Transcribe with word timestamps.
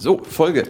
So, 0.00 0.18
Folge. 0.24 0.62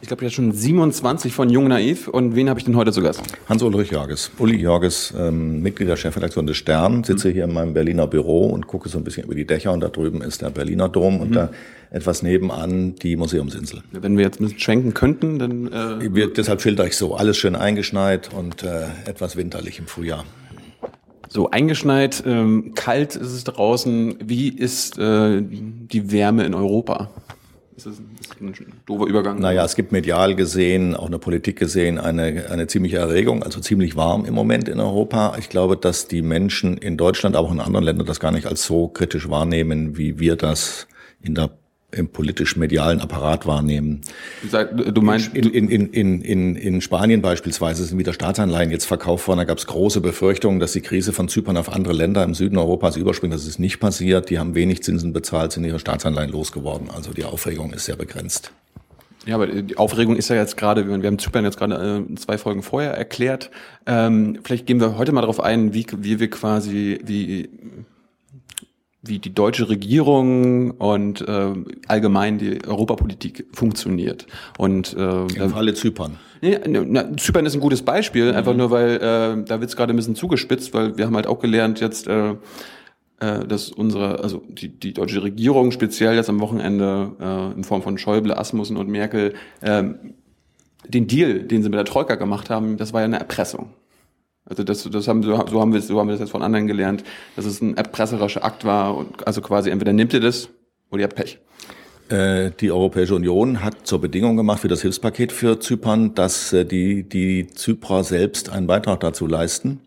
Ich 0.00 0.08
glaube, 0.08 0.24
jetzt 0.24 0.32
schon 0.32 0.50
27 0.50 1.30
von 1.34 1.50
Jung 1.50 1.68
Naiv. 1.68 2.08
Und 2.08 2.34
wen 2.34 2.48
habe 2.48 2.58
ich 2.58 2.64
denn 2.64 2.74
heute 2.74 2.90
zu 2.90 3.02
Gast? 3.02 3.22
Hans-Ulrich 3.46 3.90
Jorges. 3.90 4.30
Uli 4.38 4.56
Jorges, 4.56 5.12
ähm, 5.16 5.60
Mitglied 5.60 5.90
der 5.90 5.96
Chefredaktion 5.96 6.46
des 6.46 6.56
Stern, 6.56 7.04
sitze 7.04 7.28
mhm. 7.28 7.32
hier 7.34 7.44
in 7.44 7.52
meinem 7.52 7.74
Berliner 7.74 8.06
Büro 8.06 8.46
und 8.46 8.66
gucke 8.66 8.88
so 8.88 8.96
ein 8.96 9.04
bisschen 9.04 9.24
über 9.24 9.34
die 9.34 9.46
Dächer. 9.46 9.72
Und 9.72 9.80
da 9.80 9.88
drüben 9.88 10.22
ist 10.22 10.40
der 10.40 10.48
Berliner 10.48 10.88
Dom 10.88 11.16
mhm. 11.16 11.20
und 11.20 11.36
da 11.36 11.50
etwas 11.90 12.22
nebenan 12.22 12.94
die 12.94 13.14
Museumsinsel. 13.16 13.82
Wenn 13.92 14.16
wir 14.16 14.24
jetzt 14.24 14.40
ein 14.40 14.44
bisschen 14.44 14.60
schwenken 14.60 14.94
könnten, 14.94 15.38
dann... 15.38 15.66
Äh 15.66 16.14
wir, 16.14 16.32
deshalb 16.32 16.62
schilder 16.62 16.86
ich 16.86 16.96
so. 16.96 17.14
Alles 17.14 17.36
schön 17.36 17.54
eingeschneit 17.54 18.30
und 18.34 18.62
äh, 18.62 18.86
etwas 19.04 19.36
winterlich 19.36 19.78
im 19.80 19.86
Frühjahr. 19.86 20.24
So 21.28 21.50
eingeschneit, 21.50 22.22
ähm, 22.26 22.72
kalt 22.74 23.16
ist 23.16 23.32
es 23.32 23.44
draußen. 23.44 24.16
Wie 24.24 24.48
ist 24.48 24.98
äh, 24.98 25.42
die 25.42 26.10
Wärme 26.10 26.44
in 26.44 26.54
Europa? 26.54 27.10
Ist 27.76 27.86
das, 27.86 27.98
ein, 27.98 28.16
ist 28.20 28.60
ein 28.60 28.72
doofer 28.84 29.06
Übergang? 29.06 29.38
Naja, 29.38 29.64
es 29.64 29.74
gibt 29.74 29.92
medial 29.92 30.34
gesehen, 30.34 30.94
auch 30.94 31.06
in 31.06 31.12
der 31.12 31.18
Politik 31.18 31.58
gesehen, 31.58 31.98
eine, 31.98 32.50
eine 32.50 32.66
ziemliche 32.66 32.98
Erregung, 32.98 33.42
also 33.42 33.60
ziemlich 33.60 33.96
warm 33.96 34.26
im 34.26 34.34
Moment 34.34 34.68
in 34.68 34.78
Europa. 34.78 35.36
Ich 35.38 35.48
glaube, 35.48 35.76
dass 35.78 36.06
die 36.06 36.20
Menschen 36.20 36.76
in 36.76 36.98
Deutschland, 36.98 37.34
aber 37.34 37.48
auch 37.48 37.52
in 37.52 37.60
anderen 37.60 37.84
Ländern 37.84 38.06
das 38.06 38.20
gar 38.20 38.30
nicht 38.30 38.46
als 38.46 38.64
so 38.64 38.88
kritisch 38.88 39.30
wahrnehmen, 39.30 39.96
wie 39.96 40.18
wir 40.18 40.36
das 40.36 40.86
in 41.22 41.34
der 41.34 41.50
im 41.92 42.08
politisch-medialen 42.08 43.00
Apparat 43.00 43.46
wahrnehmen. 43.46 44.00
Du 44.42 45.02
meinst 45.02 45.34
in, 45.34 45.50
in, 45.50 45.68
in, 45.68 46.22
in, 46.22 46.56
in 46.56 46.80
Spanien 46.80 47.22
beispielsweise 47.22 47.84
sind 47.84 47.98
wieder 47.98 48.12
Staatsanleihen 48.12 48.70
jetzt 48.70 48.86
verkauft 48.86 49.28
worden. 49.28 49.38
Da 49.38 49.44
gab 49.44 49.58
es 49.58 49.66
große 49.66 50.00
Befürchtungen, 50.00 50.58
dass 50.58 50.72
die 50.72 50.80
Krise 50.80 51.12
von 51.12 51.28
Zypern 51.28 51.56
auf 51.56 51.72
andere 51.72 51.92
Länder 51.92 52.24
im 52.24 52.34
Süden 52.34 52.56
Europas 52.56 52.96
überspringt. 52.96 53.34
Das 53.34 53.46
ist 53.46 53.58
nicht 53.58 53.78
passiert. 53.78 54.30
Die 54.30 54.38
haben 54.38 54.54
wenig 54.54 54.82
Zinsen 54.82 55.12
bezahlt, 55.12 55.52
sind 55.52 55.64
ihre 55.64 55.78
Staatsanleihen 55.78 56.30
losgeworden. 56.30 56.88
Also 56.90 57.12
die 57.12 57.24
Aufregung 57.24 57.72
ist 57.72 57.84
sehr 57.84 57.96
begrenzt. 57.96 58.52
Ja, 59.26 59.36
aber 59.36 59.46
die 59.46 59.76
Aufregung 59.76 60.16
ist 60.16 60.30
ja 60.30 60.36
jetzt 60.36 60.56
gerade, 60.56 60.86
wir 60.86 60.94
haben 60.94 61.18
Zypern 61.18 61.44
jetzt 61.44 61.56
gerade 61.56 62.04
äh, 62.10 62.14
zwei 62.16 62.38
Folgen 62.38 62.62
vorher 62.62 62.94
erklärt. 62.94 63.50
Ähm, 63.86 64.40
vielleicht 64.42 64.66
gehen 64.66 64.80
wir 64.80 64.98
heute 64.98 65.12
mal 65.12 65.20
darauf 65.20 65.40
ein, 65.40 65.74
wie, 65.74 65.86
wie 65.98 66.18
wir 66.18 66.28
quasi, 66.28 66.98
wie 67.04 67.48
wie 69.02 69.18
die 69.18 69.34
deutsche 69.34 69.68
Regierung 69.68 70.70
und 70.72 71.26
äh, 71.26 71.52
allgemein 71.88 72.38
die 72.38 72.64
Europapolitik 72.64 73.46
funktioniert. 73.52 74.26
Und 74.58 74.96
äh, 74.96 75.26
im 75.26 75.50
Falle 75.50 75.74
Zypern. 75.74 76.18
Nee, 76.40 76.58
na, 76.66 77.16
Zypern 77.16 77.44
ist 77.46 77.54
ein 77.54 77.60
gutes 77.60 77.82
Beispiel, 77.82 78.30
mhm. 78.30 78.36
einfach 78.36 78.54
nur 78.54 78.70
weil 78.70 78.96
äh, 78.96 79.44
da 79.44 79.60
wird's 79.60 79.76
gerade 79.76 79.92
ein 79.92 79.96
bisschen 79.96 80.14
zugespitzt, 80.14 80.72
weil 80.72 80.96
wir 80.96 81.06
haben 81.06 81.16
halt 81.16 81.26
auch 81.26 81.40
gelernt 81.40 81.80
jetzt, 81.80 82.06
äh, 82.06 82.30
äh, 83.18 83.46
dass 83.46 83.70
unsere, 83.70 84.20
also 84.20 84.42
die, 84.48 84.68
die 84.68 84.92
deutsche 84.92 85.22
Regierung 85.22 85.72
speziell 85.72 86.14
jetzt 86.14 86.28
am 86.30 86.40
Wochenende 86.40 87.12
äh, 87.20 87.56
in 87.56 87.64
Form 87.64 87.82
von 87.82 87.98
Schäuble, 87.98 88.38
Asmussen 88.38 88.76
und 88.76 88.88
Merkel 88.88 89.34
äh, 89.62 89.82
den 90.86 91.06
Deal, 91.06 91.40
den 91.40 91.62
sie 91.62 91.68
mit 91.68 91.78
der 91.78 91.84
Troika 91.84 92.14
gemacht 92.14 92.50
haben, 92.50 92.76
das 92.76 92.92
war 92.92 93.00
ja 93.00 93.06
eine 93.06 93.18
Erpressung. 93.18 93.70
Also 94.44 94.64
das, 94.64 94.88
das 94.90 95.08
haben, 95.08 95.22
so 95.22 95.38
haben 95.38 95.72
wir 95.72 95.80
so 95.80 96.00
haben 96.00 96.08
wir 96.08 96.12
das 96.12 96.20
jetzt 96.20 96.30
von 96.30 96.42
anderen 96.42 96.66
gelernt, 96.66 97.04
dass 97.36 97.44
es 97.44 97.60
ein 97.60 97.76
erpresserischer 97.76 98.44
Akt 98.44 98.64
war 98.64 98.96
und 98.96 99.26
also 99.26 99.40
quasi 99.40 99.70
entweder 99.70 99.92
nimmt 99.92 100.12
ihr 100.12 100.20
das 100.20 100.48
oder 100.90 101.00
ihr 101.00 101.04
habt 101.04 101.16
Pech. 101.16 101.38
Äh, 102.08 102.50
die 102.60 102.70
Europäische 102.72 103.14
Union 103.14 103.62
hat 103.62 103.86
zur 103.86 104.00
Bedingung 104.00 104.36
gemacht 104.36 104.60
für 104.60 104.68
das 104.68 104.82
Hilfspaket 104.82 105.32
für 105.32 105.60
Zypern, 105.60 106.14
dass 106.14 106.52
äh, 106.52 106.64
die, 106.64 107.08
die 107.08 107.46
Zyprer 107.46 108.04
selbst 108.04 108.50
einen 108.50 108.66
Beitrag 108.66 109.00
dazu 109.00 109.26
leisten. 109.26 109.80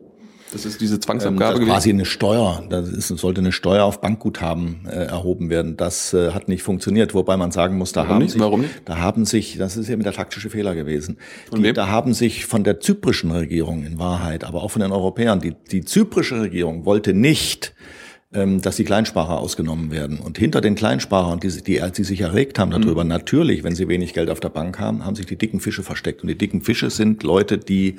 Das 0.52 0.66
ist 0.66 0.80
diese 0.80 1.00
Zwangsabgabe 1.00 1.60
ähm, 1.60 1.66
quasi 1.66 1.90
eine 1.90 2.06
Steuer. 2.06 2.64
Da 2.70 2.84
sollte 2.84 3.42
eine 3.42 3.52
Steuer 3.52 3.84
auf 3.84 4.00
Bankguthaben 4.00 4.88
äh, 4.88 5.06
erhoben 5.06 5.50
werden. 5.50 5.76
Das 5.76 6.14
äh, 6.14 6.32
hat 6.32 6.48
nicht 6.48 6.64
funktioniert, 6.64 7.14
wobei 7.14 7.36
man 7.36 7.52
sagen 7.52 7.78
muss, 7.78 7.92
da 7.92 8.02
Warum 8.02 8.14
haben 8.14 8.22
nicht? 8.22 8.32
sich, 8.32 8.42
Warum 8.42 8.62
nicht? 8.62 8.74
da 8.86 8.98
haben 9.00 9.26
sich, 9.26 9.58
das 9.58 9.76
ist 9.76 9.90
eben 9.90 10.04
der 10.04 10.14
taktische 10.14 10.50
Fehler 10.50 10.76
gewesen. 10.76 11.18
Die, 11.56 11.74
da 11.74 11.88
haben 11.88 12.14
sich 12.14 12.46
von 12.46 12.64
der 12.64 12.80
zyprischen 12.80 13.32
Regierung 13.32 13.86
in 13.86 14.00
Wahrheit, 14.00 14.44
aber 14.44 14.64
auch 14.64 14.72
von 14.72 14.82
den 14.82 14.92
Europäern, 14.92 15.40
die, 15.40 15.56
die 15.72 15.84
zyprische 15.84 16.42
Regierung 16.42 16.86
wollte 16.86 17.14
nicht 17.14 17.74
dass 18.62 18.76
die 18.76 18.84
Kleinsparer 18.84 19.40
ausgenommen 19.40 19.92
werden. 19.92 20.20
Und 20.20 20.38
hinter 20.38 20.62
den 20.62 20.76
Kleinsparern, 20.76 21.40
die, 21.40 21.50
die, 21.64 21.82
die 21.96 22.04
sich 22.04 22.22
erregt 22.22 22.60
haben 22.60 22.72
darüber, 22.72 23.04
mhm. 23.04 23.10
natürlich, 23.10 23.64
wenn 23.64 23.76
sie 23.76 23.88
wenig 23.88 24.14
Geld 24.14 24.30
auf 24.30 24.40
der 24.40 24.50
Bank 24.50 24.80
haben, 24.80 25.06
haben 25.06 25.16
sich 25.16 25.26
die 25.26 25.38
dicken 25.38 25.60
Fische 25.60 25.84
versteckt. 25.84 26.22
Und 26.22 26.28
die 26.28 26.38
dicken 26.38 26.62
Fische 26.62 26.90
sind 26.90 27.24
Leute, 27.24 27.58
die 27.58 27.98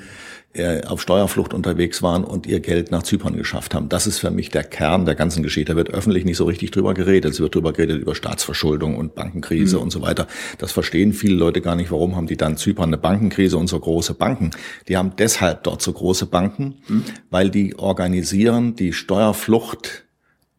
äh, 0.53 0.83
auf 0.85 1.01
Steuerflucht 1.01 1.53
unterwegs 1.53 2.01
waren 2.01 2.23
und 2.23 2.47
ihr 2.47 2.59
Geld 2.59 2.89
nach 2.89 3.03
Zypern 3.03 3.37
geschafft 3.37 3.75
haben. 3.75 3.89
Das 3.89 4.07
ist 4.07 4.19
für 4.19 4.31
mich 4.31 4.49
der 4.49 4.63
Kern 4.63 5.05
der 5.05 5.13
ganzen 5.13 5.43
Geschichte. 5.43 5.73
Da 5.73 5.75
wird 5.77 5.91
öffentlich 5.91 6.25
nicht 6.25 6.37
so 6.37 6.45
richtig 6.45 6.71
drüber 6.71 6.93
geredet. 6.93 7.33
Es 7.33 7.39
wird 7.39 7.53
drüber 7.53 7.73
geredet 7.73 8.01
über 8.01 8.15
Staatsverschuldung 8.15 8.95
und 8.97 9.13
Bankenkrise 9.13 9.77
mhm. 9.77 9.83
und 9.83 9.91
so 9.91 10.01
weiter. 10.01 10.25
Das 10.57 10.71
verstehen 10.71 11.13
viele 11.13 11.35
Leute 11.35 11.61
gar 11.61 11.75
nicht. 11.75 11.91
Warum 11.91 12.15
haben 12.15 12.27
die 12.27 12.37
dann 12.37 12.57
Zypern 12.57 12.89
eine 12.89 12.97
Bankenkrise 12.97 13.57
und 13.57 13.67
so 13.67 13.79
große 13.79 14.15
Banken? 14.15 14.51
Die 14.87 14.97
haben 14.97 15.11
deshalb 15.17 15.63
dort 15.63 15.81
so 15.81 15.93
große 15.93 16.25
Banken, 16.25 16.79
mhm. 16.87 17.03
weil 17.29 17.49
die 17.49 17.77
organisieren 17.77 18.75
die 18.75 18.93
Steuerflucht 18.93 20.06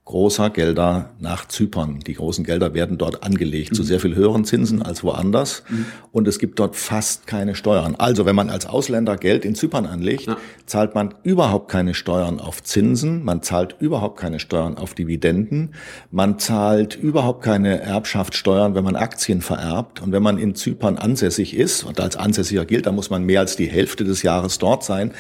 großer 0.09 0.49
Gelder 0.49 1.11
nach 1.21 1.47
Zypern. 1.49 2.01
Die 2.07 2.15
großen 2.15 2.43
Gelder 2.43 2.73
werden 2.73 2.97
dort 2.97 3.23
angelegt 3.23 3.73
mhm. 3.73 3.75
zu 3.75 3.83
sehr 3.83 4.01
viel 4.01 4.15
höheren 4.15 4.47
Zinsen 4.47 4.81
als 4.81 5.05
woanders 5.05 5.65
mhm. 5.69 5.85
und 6.13 6.27
es 6.27 6.39
gibt 6.39 6.59
dort 6.59 6.77
fast 6.77 7.27
keine 7.27 7.55
Steuern. 7.55 7.95
Also 7.95 8.25
wenn 8.25 8.35
man 8.35 8.49
als 8.49 8.65
Ausländer 8.65 9.19
Geld 9.19 9.45
in 9.45 9.55
Zypern 9.55 9.85
anlegt, 9.85 10.27
ja. 10.27 10.39
zahlt 10.65 10.95
man 10.95 11.13
überhaupt 11.25 11.71
keine 11.71 11.93
Steuern 11.93 12.41
auf 12.41 12.63
Zinsen, 12.63 13.23
man 13.23 13.43
zahlt 13.43 13.77
überhaupt 13.81 14.19
keine 14.19 14.41
Steuern 14.41 14.79
auf 14.79 14.95
Dividenden, 14.95 15.75
man 16.11 16.39
zahlt 16.39 16.97
überhaupt 16.97 17.45
keine 17.45 17.83
Erbschaftssteuern, 17.83 18.75
wenn 18.75 18.85
man 18.85 18.97
Aktien 18.97 19.43
vererbt 19.43 20.01
und 20.01 20.11
wenn 20.13 20.23
man 20.23 20.39
in 20.39 20.55
Zypern 20.55 20.97
ansässig 20.97 21.55
ist 21.55 21.85
und 21.85 22.01
als 22.01 22.17
Ansässiger 22.17 22.65
gilt, 22.65 22.87
dann 22.87 22.95
muss 22.95 23.11
man 23.11 23.25
mehr 23.25 23.41
als 23.41 23.57
die 23.57 23.69
Hälfte 23.69 24.05
des 24.05 24.23
Jahres 24.23 24.57
dort 24.57 24.85
sein, 24.85 25.13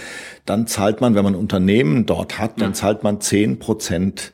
dann 0.46 0.66
zahlt 0.66 1.02
man, 1.02 1.14
wenn 1.14 1.24
man 1.24 1.34
Unternehmen 1.34 2.06
dort 2.06 2.38
hat, 2.38 2.58
dann 2.58 2.72
zahlt 2.72 3.02
man 3.02 3.20
zehn 3.20 3.58
Prozent 3.58 4.32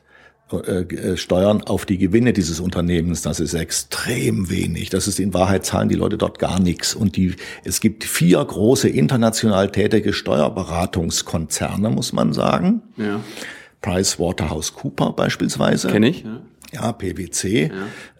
äh, 0.51 0.81
äh, 0.81 1.17
Steuern 1.17 1.63
auf 1.63 1.85
die 1.85 1.97
Gewinne 1.97 2.31
dieses 2.31 2.59
Unternehmens, 2.59 3.23
das 3.23 3.39
ist 3.39 3.55
extrem 3.55 4.49
wenig. 4.49 4.89
Das 4.89 5.07
ist 5.07 5.19
in 5.19 5.33
Wahrheit 5.33 5.65
zahlen 5.65 5.89
die 5.89 5.95
Leute 5.95 6.17
dort 6.17 6.37
gar 6.37 6.59
nichts. 6.59 6.93
Und 6.93 7.15
die, 7.15 7.35
es 7.63 7.79
gibt 7.81 8.03
vier 8.03 8.43
große 8.45 8.87
international 8.87 9.71
tätige 9.71 10.13
Steuerberatungskonzerne, 10.13 11.89
muss 11.89 12.13
man 12.13 12.33
sagen. 12.33 12.83
Ja. 12.97 13.21
Price 13.81 14.19
Waterhouse 14.19 14.73
Cooper 14.73 15.13
beispielsweise. 15.13 15.87
Kenne 15.87 16.09
ich. 16.09 16.23
Ja 16.23 16.41
ja, 16.73 16.91
PwC, 16.91 17.67
ja. 17.67 17.71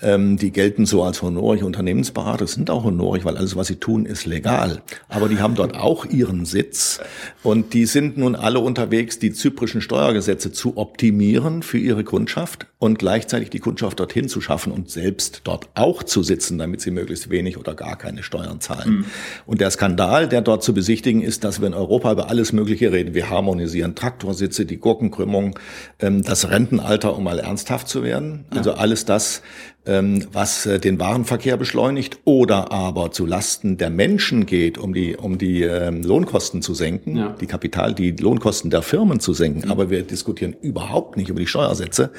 Ähm, 0.01 0.37
die 0.37 0.51
gelten 0.51 0.85
so 0.85 1.03
als 1.03 1.21
honorige 1.21 1.65
Unternehmensberater, 1.65 2.47
sind 2.47 2.69
auch 2.69 2.83
honorig, 2.83 3.25
weil 3.25 3.37
alles, 3.37 3.55
was 3.55 3.67
sie 3.67 3.77
tun, 3.77 4.05
ist 4.05 4.25
legal. 4.25 4.81
Aber 5.09 5.29
die 5.29 5.39
haben 5.39 5.55
dort 5.55 5.75
auch 5.79 6.05
ihren 6.05 6.45
Sitz 6.45 6.99
und 7.43 7.73
die 7.73 7.85
sind 7.85 8.17
nun 8.17 8.35
alle 8.35 8.59
unterwegs, 8.59 9.19
die 9.19 9.33
zyprischen 9.33 9.81
Steuergesetze 9.81 10.51
zu 10.51 10.77
optimieren 10.77 11.63
für 11.63 11.77
ihre 11.77 12.03
Kundschaft 12.03 12.67
und 12.77 12.99
gleichzeitig 12.99 13.49
die 13.49 13.59
Kundschaft 13.59 13.99
dorthin 13.99 14.29
zu 14.29 14.41
schaffen 14.41 14.71
und 14.71 14.89
selbst 14.89 15.41
dort 15.45 15.69
auch 15.73 16.03
zu 16.03 16.23
sitzen, 16.23 16.57
damit 16.57 16.81
sie 16.81 16.91
möglichst 16.91 17.29
wenig 17.29 17.57
oder 17.57 17.73
gar 17.73 17.97
keine 17.97 18.21
Steuern 18.21 18.59
zahlen. 18.61 18.97
Mhm. 18.97 19.05
Und 19.45 19.61
der 19.61 19.71
Skandal, 19.71 20.27
der 20.27 20.41
dort 20.41 20.63
zu 20.63 20.73
besichtigen 20.73 21.21
ist, 21.21 21.43
dass 21.43 21.61
wir 21.61 21.67
in 21.67 21.73
Europa 21.73 22.11
über 22.11 22.29
alles 22.29 22.53
Mögliche 22.53 22.91
reden. 22.91 23.13
Wir 23.13 23.29
harmonisieren 23.29 23.95
Traktorsitze, 23.95 24.65
die 24.65 24.77
Gurkenkrümmung, 24.77 25.57
ähm, 25.99 26.21
das 26.21 26.49
Rentenalter, 26.49 27.15
um 27.15 27.23
mal 27.23 27.39
ernsthaft 27.39 27.87
zu 27.87 28.03
werden. 28.03 28.34
Also 28.49 28.73
alles 28.73 29.05
das, 29.05 29.41
ähm, 29.85 30.25
was 30.31 30.65
äh, 30.65 30.79
den 30.79 30.99
Warenverkehr 30.99 31.57
beschleunigt 31.57 32.19
oder 32.25 32.71
aber 32.71 33.11
zu 33.11 33.25
Lasten 33.25 33.77
der 33.77 33.89
Menschen 33.89 34.45
geht, 34.45 34.77
um 34.77 34.93
die, 34.93 35.15
um 35.15 35.37
die 35.37 35.63
ähm, 35.63 36.01
Lohnkosten 36.01 36.61
zu 36.61 36.73
senken, 36.73 37.17
ja. 37.17 37.35
die 37.39 37.45
Kapital, 37.45 37.93
die 37.93 38.11
Lohnkosten 38.11 38.71
der 38.71 38.81
Firmen 38.81 39.19
zu 39.19 39.33
senken. 39.33 39.65
Mhm. 39.65 39.71
Aber 39.71 39.89
wir 39.89 40.03
diskutieren 40.03 40.55
überhaupt 40.61 41.17
nicht 41.17 41.29
über 41.29 41.39
die 41.39 41.47
Steuersätze 41.47 42.11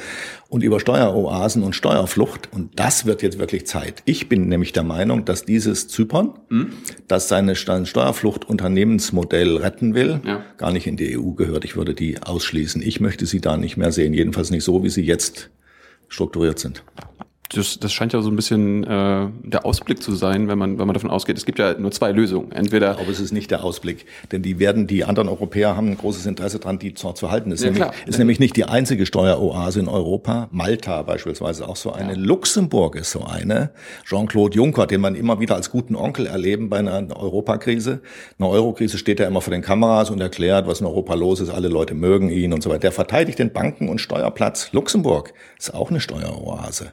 und 0.48 0.62
über 0.62 0.78
Steueroasen 0.78 1.62
und 1.62 1.74
Steuerflucht. 1.74 2.48
Und 2.52 2.78
das 2.78 3.04
wird 3.04 3.22
jetzt 3.22 3.38
wirklich 3.38 3.66
Zeit. 3.66 4.02
Ich 4.04 4.28
bin 4.28 4.48
nämlich 4.48 4.72
der 4.72 4.84
Meinung, 4.84 5.24
dass 5.24 5.44
dieses 5.44 5.88
Zypern, 5.88 6.34
mhm. 6.48 6.68
das 7.08 7.28
seine 7.28 7.56
Steuerflucht-Unternehmensmodell 7.56 9.56
retten 9.56 9.94
will, 9.94 10.20
ja. 10.24 10.44
gar 10.56 10.72
nicht 10.72 10.86
in 10.86 10.96
die 10.96 11.18
EU 11.18 11.32
gehört. 11.32 11.64
Ich 11.64 11.76
würde 11.76 11.94
die 11.94 12.22
ausschließen. 12.22 12.80
Ich 12.80 13.00
möchte 13.00 13.26
sie 13.26 13.40
da 13.40 13.56
nicht 13.56 13.76
mehr 13.76 13.90
sehen. 13.90 14.14
Jedenfalls 14.14 14.50
nicht 14.50 14.64
so, 14.64 14.84
wie 14.84 14.90
sie 14.90 15.02
jetzt 15.02 15.50
strukturiert 16.08 16.58
sind. 16.58 16.82
Das, 17.54 17.78
das 17.78 17.92
scheint 17.92 18.12
ja 18.12 18.22
so 18.22 18.30
ein 18.30 18.36
bisschen 18.36 18.84
äh, 18.84 19.28
der 19.42 19.64
Ausblick 19.64 20.02
zu 20.02 20.12
sein, 20.12 20.48
wenn 20.48 20.58
man, 20.58 20.78
wenn 20.78 20.86
man 20.86 20.94
davon 20.94 21.10
ausgeht. 21.10 21.36
Es 21.36 21.46
gibt 21.46 21.58
ja 21.58 21.78
nur 21.78 21.90
zwei 21.92 22.12
Lösungen. 22.12 22.52
Entweder. 22.52 22.98
Aber 22.98 23.08
es 23.08 23.20
ist 23.20 23.32
nicht 23.32 23.50
der 23.50 23.62
Ausblick, 23.62 24.06
denn 24.32 24.42
die 24.42 24.58
werden, 24.58 24.86
die 24.86 25.04
anderen 25.04 25.28
Europäer 25.28 25.76
haben 25.76 25.90
ein 25.90 25.98
großes 25.98 26.26
Interesse 26.26 26.58
daran, 26.58 26.78
die 26.78 26.94
zwar 26.94 27.14
zu 27.14 27.30
halten. 27.30 27.52
Es 27.52 27.60
ist, 27.60 27.78
ja, 27.78 27.86
nämlich, 27.86 28.06
ist 28.06 28.18
nämlich 28.18 28.40
nicht 28.40 28.56
die 28.56 28.64
einzige 28.64 29.06
Steueroase 29.06 29.80
in 29.80 29.88
Europa. 29.88 30.48
Malta 30.50 31.02
beispielsweise 31.02 31.68
auch 31.68 31.76
so 31.76 31.92
eine. 31.92 32.12
Ja. 32.14 32.18
Luxemburg 32.18 32.96
ist 32.96 33.10
so 33.10 33.24
eine. 33.24 33.70
Jean-Claude 34.04 34.56
Juncker, 34.56 34.86
den 34.86 35.00
man 35.00 35.14
immer 35.14 35.40
wieder 35.40 35.54
als 35.54 35.70
guten 35.70 35.94
Onkel 35.94 36.26
erleben 36.26 36.68
bei 36.68 36.78
einer 36.78 37.16
Europakrise. 37.16 38.00
Eine 38.38 38.48
Eurokrise 38.48 38.98
steht 38.98 39.20
er 39.20 39.28
immer 39.28 39.40
vor 39.40 39.52
den 39.52 39.62
Kameras 39.62 40.10
und 40.10 40.20
erklärt, 40.20 40.66
was 40.66 40.80
in 40.80 40.86
Europa 40.86 41.14
los 41.14 41.40
ist. 41.40 41.50
Alle 41.50 41.68
Leute 41.68 41.94
mögen 41.94 42.30
ihn 42.30 42.52
und 42.52 42.62
so 42.62 42.70
weiter. 42.70 42.80
Der 42.80 42.92
verteidigt 42.92 43.38
den 43.38 43.52
Banken- 43.52 43.88
und 43.88 44.00
Steuerplatz. 44.00 44.72
Luxemburg 44.72 45.32
ist 45.58 45.74
auch 45.74 45.90
eine 45.90 46.00
Steueroase. 46.00 46.92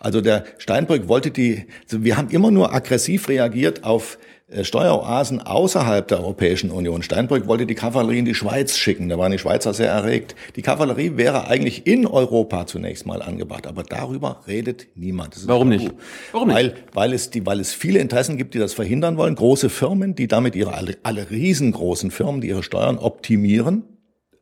Also 0.00 0.20
der 0.20 0.44
Steinbrück 0.58 1.08
wollte 1.08 1.30
die, 1.30 1.66
also 1.84 2.04
wir 2.04 2.16
haben 2.16 2.30
immer 2.30 2.50
nur 2.50 2.72
aggressiv 2.72 3.28
reagiert 3.28 3.84
auf 3.84 4.18
äh, 4.50 4.64
Steueroasen 4.64 5.40
außerhalb 5.40 6.06
der 6.08 6.20
Europäischen 6.20 6.70
Union. 6.70 7.02
Steinbrück 7.02 7.46
wollte 7.46 7.66
die 7.66 7.74
Kavallerie 7.74 8.20
in 8.20 8.24
die 8.24 8.34
Schweiz 8.34 8.76
schicken. 8.76 9.08
Da 9.08 9.18
waren 9.18 9.32
die 9.32 9.38
Schweizer 9.38 9.74
sehr 9.74 9.90
erregt. 9.90 10.34
Die 10.56 10.62
Kavallerie 10.62 11.16
wäre 11.16 11.48
eigentlich 11.48 11.86
in 11.86 12.06
Europa 12.06 12.66
zunächst 12.66 13.06
mal 13.06 13.20
angebracht, 13.22 13.66
aber 13.66 13.82
darüber 13.82 14.42
redet 14.46 14.86
niemand. 14.94 15.36
Warum 15.46 15.68
nicht? 15.68 15.92
Warum 16.32 16.48
nicht? 16.48 16.56
Weil, 16.56 16.74
weil, 16.94 17.12
es 17.12 17.30
die, 17.30 17.44
weil 17.44 17.60
es 17.60 17.74
viele 17.74 17.98
Interessen 17.98 18.36
gibt, 18.36 18.54
die 18.54 18.58
das 18.58 18.74
verhindern 18.74 19.16
wollen. 19.16 19.34
Große 19.34 19.68
Firmen, 19.68 20.14
die 20.14 20.28
damit 20.28 20.56
ihre 20.56 20.74
alle, 20.74 20.96
alle 21.02 21.30
riesengroßen 21.30 22.10
Firmen, 22.10 22.40
die 22.40 22.48
ihre 22.48 22.62
Steuern 22.62 22.98
optimieren. 22.98 23.97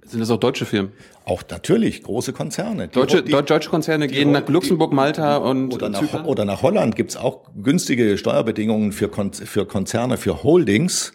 Sind 0.06 0.20
das 0.20 0.31
auch 0.31 0.38
deutsche 0.38 0.64
Firmen? 0.64 0.93
Auch 1.25 1.43
natürlich 1.50 2.03
große 2.03 2.32
Konzerne. 2.32 2.88
Deutsche, 2.88 3.23
die, 3.23 3.32
deutsche 3.32 3.69
Konzerne 3.69 4.06
gehen 4.06 4.31
nach 4.31 4.49
Luxemburg, 4.49 4.93
Malta 4.93 5.38
und 5.38 5.75
oder 5.75 5.88
nach, 5.88 6.25
oder 6.25 6.44
nach 6.44 6.62
Holland 6.62 6.94
gibt's 6.94 7.17
auch 7.17 7.43
günstige 7.61 8.17
Steuerbedingungen 8.17 8.93
für, 8.93 9.08
Kon 9.08 9.32
für 9.32 9.67
Konzerne, 9.67 10.17
für 10.17 10.44
Holdings, 10.44 11.12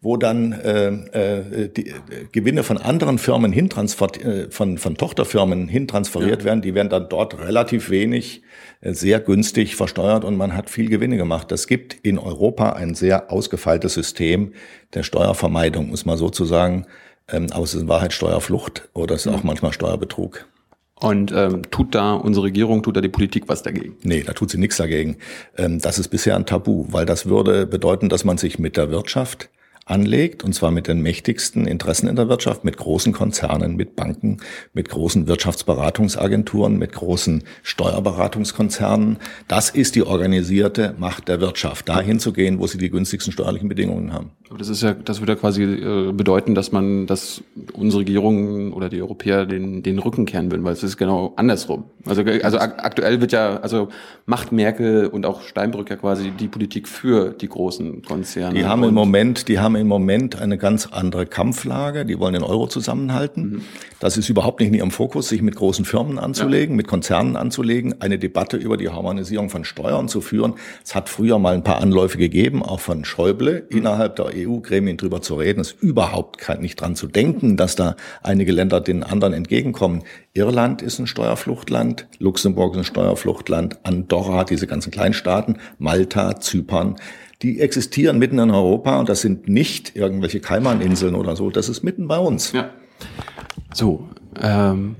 wo 0.00 0.16
dann 0.16 0.52
äh, 0.52 0.88
äh, 0.88 1.68
die 1.68 1.88
äh, 1.88 1.94
Gewinne 2.32 2.64
von 2.64 2.78
anderen 2.78 3.18
Firmen 3.18 3.52
hintransferiert, 3.52 4.24
äh, 4.24 4.50
von, 4.50 4.78
von 4.78 4.96
Tochterfirmen 4.96 5.68
hintransferiert 5.68 6.40
ja. 6.40 6.44
werden. 6.44 6.62
Die 6.62 6.74
werden 6.74 6.90
dann 6.90 7.08
dort 7.08 7.38
relativ 7.38 7.90
wenig, 7.90 8.42
äh, 8.80 8.92
sehr 8.92 9.20
günstig 9.20 9.76
versteuert 9.76 10.24
und 10.24 10.36
man 10.36 10.56
hat 10.56 10.68
viel 10.68 10.90
Gewinne 10.90 11.16
gemacht. 11.16 11.52
Das 11.52 11.68
gibt 11.68 11.94
in 11.94 12.18
Europa 12.18 12.72
ein 12.72 12.94
sehr 12.94 13.30
ausgefeiltes 13.32 13.94
System 13.94 14.52
der 14.92 15.04
Steuervermeidung, 15.04 15.88
muss 15.88 16.04
man 16.04 16.18
sozusagen 16.18 16.86
ähm, 17.28 17.48
aber 17.52 17.64
es 17.64 17.74
ist 17.74 17.82
in 17.82 17.88
Wahrheit 17.88 18.12
Steuerflucht 18.12 18.88
oder 18.94 19.14
es 19.14 19.26
ist 19.26 19.32
auch 19.32 19.42
mhm. 19.42 19.48
manchmal 19.48 19.72
Steuerbetrug. 19.72 20.46
Und 21.00 21.32
ähm, 21.32 21.62
tut 21.70 21.94
da 21.94 22.14
unsere 22.14 22.46
Regierung, 22.46 22.82
tut 22.82 22.96
da 22.96 23.00
die 23.00 23.08
Politik 23.08 23.44
was 23.48 23.62
dagegen? 23.62 23.96
Nee, 24.02 24.22
da 24.22 24.32
tut 24.32 24.50
sie 24.50 24.58
nichts 24.58 24.76
dagegen. 24.76 25.16
Ähm, 25.56 25.80
das 25.80 25.98
ist 25.98 26.08
bisher 26.08 26.36
ein 26.36 26.46
Tabu, 26.46 26.86
weil 26.90 27.04
das 27.04 27.26
würde 27.26 27.66
bedeuten, 27.66 28.08
dass 28.08 28.24
man 28.24 28.38
sich 28.38 28.58
mit 28.58 28.76
der 28.76 28.90
Wirtschaft 28.90 29.50
anlegt, 29.86 30.44
und 30.44 30.54
zwar 30.54 30.70
mit 30.70 30.88
den 30.88 31.02
mächtigsten 31.02 31.66
Interessen 31.66 32.08
in 32.08 32.16
der 32.16 32.28
Wirtschaft, 32.28 32.64
mit 32.64 32.76
großen 32.76 33.12
Konzernen, 33.12 33.76
mit 33.76 33.96
Banken, 33.96 34.38
mit 34.72 34.88
großen 34.88 35.26
Wirtschaftsberatungsagenturen, 35.26 36.78
mit 36.78 36.92
großen 36.92 37.44
Steuerberatungskonzernen. 37.62 39.18
Das 39.46 39.70
ist 39.70 39.94
die 39.94 40.02
organisierte 40.02 40.94
Macht 40.98 41.28
der 41.28 41.40
Wirtschaft, 41.40 41.88
dahin 41.88 42.18
zu 42.18 42.32
gehen, 42.32 42.58
wo 42.60 42.66
sie 42.66 42.78
die 42.78 42.90
günstigsten 42.90 43.32
steuerlichen 43.32 43.68
Bedingungen 43.68 44.12
haben. 44.12 44.30
Aber 44.48 44.58
das 44.58 44.68
ist 44.68 44.82
ja, 44.82 44.94
das 44.94 45.20
würde 45.20 45.32
ja 45.32 45.38
quasi 45.38 45.62
äh, 45.64 46.12
bedeuten, 46.12 46.54
dass 46.54 46.70
man, 46.70 47.06
dass 47.06 47.42
unsere 47.72 48.00
Regierungen 48.00 48.72
oder 48.72 48.88
die 48.88 49.02
Europäer 49.02 49.46
den, 49.46 49.82
den 49.82 49.98
Rücken 49.98 50.26
kehren 50.26 50.50
würden, 50.50 50.64
weil 50.64 50.72
es 50.72 50.82
ist 50.82 50.96
genau 50.96 51.32
andersrum. 51.36 51.84
Also, 52.06 52.22
also 52.22 52.58
aktuell 52.58 53.20
wird 53.20 53.32
ja, 53.32 53.56
also 53.60 53.88
macht 54.26 54.52
Merkel 54.52 55.06
und 55.06 55.26
auch 55.26 55.42
Steinbrück 55.42 55.90
ja 55.90 55.96
quasi 55.96 56.30
die 56.30 56.48
Politik 56.48 56.88
für 56.88 57.30
die 57.30 57.48
großen 57.48 58.02
Konzerne. 58.02 58.54
Die 58.54 58.64
haben 58.64 58.84
im 58.84 58.94
Moment, 58.94 59.48
die 59.48 59.58
haben 59.58 59.73
haben 59.74 59.80
im 59.80 59.88
Moment 59.88 60.40
eine 60.40 60.56
ganz 60.56 60.86
andere 60.86 61.26
Kampflage. 61.26 62.04
Die 62.06 62.18
wollen 62.18 62.34
den 62.34 62.42
Euro 62.42 62.66
zusammenhalten. 62.68 63.42
Mhm. 63.42 63.62
Das 63.98 64.16
ist 64.16 64.28
überhaupt 64.28 64.60
nicht 64.60 64.68
in 64.68 64.74
ihrem 64.74 64.90
Fokus, 64.90 65.28
sich 65.28 65.42
mit 65.42 65.56
großen 65.56 65.84
Firmen 65.84 66.18
anzulegen, 66.18 66.74
ja. 66.74 66.76
mit 66.76 66.86
Konzernen 66.86 67.36
anzulegen, 67.36 68.00
eine 68.00 68.18
Debatte 68.18 68.56
über 68.56 68.76
die 68.76 68.88
Harmonisierung 68.88 69.50
von 69.50 69.64
Steuern 69.64 70.08
zu 70.08 70.20
führen. 70.20 70.54
Es 70.84 70.94
hat 70.94 71.08
früher 71.08 71.38
mal 71.38 71.54
ein 71.54 71.64
paar 71.64 71.80
Anläufe 71.80 72.18
gegeben, 72.18 72.62
auch 72.62 72.80
von 72.80 73.04
Schäuble, 73.04 73.66
mhm. 73.68 73.78
innerhalb 73.78 74.16
der 74.16 74.26
EU-Gremien 74.34 74.96
drüber 74.96 75.22
zu 75.22 75.34
reden. 75.34 75.60
Es 75.60 75.72
ist 75.72 75.82
überhaupt 75.82 76.38
nicht 76.60 76.80
dran 76.80 76.94
zu 76.94 77.06
denken, 77.06 77.56
dass 77.56 77.74
da 77.74 77.96
einige 78.22 78.52
Länder 78.52 78.80
den 78.80 79.02
anderen 79.02 79.32
entgegenkommen. 79.32 80.02
Irland 80.34 80.82
ist 80.82 80.98
ein 80.98 81.06
Steuerfluchtland, 81.06 82.06
Luxemburg 82.18 82.74
ist 82.74 82.78
ein 82.78 82.84
Steuerfluchtland, 82.84 83.78
Andorra, 83.82 84.44
diese 84.44 84.66
ganzen 84.66 84.90
Kleinstaaten, 84.90 85.58
Malta, 85.78 86.40
Zypern 86.40 86.96
die 87.44 87.60
existieren 87.60 88.18
mitten 88.18 88.38
in 88.38 88.50
Europa 88.50 88.98
und 88.98 89.08
das 89.08 89.20
sind 89.20 89.48
nicht 89.48 89.94
irgendwelche 89.94 90.40
Kaimaninseln 90.40 91.14
oder 91.14 91.36
so, 91.36 91.50
das 91.50 91.68
ist 91.68 91.84
mitten 91.84 92.08
bei 92.08 92.18
uns. 92.18 92.52
Ja. 92.52 92.70
So, 93.72 94.08
ähm, 94.40 94.96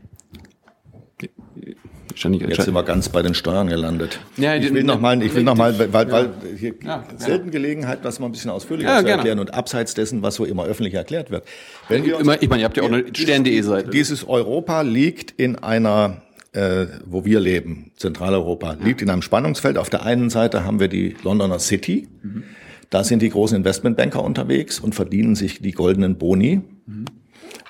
Jetzt 2.16 2.62
sind 2.62 2.74
wir 2.74 2.82
ganz 2.84 3.08
bei 3.08 3.22
den 3.22 3.34
Steuern 3.34 3.66
gelandet. 3.66 4.20
Ja, 4.36 4.54
ich 4.54 4.72
will 4.72 4.84
noch 4.84 5.00
mal, 5.00 5.20
ich 5.20 5.34
will 5.34 5.42
noch 5.42 5.56
mal, 5.56 5.76
weil, 5.92 6.12
weil 6.12 6.30
hier 6.56 6.74
ja, 6.84 7.02
selten 7.16 7.50
Gelegenheit, 7.50 8.04
das 8.04 8.20
mal 8.20 8.26
ein 8.26 8.32
bisschen 8.32 8.52
ausführlicher 8.52 8.88
ja, 8.88 9.00
zu 9.00 9.08
erklären 9.08 9.24
gerne. 9.24 9.40
und 9.40 9.54
abseits 9.54 9.94
dessen, 9.94 10.22
was 10.22 10.36
so 10.36 10.44
immer 10.44 10.64
öffentlich 10.64 10.94
erklärt 10.94 11.32
wird. 11.32 11.44
Wenn 11.88 12.04
wir 12.04 12.18
uns, 12.18 12.28
ich 12.40 12.48
meine, 12.48 12.60
ihr 12.60 12.66
habt 12.66 12.76
ja 12.76 12.84
auch 12.84 12.88
eine 12.88 13.04
stern.de 13.12 13.60
Seite. 13.62 13.90
Dieses 13.90 14.28
Europa 14.28 14.82
liegt 14.82 15.32
in 15.32 15.56
einer 15.56 16.22
äh, 16.54 16.86
wo 17.04 17.24
wir 17.24 17.40
leben, 17.40 17.90
Zentraleuropa, 17.96 18.76
liegt 18.80 19.02
in 19.02 19.10
einem 19.10 19.22
Spannungsfeld. 19.22 19.76
Auf 19.76 19.90
der 19.90 20.04
einen 20.04 20.30
Seite 20.30 20.64
haben 20.64 20.80
wir 20.80 20.88
die 20.88 21.16
Londoner 21.22 21.58
City. 21.58 22.08
Mhm. 22.22 22.44
Da 22.90 23.02
sind 23.02 23.22
die 23.22 23.30
großen 23.30 23.56
Investmentbanker 23.56 24.22
unterwegs 24.22 24.78
und 24.78 24.94
verdienen 24.94 25.34
sich 25.34 25.60
die 25.60 25.72
goldenen 25.72 26.16
Boni. 26.16 26.62
Mhm. 26.86 27.04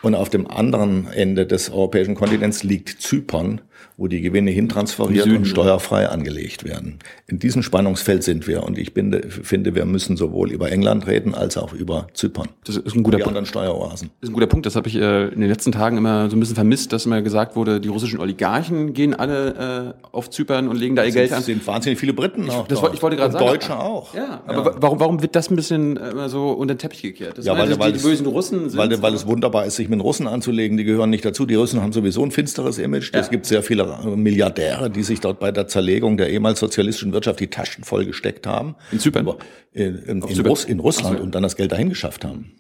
Und 0.03 0.15
auf 0.15 0.29
dem 0.29 0.47
anderen 0.51 1.09
Ende 1.09 1.47
des 1.47 1.71
europäischen 1.71 2.15
Kontinents 2.15 2.63
liegt 2.63 3.01
Zypern, 3.01 3.63
wo 3.97 4.09
die 4.09 4.21
Gewinne 4.21 4.51
hintransferiert 4.51 5.27
und 5.27 5.47
steuerfrei 5.47 6.09
angelegt 6.09 6.65
werden. 6.65 6.99
In 7.27 7.39
diesem 7.39 7.63
Spannungsfeld 7.63 8.23
sind 8.23 8.47
wir 8.47 8.63
und 8.65 8.79
ich 8.79 8.95
bin, 8.95 9.23
finde, 9.29 9.75
wir 9.75 9.85
müssen 9.85 10.17
sowohl 10.17 10.51
über 10.51 10.71
England 10.71 11.07
reden 11.07 11.35
als 11.35 11.57
auch 11.57 11.73
über 11.73 12.09
Zypern. 12.15 12.49
Das 12.65 12.77
ist 12.77 12.95
ein 12.95 13.03
guter 13.03 13.19
Punkt. 13.19 13.29
anderen 13.29 13.47
Steueroasen. 13.47 14.11
Das 14.21 14.29
ist 14.29 14.31
ein 14.31 14.35
guter 14.35 14.47
Punkt. 14.47 14.67
Das 14.67 14.77
habe 14.77 14.89
ich 14.89 14.97
äh, 14.97 15.29
in 15.29 15.41
den 15.41 15.49
letzten 15.49 15.73
Tagen 15.73 15.97
immer 15.97 16.29
so 16.29 16.37
ein 16.37 16.41
bisschen 16.41 16.57
vermisst, 16.57 16.93
dass 16.93 17.07
immer 17.07 17.23
gesagt 17.23 17.57
wurde, 17.57 17.81
die 17.81 17.89
russischen 17.89 18.21
Oligarchen 18.21 18.93
gehen 18.93 19.15
alle 19.15 19.95
äh, 20.03 20.07
auf 20.13 20.31
Zypern 20.31 20.69
und 20.69 20.77
legen 20.77 20.97
da 20.97 21.05
ihr 21.05 21.13
Geld 21.13 21.33
an. 21.33 21.41
Es 21.41 21.47
sind 21.47 21.67
wahnsinnig 21.67 21.99
viele 21.99 22.13
Briten 22.13 22.51
auch. 22.51 22.67
Das, 22.69 22.81
ich 22.93 23.03
wollte 23.03 23.17
gerade 23.17 23.33
sagen. 23.33 23.47
Deutsche 23.47 23.79
auch. 23.79 24.15
Ja, 24.15 24.43
aber 24.47 24.73
ja. 24.73 24.77
warum, 24.81 25.01
warum 25.01 25.23
wird 25.23 25.37
das 25.37 25.51
ein 25.51 25.57
bisschen 25.57 25.97
äh, 25.97 26.11
immer 26.11 26.29
so 26.29 26.51
unter 26.51 26.75
den 26.75 26.79
Teppich 26.79 27.03
gekehrt? 27.03 27.39
Das 27.39 27.45
ja, 27.45 27.57
weil, 27.57 27.79
weil 27.79 27.93
die, 27.93 27.99
die 27.99 28.05
bösen 28.05 28.27
Russen 28.27 28.71
sind. 28.71 28.79
Weil, 28.79 29.03
weil 29.03 29.15
es 29.15 29.27
wunderbar 29.27 29.67
ist, 29.67 29.77
sich 29.77 29.89
mit 29.89 30.03
Russen 30.03 30.27
anzulegen. 30.27 30.77
Die 30.77 30.85
gehören 30.85 31.11
nicht 31.11 31.25
dazu. 31.25 31.47
Die 31.47 31.55
Russen 31.55 31.83
haben 31.83 31.93
sowieso 31.93 32.25
ein 32.25 32.31
finsteres 32.31 32.79
Image. 32.79 33.11
Es 33.13 33.31
gibt 33.31 33.47
sehr 33.47 33.63
viele 33.63 33.74
Milliardäre 33.83 34.55
Milliardäre, 34.55 34.91
die 34.91 35.03
sich 35.03 35.21
dort 35.21 35.41
bei 35.41 35.53
der 35.53 35.67
Zerlegung 35.69 36.17
der 36.17 36.31
ehemals 36.31 36.61
sozialistischen 36.61 37.13
Wirtschaft 37.13 37.41
die 37.41 37.49
Taschen 37.49 37.85
voll 37.85 38.05
gesteckt 38.05 38.47
haben. 38.47 38.77
In 38.93 38.99
Zypern? 38.99 39.35
In, 39.73 39.97
in, 39.97 40.23
in, 40.23 40.41
Russ, 40.41 40.65
in 40.65 40.81
Russland 40.81 41.21
und 41.21 41.35
dann 41.35 41.43
das 41.43 41.57
Geld 41.57 41.73
dahin 41.73 41.89
geschafft 41.89 42.25
haben. 42.25 42.53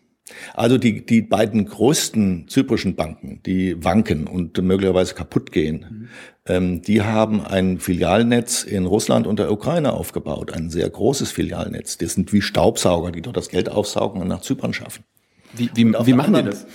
Also 0.55 0.79
die, 0.79 1.05
die 1.05 1.21
beiden 1.21 1.67
größten 1.67 2.49
zyprischen 2.49 2.97
Banken, 2.97 3.41
die 3.45 3.85
wanken 3.85 4.27
und 4.27 4.61
möglicherweise 4.63 5.15
kaputt 5.15 5.53
gehen, 5.53 5.87
mhm. 5.91 6.09
ähm, 6.47 6.83
die 6.83 7.03
haben 7.03 7.43
ein 7.43 7.79
Filialnetz 7.79 8.63
in 8.65 8.87
Russland 8.87 9.27
und 9.27 9.39
der 9.39 9.53
Ukraine 9.53 9.93
aufgebaut, 9.93 10.53
ein 10.53 10.71
sehr 10.71 10.89
großes 10.89 11.31
Filialnetz. 11.31 11.99
Die 11.99 12.07
sind 12.07 12.33
wie 12.33 12.41
Staubsauger, 12.41 13.13
die 13.13 13.21
dort 13.21 13.37
das 13.37 13.51
Geld 13.51 13.69
aufsaugen 13.69 14.23
und 14.23 14.29
nach 14.29 14.41
Zypern 14.41 14.73
schaffen. 14.73 15.05
Wie, 15.53 15.71
wie, 15.75 15.93
wie 15.93 16.13
machen 16.15 16.35
die 16.35 16.43
das? 16.43 16.67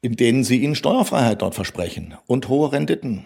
In 0.00 0.16
denen 0.16 0.44
sie 0.44 0.58
ihnen 0.58 0.74
Steuerfreiheit 0.74 1.42
dort 1.42 1.54
versprechen 1.54 2.14
und 2.26 2.48
hohe 2.48 2.72
Renditen. 2.72 3.24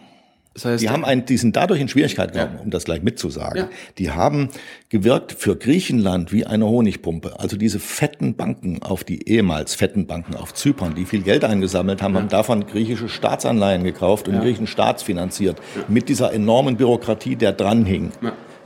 Das 0.55 0.67
heißt, 0.67 0.83
die 0.83 0.91
haben 0.91 1.05
ein, 1.05 1.25
die 1.25 1.38
sind 1.38 1.57
dadurch 1.57 1.81
in 1.81 1.88
Schwierigkeit 1.88 2.33
gekommen, 2.33 2.57
ja. 2.57 2.62
um 2.62 2.71
das 2.71 2.85
gleich 2.85 3.02
mitzusagen. 3.02 3.57
Ja. 3.57 3.69
Die 3.97 4.11
haben 4.11 4.50
gewirkt 4.91 5.33
für 5.33 5.57
Griechenland 5.57 6.31
wie 6.33 6.45
eine 6.45 6.67
Honigpumpe. 6.67 7.41
Also 7.41 7.57
diese 7.57 7.79
fetten 7.79 8.35
Banken 8.35 8.83
auf 8.83 9.02
die 9.02 9.29
ehemals 9.29 9.75
fetten 9.75 10.07
Banken 10.07 10.35
auf 10.35 10.52
Zypern, 10.52 10.95
die 10.95 11.07
viel 11.07 11.23
Geld 11.23 11.45
eingesammelt 11.45 12.02
haben, 12.02 12.14
ja. 12.14 12.21
haben 12.21 12.29
davon 12.29 12.67
griechische 12.67 13.09
Staatsanleihen 13.09 13.83
gekauft 13.83 14.29
und 14.29 14.35
ja. 14.35 14.41
griechischen 14.41 14.67
staatsfinanziert. 14.67 15.57
Mit 15.88 16.09
dieser 16.11 16.33
enormen 16.35 16.76
Bürokratie, 16.76 17.37
der 17.37 17.52
dranhing. 17.52 18.12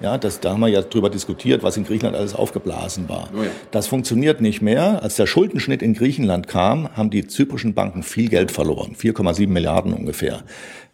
Ja. 0.01 0.19
Das, 0.19 0.41
da 0.41 0.53
haben 0.53 0.61
wir 0.61 0.69
ja 0.69 0.83
drüber 0.83 1.11
diskutiert, 1.11 1.63
was 1.63 1.77
in 1.77 1.85
Griechenland 1.85 2.17
alles 2.17 2.35
aufgeblasen 2.35 3.09
war. 3.09 3.31
Oh 3.37 3.43
ja. 3.43 3.51
Das 3.71 3.87
funktioniert 3.87 4.41
nicht 4.41 4.63
mehr. 4.63 5.03
Als 5.03 5.17
der 5.17 5.27
Schuldenschnitt 5.27 5.83
in 5.83 5.95
Griechenland 5.95 6.49
kam, 6.49 6.95
haben 6.97 7.11
die 7.11 7.27
zyprischen 7.27 7.75
Banken 7.75 8.03
viel 8.03 8.29
Geld 8.29 8.51
verloren. 8.51 8.95
4,7 8.95 9.49
Milliarden 9.49 9.93
ungefähr. 9.93 10.45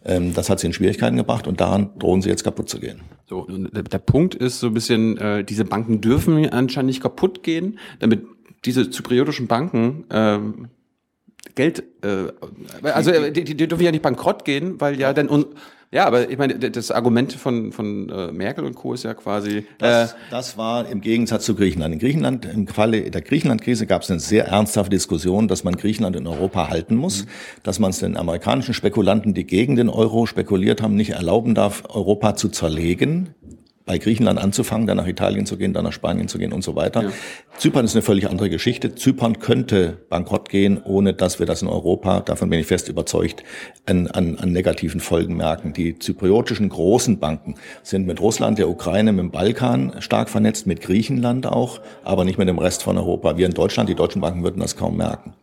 Ähm, 0.05 0.33
das 0.33 0.49
hat 0.49 0.59
sie 0.59 0.67
in 0.67 0.73
Schwierigkeiten 0.73 1.17
gebracht 1.17 1.47
und 1.47 1.61
daran 1.61 1.91
drohen 1.97 2.21
sie 2.21 2.29
jetzt 2.29 2.43
kaputt 2.43 2.69
zu 2.69 2.79
gehen. 2.79 3.01
So, 3.25 3.47
der, 3.49 3.83
der 3.83 3.97
Punkt 3.99 4.35
ist 4.35 4.59
so 4.59 4.67
ein 4.67 4.73
bisschen, 4.73 5.17
äh, 5.17 5.43
diese 5.43 5.65
Banken 5.65 6.01
dürfen 6.01 6.49
anscheinend 6.49 6.87
nicht 6.87 7.01
kaputt 7.01 7.43
gehen, 7.43 7.79
damit 7.99 8.23
diese 8.65 8.89
zypriotischen 8.89 9.47
Banken 9.47 10.05
ähm, 10.11 10.69
Geld, 11.55 11.83
äh, 12.03 12.31
also 12.83 13.11
äh, 13.11 13.31
die, 13.31 13.43
die, 13.43 13.55
dürfen 13.55 13.83
ja 13.83 13.91
nicht 13.91 14.01
bankrott 14.01 14.45
gehen, 14.45 14.79
weil 14.79 14.99
ja 14.99 15.13
dann 15.13 15.29
ja, 15.93 16.05
aber 16.05 16.29
ich 16.29 16.37
meine, 16.39 16.57
das 16.57 16.89
Argument 16.89 17.33
von, 17.33 17.71
von 17.71 18.09
äh, 18.09 18.31
Merkel 18.31 18.65
und 18.65 18.73
Co. 18.73 18.93
ist 18.93 19.03
ja 19.03 19.13
quasi. 19.13 19.57
Äh, 19.59 19.63
das, 19.77 20.15
das 20.31 20.57
war 20.57 20.87
im 20.89 21.01
Gegensatz 21.01 21.45
zu 21.45 21.53
Griechenland. 21.53 21.93
In 21.93 21.99
Griechenland, 21.99 22.45
im 22.45 22.67
Falle 22.67 23.11
der 23.11 23.21
Griechenland-Krise 23.21 23.85
gab 23.85 24.01
es 24.01 24.09
eine 24.09 24.19
sehr 24.19 24.47
ernsthafte 24.47 24.89
Diskussion, 24.89 25.47
dass 25.47 25.63
man 25.63 25.75
Griechenland 25.75 26.15
in 26.15 26.25
Europa 26.25 26.69
halten 26.69 26.95
muss, 26.95 27.25
mhm. 27.25 27.29
dass 27.61 27.77
man 27.77 27.91
es 27.91 27.99
den 27.99 28.17
amerikanischen 28.17 28.73
Spekulanten, 28.73 29.35
die 29.35 29.45
gegen 29.45 29.75
den 29.75 29.87
Euro 29.87 30.25
spekuliert 30.25 30.81
haben, 30.81 30.95
nicht 30.95 31.11
erlauben 31.11 31.53
darf, 31.53 31.83
Europa 31.89 32.35
zu 32.35 32.49
zerlegen 32.49 33.35
bei 33.85 33.97
Griechenland 33.97 34.39
anzufangen, 34.39 34.87
dann 34.87 34.97
nach 34.97 35.07
Italien 35.07 35.45
zu 35.45 35.57
gehen, 35.57 35.73
dann 35.73 35.83
nach 35.83 35.93
Spanien 35.93 36.27
zu 36.27 36.37
gehen 36.37 36.53
und 36.53 36.63
so 36.63 36.75
weiter. 36.75 37.03
Ja. 37.03 37.11
Zypern 37.57 37.85
ist 37.85 37.95
eine 37.95 38.01
völlig 38.01 38.29
andere 38.29 38.49
Geschichte. 38.49 38.95
Zypern 38.95 39.39
könnte 39.39 39.97
bankrott 40.09 40.49
gehen, 40.49 40.81
ohne 40.83 41.13
dass 41.13 41.39
wir 41.39 41.45
das 41.45 41.61
in 41.61 41.67
Europa, 41.67 42.21
davon 42.21 42.49
bin 42.49 42.59
ich 42.59 42.67
fest 42.67 42.87
überzeugt, 42.87 43.43
an, 43.85 44.07
an, 44.07 44.37
an 44.37 44.51
negativen 44.51 45.01
Folgen 45.01 45.35
merken. 45.35 45.73
Die 45.73 45.99
zypriotischen 45.99 46.69
großen 46.69 47.19
Banken 47.19 47.55
sind 47.83 48.07
mit 48.07 48.21
Russland, 48.21 48.57
der 48.57 48.69
Ukraine, 48.69 49.11
mit 49.11 49.19
dem 49.19 49.31
Balkan 49.31 49.95
stark 49.99 50.29
vernetzt, 50.29 50.65
mit 50.65 50.81
Griechenland 50.81 51.45
auch, 51.45 51.81
aber 52.03 52.23
nicht 52.23 52.37
mit 52.37 52.47
dem 52.47 52.59
Rest 52.59 52.83
von 52.83 52.97
Europa. 52.97 53.37
Wir 53.37 53.45
in 53.45 53.53
Deutschland, 53.53 53.89
die 53.89 53.95
deutschen 53.95 54.21
Banken 54.21 54.43
würden 54.43 54.61
das 54.61 54.77
kaum 54.77 54.97
merken 54.97 55.33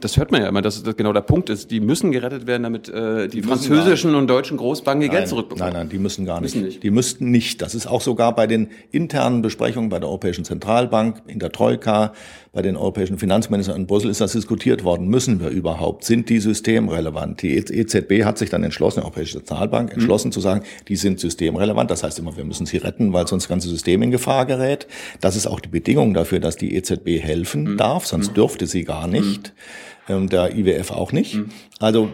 das 0.00 0.16
hört 0.16 0.30
man 0.30 0.42
ja 0.42 0.48
immer, 0.48 0.62
dass 0.62 0.82
das 0.82 0.96
genau 0.96 1.12
der 1.12 1.22
Punkt 1.22 1.50
ist. 1.50 1.70
Die 1.70 1.80
müssen 1.80 2.12
gerettet 2.12 2.46
werden, 2.46 2.62
damit 2.62 2.88
äh, 2.88 3.26
die, 3.28 3.40
die 3.40 3.42
französischen 3.42 4.14
und 4.14 4.28
deutschen 4.28 4.56
Großbanken 4.56 5.02
ihr 5.02 5.08
Geld 5.08 5.28
zurückbekommen. 5.28 5.72
Nein, 5.72 5.82
nein, 5.82 5.88
die 5.88 5.98
müssen 5.98 6.24
gar 6.26 6.40
nicht. 6.40 6.54
Müssen 6.54 6.66
nicht. 6.66 6.82
Die 6.82 6.90
müssten 6.90 7.30
nicht. 7.30 7.62
Das 7.62 7.74
ist 7.74 7.86
auch 7.86 8.00
sogar 8.00 8.34
bei 8.34 8.46
den 8.46 8.68
internen 8.90 9.42
Besprechungen 9.42 9.88
bei 9.88 9.98
der 9.98 10.08
Europäischen 10.08 10.44
Zentralbank, 10.44 11.22
in 11.26 11.38
der 11.38 11.50
Troika, 11.50 12.12
bei 12.52 12.62
den 12.62 12.76
europäischen 12.76 13.18
Finanzministern 13.18 13.76
in 13.76 13.86
Brüssel 13.86 14.10
ist 14.10 14.20
das 14.20 14.32
diskutiert 14.32 14.82
worden. 14.82 15.08
Müssen 15.08 15.40
wir 15.40 15.48
überhaupt? 15.48 16.04
Sind 16.04 16.28
die 16.28 16.40
systemrelevant? 16.40 17.42
Die 17.42 17.56
EZB 17.56 18.24
hat 18.24 18.36
sich 18.36 18.50
dann 18.50 18.64
entschlossen, 18.64 19.00
die 19.00 19.04
Europäische 19.04 19.38
Zentralbank 19.38 19.92
entschlossen 19.92 20.28
mhm. 20.28 20.32
zu 20.32 20.40
sagen, 20.40 20.62
die 20.88 20.96
sind 20.96 21.20
systemrelevant. 21.20 21.90
Das 21.90 22.02
heißt 22.02 22.18
immer, 22.18 22.36
wir 22.36 22.44
müssen 22.44 22.66
sie 22.66 22.78
retten, 22.78 23.12
weil 23.12 23.28
sonst 23.28 23.44
das 23.44 23.48
ganze 23.48 23.68
System 23.68 24.02
in 24.02 24.10
Gefahr 24.10 24.44
gerät. 24.46 24.86
Das 25.20 25.36
ist 25.36 25.46
auch 25.46 25.60
die 25.60 25.68
Bedingung 25.68 26.14
dafür, 26.14 26.40
dass 26.40 26.56
die 26.56 26.74
EZB 26.74 27.20
helfen 27.20 27.64
mhm. 27.64 27.76
darf, 27.76 28.06
sonst 28.06 28.30
mhm. 28.30 28.34
dürfte 28.34 28.66
sie 28.66 28.84
gar 28.84 28.97
nicht. 29.06 29.48
Mhm 29.48 29.88
der 30.08 30.56
IWF 30.56 30.90
auch 30.90 31.12
nicht. 31.12 31.34
Mhm. 31.34 31.48
Also 31.80 32.08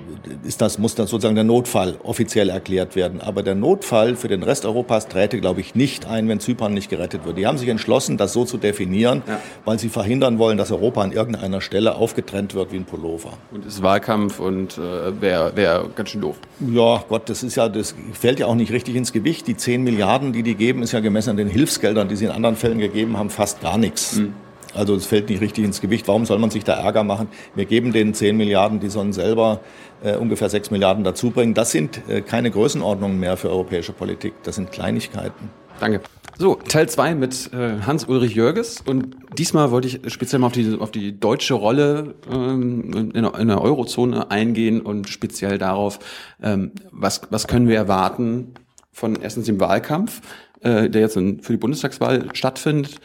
ist 0.44 0.60
das, 0.60 0.78
muss 0.78 0.94
das 0.94 1.10
sozusagen 1.10 1.36
der 1.36 1.44
Notfall 1.44 1.96
offiziell 2.02 2.50
erklärt 2.50 2.96
werden. 2.96 3.20
Aber 3.20 3.42
der 3.42 3.54
Notfall 3.54 4.16
für 4.16 4.28
den 4.28 4.42
Rest 4.42 4.66
Europas 4.66 5.08
träte, 5.08 5.40
glaube 5.40 5.60
ich, 5.60 5.74
nicht 5.74 6.06
ein, 6.06 6.28
wenn 6.28 6.40
Zypern 6.40 6.74
nicht 6.74 6.90
gerettet 6.90 7.24
wird. 7.24 7.38
Die 7.38 7.46
haben 7.46 7.56
sich 7.56 7.68
entschlossen, 7.68 8.16
das 8.16 8.32
so 8.32 8.44
zu 8.44 8.58
definieren, 8.58 9.22
ja. 9.26 9.40
weil 9.64 9.78
sie 9.78 9.88
verhindern 9.88 10.38
wollen, 10.38 10.58
dass 10.58 10.70
Europa 10.72 11.02
an 11.02 11.12
irgendeiner 11.12 11.60
Stelle 11.60 11.94
aufgetrennt 11.94 12.54
wird 12.54 12.72
wie 12.72 12.76
ein 12.76 12.84
Pullover. 12.84 13.38
Und 13.52 13.64
es 13.64 13.74
ist 13.74 13.82
Wahlkampf 13.82 14.40
und 14.40 14.76
äh, 14.76 15.20
wäre 15.20 15.56
wär 15.56 15.86
ganz 15.94 16.10
schön 16.10 16.20
doof. 16.20 16.36
Ja, 16.60 17.04
Gott, 17.08 17.28
das 17.30 17.42
ist 17.42 17.54
ja, 17.54 17.68
das 17.68 17.94
fällt 18.12 18.40
ja 18.40 18.46
auch 18.46 18.54
nicht 18.54 18.72
richtig 18.72 18.96
ins 18.96 19.12
Gewicht. 19.12 19.46
Die 19.46 19.56
10 19.56 19.82
Milliarden, 19.82 20.32
die 20.32 20.42
die 20.42 20.56
geben, 20.56 20.82
ist 20.82 20.92
ja 20.92 21.00
gemessen 21.00 21.30
an 21.30 21.36
den 21.36 21.48
Hilfsgeldern, 21.48 22.08
die 22.08 22.16
sie 22.16 22.26
in 22.26 22.30
anderen 22.30 22.56
Fällen 22.56 22.78
gegeben 22.78 23.16
haben, 23.16 23.30
fast 23.30 23.60
gar 23.60 23.78
nichts. 23.78 24.16
Mhm. 24.16 24.34
Also 24.74 24.94
es 24.94 25.06
fällt 25.06 25.28
nicht 25.28 25.40
richtig 25.40 25.64
ins 25.64 25.80
Gewicht. 25.80 26.08
Warum 26.08 26.26
soll 26.26 26.38
man 26.38 26.50
sich 26.50 26.64
da 26.64 26.74
Ärger 26.74 27.04
machen? 27.04 27.28
Wir 27.54 27.64
geben 27.64 27.92
denen 27.92 28.14
10 28.14 28.36
Milliarden, 28.36 28.80
die 28.80 28.88
sollen 28.88 29.12
selber 29.12 29.60
äh, 30.02 30.16
ungefähr 30.16 30.48
6 30.48 30.70
Milliarden 30.70 31.04
dazubringen. 31.04 31.54
Das 31.54 31.70
sind 31.70 32.00
äh, 32.08 32.20
keine 32.20 32.50
Größenordnungen 32.50 33.18
mehr 33.18 33.36
für 33.36 33.50
europäische 33.50 33.92
Politik. 33.92 34.34
Das 34.42 34.56
sind 34.56 34.72
Kleinigkeiten. 34.72 35.50
Danke. 35.80 36.00
So, 36.36 36.56
Teil 36.56 36.88
2 36.88 37.14
mit 37.14 37.52
äh, 37.52 37.80
Hans-Ulrich 37.86 38.34
Jörges. 38.34 38.80
Und 38.80 39.16
diesmal 39.38 39.70
wollte 39.70 39.86
ich 39.86 40.12
speziell 40.12 40.40
mal 40.40 40.48
auf 40.48 40.52
die, 40.52 40.76
auf 40.78 40.90
die 40.90 41.18
deutsche 41.18 41.54
Rolle 41.54 42.16
ähm, 42.30 43.12
in, 43.14 43.24
in 43.24 43.48
der 43.48 43.60
Eurozone 43.60 44.30
eingehen 44.30 44.80
und 44.80 45.08
speziell 45.08 45.58
darauf, 45.58 46.00
ähm, 46.42 46.72
was, 46.90 47.22
was 47.30 47.46
können 47.46 47.68
wir 47.68 47.76
erwarten 47.76 48.54
von 48.90 49.16
erstens 49.16 49.46
dem 49.46 49.60
Wahlkampf, 49.60 50.22
äh, 50.60 50.90
der 50.90 51.02
jetzt 51.02 51.16
in, 51.16 51.40
für 51.40 51.52
die 51.52 51.58
Bundestagswahl 51.58 52.28
stattfindet 52.32 53.00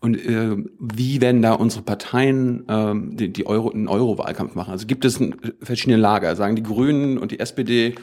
und 0.00 0.16
äh, 0.16 0.56
wie 0.78 1.20
werden 1.20 1.42
da 1.42 1.54
unsere 1.54 1.82
Parteien 1.82 2.64
ähm, 2.68 3.16
die, 3.16 3.32
die 3.32 3.46
Euro, 3.46 3.70
einen 3.70 3.88
Euro-Wahlkampf 3.88 4.54
machen? 4.54 4.70
Also 4.70 4.86
gibt 4.86 5.04
es 5.04 5.20
verschiedene 5.60 5.96
Lager? 5.96 6.36
Sagen 6.36 6.54
die 6.54 6.62
Grünen 6.62 7.18
und 7.18 7.32
die 7.32 7.40
SPD, 7.40 7.96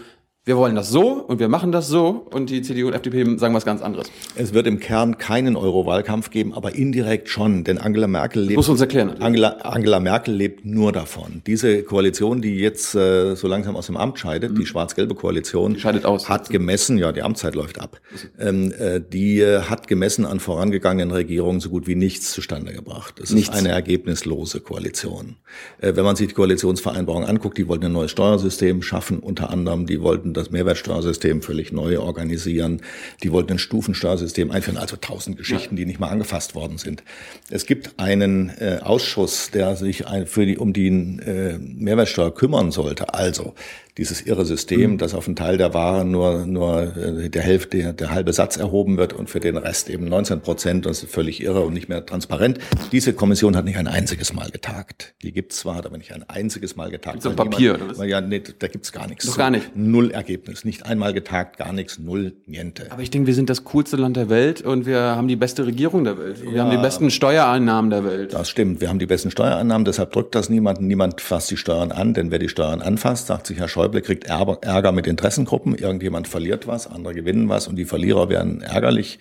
wir 0.45 0.57
wollen 0.57 0.75
das 0.75 0.89
so 0.91 1.13
und 1.13 1.39
wir 1.39 1.49
machen 1.49 1.71
das 1.71 1.87
so 1.87 2.27
und 2.31 2.51
die 2.51 2.61
CDU 2.61 2.87
und 2.87 2.93
FDP 2.93 3.35
sagen 3.39 3.55
was 3.55 3.65
ganz 3.65 3.81
anderes. 3.81 4.11
Es 4.35 4.53
wird 4.53 4.67
im 4.67 4.79
Kern 4.79 5.17
keinen 5.17 5.55
Euro-Wahlkampf 5.55 6.29
geben, 6.29 6.53
aber 6.53 6.75
indirekt 6.75 7.29
schon, 7.29 7.63
denn 7.63 7.79
Angela 7.79 8.05
Merkel 8.05 8.43
lebt. 8.43 8.57
Muss 8.57 8.69
uns 8.69 8.79
erklären. 8.79 9.15
Angela, 9.21 9.57
Angela 9.63 9.99
Merkel 9.99 10.35
lebt 10.35 10.63
nur 10.63 10.91
davon. 10.91 11.41
Diese 11.47 11.81
Koalition, 11.81 12.43
die 12.43 12.59
jetzt 12.59 12.93
äh, 12.93 13.33
so 13.33 13.47
langsam 13.47 13.75
aus 13.75 13.87
dem 13.87 13.97
Amt 13.97 14.19
scheidet, 14.19 14.51
mhm. 14.51 14.59
die 14.59 14.67
schwarz-gelbe 14.67 15.15
Koalition, 15.15 15.73
die 15.73 15.79
scheidet 15.79 16.05
aus. 16.05 16.29
hat 16.29 16.51
gemessen, 16.51 16.99
ja, 16.99 17.11
die 17.11 17.23
Amtszeit 17.23 17.55
läuft 17.55 17.81
ab. 17.81 17.99
Ähm, 18.37 18.71
äh, 18.77 19.01
die 19.01 19.39
äh, 19.39 19.61
hat 19.61 19.87
gemessen 19.87 20.27
an 20.27 20.39
vorangegangenen 20.39 21.09
Regierungen 21.09 21.59
so 21.59 21.71
gut 21.71 21.87
wie 21.87 21.95
nichts 21.95 22.31
zustande 22.31 22.71
gebracht. 22.71 23.19
Es 23.19 23.31
ist 23.31 23.49
eine 23.51 23.69
ergebnislose 23.69 24.59
Koalition. 24.59 25.37
Äh, 25.79 25.95
wenn 25.95 26.03
man 26.03 26.15
sich 26.15 26.27
die 26.27 26.35
Koalitionsvereinbarung 26.35 27.25
anguckt, 27.25 27.57
die 27.57 27.67
wollten 27.67 27.85
ein 27.85 27.93
neues 27.93 28.11
Steuersystem 28.11 28.83
schaffen, 28.83 29.17
unter 29.17 29.49
anderem, 29.49 29.87
die 29.87 30.01
wollten 30.01 30.34
das 30.35 30.51
Mehrwertsteuersystem 30.51 31.41
völlig 31.41 31.71
neu 31.71 31.99
organisieren. 31.99 32.81
Die 33.23 33.31
wollten 33.31 33.53
ein 33.53 33.59
Stufensteuersystem 33.59 34.51
einführen, 34.51 34.77
also 34.77 34.95
tausend 34.95 35.37
Geschichten, 35.37 35.75
die 35.75 35.85
nicht 35.85 35.99
mal 35.99 36.09
angefasst 36.09 36.55
worden 36.55 36.77
sind. 36.77 37.03
Es 37.49 37.65
gibt 37.65 37.99
einen 37.99 38.49
äh, 38.49 38.79
Ausschuss, 38.81 39.51
der 39.51 39.75
sich 39.75 40.07
ein, 40.07 40.27
für 40.27 40.45
die, 40.45 40.57
um 40.57 40.73
die 40.73 40.87
äh, 40.87 41.57
Mehrwertsteuer 41.57 42.33
kümmern 42.33 42.71
sollte. 42.71 43.13
Also 43.13 43.53
dieses 43.97 44.21
irre 44.21 44.45
System, 44.45 44.91
mhm. 44.91 44.97
dass 44.97 45.13
auf 45.13 45.27
einen 45.27 45.35
Teil 45.35 45.57
der 45.57 45.73
Ware 45.73 46.03
nur, 46.03 46.45
nur 46.45 46.95
äh, 46.97 47.29
der 47.29 47.41
Hälfte, 47.41 47.77
der, 47.77 47.93
der 47.93 48.11
halbe 48.11 48.33
Satz 48.33 48.57
erhoben 48.57 48.97
wird 48.97 49.13
und 49.13 49.29
für 49.29 49.39
den 49.39 49.55
Rest 49.55 49.89
eben 49.89 50.05
19 50.05 50.41
Prozent. 50.41 50.85
Das 50.85 51.03
ist 51.03 51.11
völlig 51.11 51.41
irre 51.41 51.61
und 51.61 51.73
nicht 51.73 51.87
mehr 51.87 52.05
transparent. 52.05 52.59
Diese 52.91 53.13
Kommission 53.13 53.55
hat 53.55 53.63
nicht 53.63 53.77
ein 53.77 53.87
einziges 53.87 54.33
Mal 54.33 54.49
getagt. 54.49 55.15
Die 55.21 55.31
gibt's 55.31 55.57
zwar, 55.57 55.85
aber 55.85 55.97
nicht 55.97 56.13
ein 56.13 56.27
einziges 56.27 56.75
Mal 56.75 56.91
getagt. 56.91 57.21
So 57.21 57.31
Papier, 57.31 57.73
niemand, 57.73 57.91
oder 57.91 57.99
was? 57.99 58.07
Ja, 58.07 58.21
nee, 58.21 58.41
da 58.59 58.67
gibt's 58.67 58.91
gar 58.91 59.07
nichts. 59.07 59.25
Doch 59.25 59.37
gar 59.37 59.49
nicht. 59.49 59.75
Null 59.75 60.11
Ergebnis. 60.11 60.65
Nicht 60.65 60.85
einmal 60.85 61.13
getagt, 61.13 61.57
gar 61.57 61.71
nichts, 61.71 61.97
null, 61.97 62.33
niente. 62.45 62.91
Aber 62.91 63.01
ich 63.01 63.11
denke, 63.11 63.27
wir 63.27 63.33
sind 63.33 63.49
das 63.49 63.63
coolste 63.63 63.95
Land 63.95 64.17
der 64.17 64.29
Welt 64.29 64.61
und 64.61 64.85
wir 64.85 64.99
haben 64.99 65.27
die 65.29 65.37
beste 65.37 65.65
Regierung 65.65 66.03
der 66.03 66.17
Welt. 66.17 66.43
Wir 66.43 66.51
ja, 66.51 66.63
haben 66.63 66.71
die 66.71 66.77
besten 66.77 67.11
Steuereinnahmen 67.11 67.89
der 67.91 68.03
Welt. 68.03 68.33
Das 68.33 68.49
stimmt. 68.49 68.81
Wir 68.81 68.89
haben 68.89 68.99
die 68.99 69.05
besten 69.05 69.31
Steuereinnahmen, 69.31 69.85
deshalb 69.85 70.11
drückt 70.11 70.35
das 70.35 70.49
niemanden. 70.49 70.87
Niemand 70.87 71.21
fasst 71.21 71.49
die 71.51 71.57
Steuern 71.57 71.91
an, 71.91 72.13
denn 72.13 72.31
wer 72.31 72.39
die 72.39 72.49
Steuern 72.49 72.81
anfasst, 72.81 73.27
sagt 73.27 73.47
sich 73.47 73.57
Herr 73.57 73.69
Schäuble, 73.85 74.01
kriegt 74.01 74.23
Ärger 74.25 74.91
mit 74.91 75.05
Interessengruppen. 75.05 75.75
Irgendjemand 75.75 76.27
verliert 76.27 76.65
was, 76.65 76.87
andere 76.87 77.13
gewinnen 77.13 77.49
was 77.49 77.67
und 77.67 77.75
die 77.75 77.85
Verlierer 77.85 78.29
werden 78.29 78.61
ärgerlich 78.61 79.19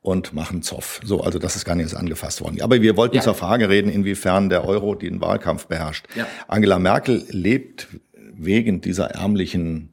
und 0.00 0.32
machen 0.32 0.62
Zoff. 0.62 1.00
So, 1.04 1.20
also 1.20 1.38
das 1.38 1.56
ist 1.56 1.66
gar 1.66 1.74
nicht 1.74 1.84
erst 1.84 1.96
angefasst 1.96 2.40
worden. 2.40 2.62
Aber 2.62 2.80
wir 2.80 2.96
wollten 2.96 3.16
ja. 3.16 3.22
zur 3.22 3.34
Frage 3.34 3.68
reden, 3.68 3.90
inwiefern 3.90 4.48
der 4.48 4.64
Euro 4.64 4.94
den 4.94 5.20
Wahlkampf 5.20 5.66
beherrscht. 5.66 6.06
Ja. 6.14 6.26
Angela 6.48 6.78
Merkel 6.78 7.24
lebt 7.28 7.88
wegen 8.32 8.80
dieser 8.80 9.10
ärmlichen 9.10 9.92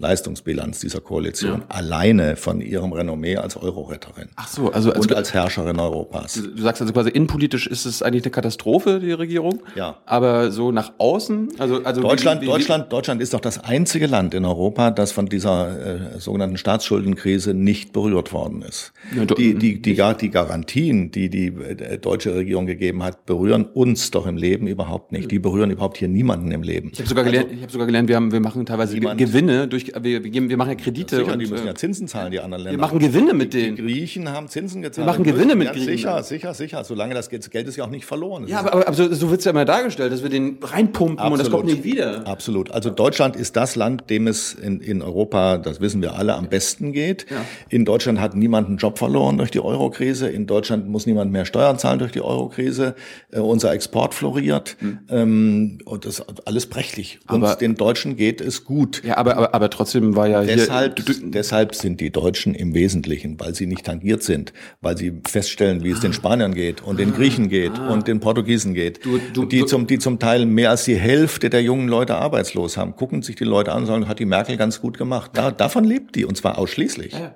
Leistungsbilanz 0.00 0.80
dieser 0.80 1.00
Koalition 1.00 1.60
ja. 1.60 1.66
alleine 1.68 2.36
von 2.36 2.60
ihrem 2.60 2.92
Renommee 2.92 3.36
als 3.36 3.56
Euroretterin. 3.56 4.28
Ach 4.36 4.48
so, 4.48 4.72
also 4.72 4.92
als, 4.92 5.06
und 5.06 5.14
als 5.14 5.34
Herrscherin 5.34 5.78
Europas. 5.78 6.34
Du 6.34 6.62
sagst 6.62 6.80
also 6.80 6.92
quasi 6.92 7.10
innenpolitisch 7.10 7.66
ist 7.66 7.84
es 7.84 8.02
eigentlich 8.02 8.24
eine 8.24 8.30
Katastrophe 8.30 8.98
die 8.98 9.12
Regierung. 9.12 9.60
Ja. 9.74 9.98
Aber 10.06 10.50
so 10.50 10.72
nach 10.72 10.92
außen, 10.96 11.50
also 11.58 11.82
also 11.84 12.00
Deutschland, 12.00 12.40
wie, 12.40 12.46
wie, 12.46 12.50
Deutschland, 12.50 12.92
Deutschland 12.92 13.20
ist 13.20 13.34
doch 13.34 13.40
das 13.40 13.62
einzige 13.62 14.06
Land 14.06 14.32
in 14.32 14.46
Europa, 14.46 14.90
das 14.90 15.12
von 15.12 15.26
dieser 15.26 16.14
äh, 16.16 16.18
sogenannten 16.18 16.56
Staatsschuldenkrise 16.56 17.52
nicht 17.52 17.92
berührt 17.92 18.32
worden 18.32 18.62
ist. 18.62 18.92
Ja, 19.14 19.26
die 19.26 19.54
die 19.54 19.82
die, 19.82 19.94
gar, 19.94 20.14
die 20.14 20.30
Garantien, 20.30 21.10
die 21.10 21.28
die 21.28 21.48
äh, 21.48 21.98
deutsche 21.98 22.34
Regierung 22.34 22.66
gegeben 22.66 23.02
hat, 23.02 23.26
berühren 23.26 23.66
uns 23.66 24.10
doch 24.10 24.26
im 24.26 24.38
Leben 24.38 24.66
überhaupt 24.66 25.12
nicht. 25.12 25.30
Die 25.30 25.38
berühren 25.38 25.70
überhaupt 25.70 25.98
hier 25.98 26.08
niemanden 26.08 26.50
im 26.52 26.62
Leben. 26.62 26.90
Ich 26.92 27.00
habe 27.00 27.08
sogar 27.08 27.24
gelernt, 27.24 27.46
also, 27.46 27.56
ich 27.56 27.62
habe 27.62 27.72
sogar 27.72 27.86
gelernt, 27.86 28.08
wir 28.08 28.16
haben 28.16 28.32
wir 28.32 28.40
machen 28.40 28.64
teilweise 28.64 28.98
Gewinne 28.98 29.68
durch 29.68 29.89
wir, 30.00 30.24
wir, 30.24 30.30
geben, 30.30 30.48
wir 30.48 30.56
machen 30.56 30.70
ja 30.70 30.74
Kredite. 30.76 31.16
Ja, 31.16 31.22
sicher, 31.22 31.32
und, 31.32 31.38
die 31.38 31.46
müssen 31.46 31.66
ja 31.66 31.72
äh, 31.72 31.74
Zinsen 31.74 32.08
zahlen, 32.08 32.30
die 32.30 32.40
anderen 32.40 32.64
Länder. 32.64 32.78
Wir 32.78 32.80
machen 32.80 32.98
Gewinne 32.98 33.34
mit 33.34 33.54
denen. 33.54 33.76
Die 33.76 33.82
Griechen 33.82 34.28
haben 34.28 34.48
Zinsen 34.48 34.82
gezahlt. 34.82 35.06
Wir 35.06 35.12
machen 35.12 35.24
Gewinne 35.24 35.54
mit 35.56 35.72
Griechen. 35.72 35.86
Sicher, 35.86 36.22
sicher, 36.22 36.54
sicher. 36.54 36.84
Solange 36.84 37.14
das 37.14 37.28
Geld, 37.28 37.42
das 37.42 37.50
Geld 37.50 37.68
ist 37.68 37.76
ja 37.76 37.84
auch 37.84 37.90
nicht 37.90 38.04
verloren. 38.04 38.46
ja, 38.46 38.60
aber, 38.60 38.86
aber, 38.86 38.92
so, 38.92 39.12
so 39.12 39.30
wird 39.30 39.40
es 39.40 39.44
ja 39.44 39.50
immer 39.50 39.64
dargestellt, 39.64 40.12
dass 40.12 40.22
wir 40.22 40.30
den 40.30 40.58
reinpumpen 40.62 41.18
Absolut. 41.18 41.32
und 41.32 41.38
das 41.38 41.50
kommt 41.50 41.66
nicht 41.66 41.84
wieder. 41.84 42.26
Absolut. 42.26 42.70
Also 42.70 42.90
Deutschland 42.90 43.36
ist 43.36 43.56
das 43.56 43.76
Land, 43.76 44.10
dem 44.10 44.26
es 44.26 44.54
in, 44.54 44.80
in 44.80 45.02
Europa, 45.02 45.58
das 45.58 45.80
wissen 45.80 46.02
wir 46.02 46.14
alle, 46.14 46.34
am 46.34 46.48
besten 46.48 46.92
geht. 46.92 47.26
Ja. 47.30 47.44
In 47.68 47.84
Deutschland 47.84 48.20
hat 48.20 48.34
niemand 48.34 48.68
einen 48.68 48.76
Job 48.76 48.98
verloren 48.98 49.38
durch 49.38 49.50
die 49.50 49.60
Eurokrise. 49.60 50.28
In 50.28 50.46
Deutschland 50.46 50.88
muss 50.88 51.06
niemand 51.06 51.32
mehr 51.32 51.44
Steuern 51.44 51.78
zahlen 51.78 51.98
durch 51.98 52.12
die 52.12 52.20
Eurokrise. 52.20 52.94
Äh, 53.30 53.40
unser 53.40 53.72
Export 53.72 54.14
floriert. 54.14 54.76
Hm. 54.80 54.98
Ähm, 55.08 55.78
und 55.84 56.04
das 56.04 56.20
ist 56.20 56.46
alles 56.46 56.66
prächtig. 56.66 57.20
Uns, 57.28 57.44
aber, 57.44 57.56
den 57.56 57.74
Deutschen 57.74 58.16
geht 58.16 58.40
es 58.40 58.64
gut. 58.64 59.02
Ja, 59.04 59.16
aber, 59.16 59.36
aber, 59.36 59.54
aber 59.54 59.70
trotzdem 59.80 60.14
war 60.14 60.28
ja 60.28 60.42
deshalb, 60.42 61.00
deshalb 61.32 61.74
sind 61.74 62.00
die 62.00 62.10
Deutschen 62.10 62.54
im 62.54 62.74
Wesentlichen, 62.74 63.40
weil 63.40 63.54
sie 63.54 63.66
nicht 63.66 63.86
tangiert 63.86 64.22
sind, 64.22 64.52
weil 64.80 64.96
sie 64.96 65.20
feststellen, 65.26 65.82
wie 65.82 65.90
es 65.90 66.00
den 66.00 66.12
Spaniern 66.12 66.54
geht 66.54 66.82
und 66.82 66.98
den 66.98 67.14
Griechen 67.14 67.48
geht 67.48 67.72
ah. 67.78 67.90
und 67.90 68.06
den 68.06 68.20
Portugiesen 68.20 68.74
geht, 68.74 69.04
du, 69.04 69.18
du, 69.32 69.44
die, 69.46 69.64
zum, 69.64 69.86
die 69.86 69.98
zum 69.98 70.18
Teil 70.18 70.44
mehr 70.44 70.70
als 70.70 70.84
die 70.84 70.96
Hälfte 70.96 71.48
der 71.48 71.62
jungen 71.62 71.88
Leute 71.88 72.16
arbeitslos 72.16 72.76
haben. 72.76 72.94
Gucken 72.94 73.22
sich 73.22 73.36
die 73.36 73.44
Leute 73.44 73.72
an 73.72 73.82
und 73.82 73.86
sagen, 73.86 74.08
hat 74.08 74.18
die 74.18 74.26
Merkel 74.26 74.56
ganz 74.56 74.80
gut 74.80 74.98
gemacht. 74.98 75.30
Da, 75.34 75.50
davon 75.50 75.84
lebt 75.84 76.14
die 76.16 76.24
und 76.24 76.36
zwar 76.36 76.58
ausschließlich. 76.58 77.12
Ja. 77.12 77.34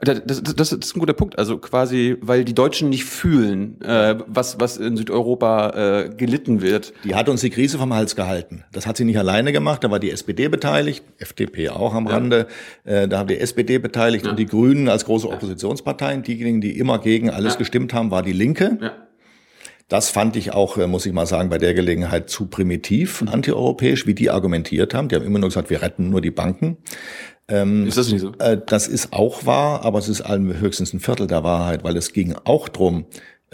Das, 0.00 0.22
das, 0.24 0.42
das, 0.54 0.72
ist 0.72 0.96
ein 0.96 1.00
guter 1.00 1.12
Punkt. 1.12 1.38
Also 1.38 1.58
quasi, 1.58 2.16
weil 2.20 2.44
die 2.44 2.54
Deutschen 2.54 2.88
nicht 2.88 3.04
fühlen, 3.04 3.80
äh, 3.82 4.16
was, 4.26 4.60
was 4.60 4.76
in 4.76 4.96
Südeuropa 4.96 5.70
äh, 5.70 6.08
gelitten 6.14 6.62
wird. 6.62 6.92
Die 7.04 7.14
hat 7.14 7.28
uns 7.28 7.40
die 7.40 7.50
Krise 7.50 7.78
vom 7.78 7.92
Hals 7.94 8.16
gehalten. 8.16 8.64
Das 8.72 8.86
hat 8.86 8.96
sie 8.96 9.04
nicht 9.04 9.18
alleine 9.18 9.52
gemacht. 9.52 9.84
Da 9.84 9.90
war 9.90 9.98
die 9.98 10.10
SPD 10.10 10.48
beteiligt, 10.48 11.04
FDP 11.18 11.70
auch 11.70 11.94
am 11.94 12.06
ja. 12.06 12.12
Rande. 12.12 12.46
Äh, 12.84 13.08
da 13.08 13.18
haben 13.18 13.28
die 13.28 13.38
SPD 13.38 13.78
beteiligt 13.78 14.24
ja. 14.24 14.30
und 14.30 14.38
die 14.38 14.46
Grünen 14.46 14.88
als 14.88 15.04
große 15.04 15.28
Oppositionsparteien. 15.28 16.22
Diejenigen, 16.22 16.60
die 16.60 16.78
immer 16.78 16.98
gegen 16.98 17.30
alles 17.30 17.54
ja. 17.54 17.58
gestimmt 17.58 17.92
haben, 17.92 18.10
war 18.10 18.22
die 18.22 18.32
Linke. 18.32 18.78
Ja. 18.80 18.92
Das 19.88 20.08
fand 20.08 20.34
ich 20.36 20.52
auch, 20.52 20.78
äh, 20.78 20.86
muss 20.86 21.04
ich 21.04 21.12
mal 21.12 21.26
sagen, 21.26 21.50
bei 21.50 21.58
der 21.58 21.74
Gelegenheit 21.74 22.30
zu 22.30 22.46
primitiv 22.46 23.22
antieuropäisch, 23.26 24.06
wie 24.06 24.14
die 24.14 24.30
argumentiert 24.30 24.94
haben. 24.94 25.08
Die 25.08 25.14
haben 25.14 25.24
immer 25.24 25.38
nur 25.38 25.50
gesagt, 25.50 25.68
wir 25.68 25.82
retten 25.82 26.08
nur 26.08 26.22
die 26.22 26.30
Banken. 26.30 26.78
Ähm, 27.48 27.86
ist 27.86 27.98
das 27.98 28.10
nicht 28.10 28.22
so? 28.22 28.32
Äh, 28.38 28.58
das 28.66 28.88
ist 28.88 29.12
auch 29.12 29.44
wahr, 29.44 29.84
aber 29.84 29.98
es 29.98 30.08
ist 30.08 30.22
allem 30.22 30.58
höchstens 30.58 30.92
ein 30.94 31.00
Viertel 31.00 31.26
der 31.26 31.44
Wahrheit, 31.44 31.84
weil 31.84 31.96
es 31.96 32.12
ging 32.12 32.34
auch 32.44 32.68
drum, 32.68 33.04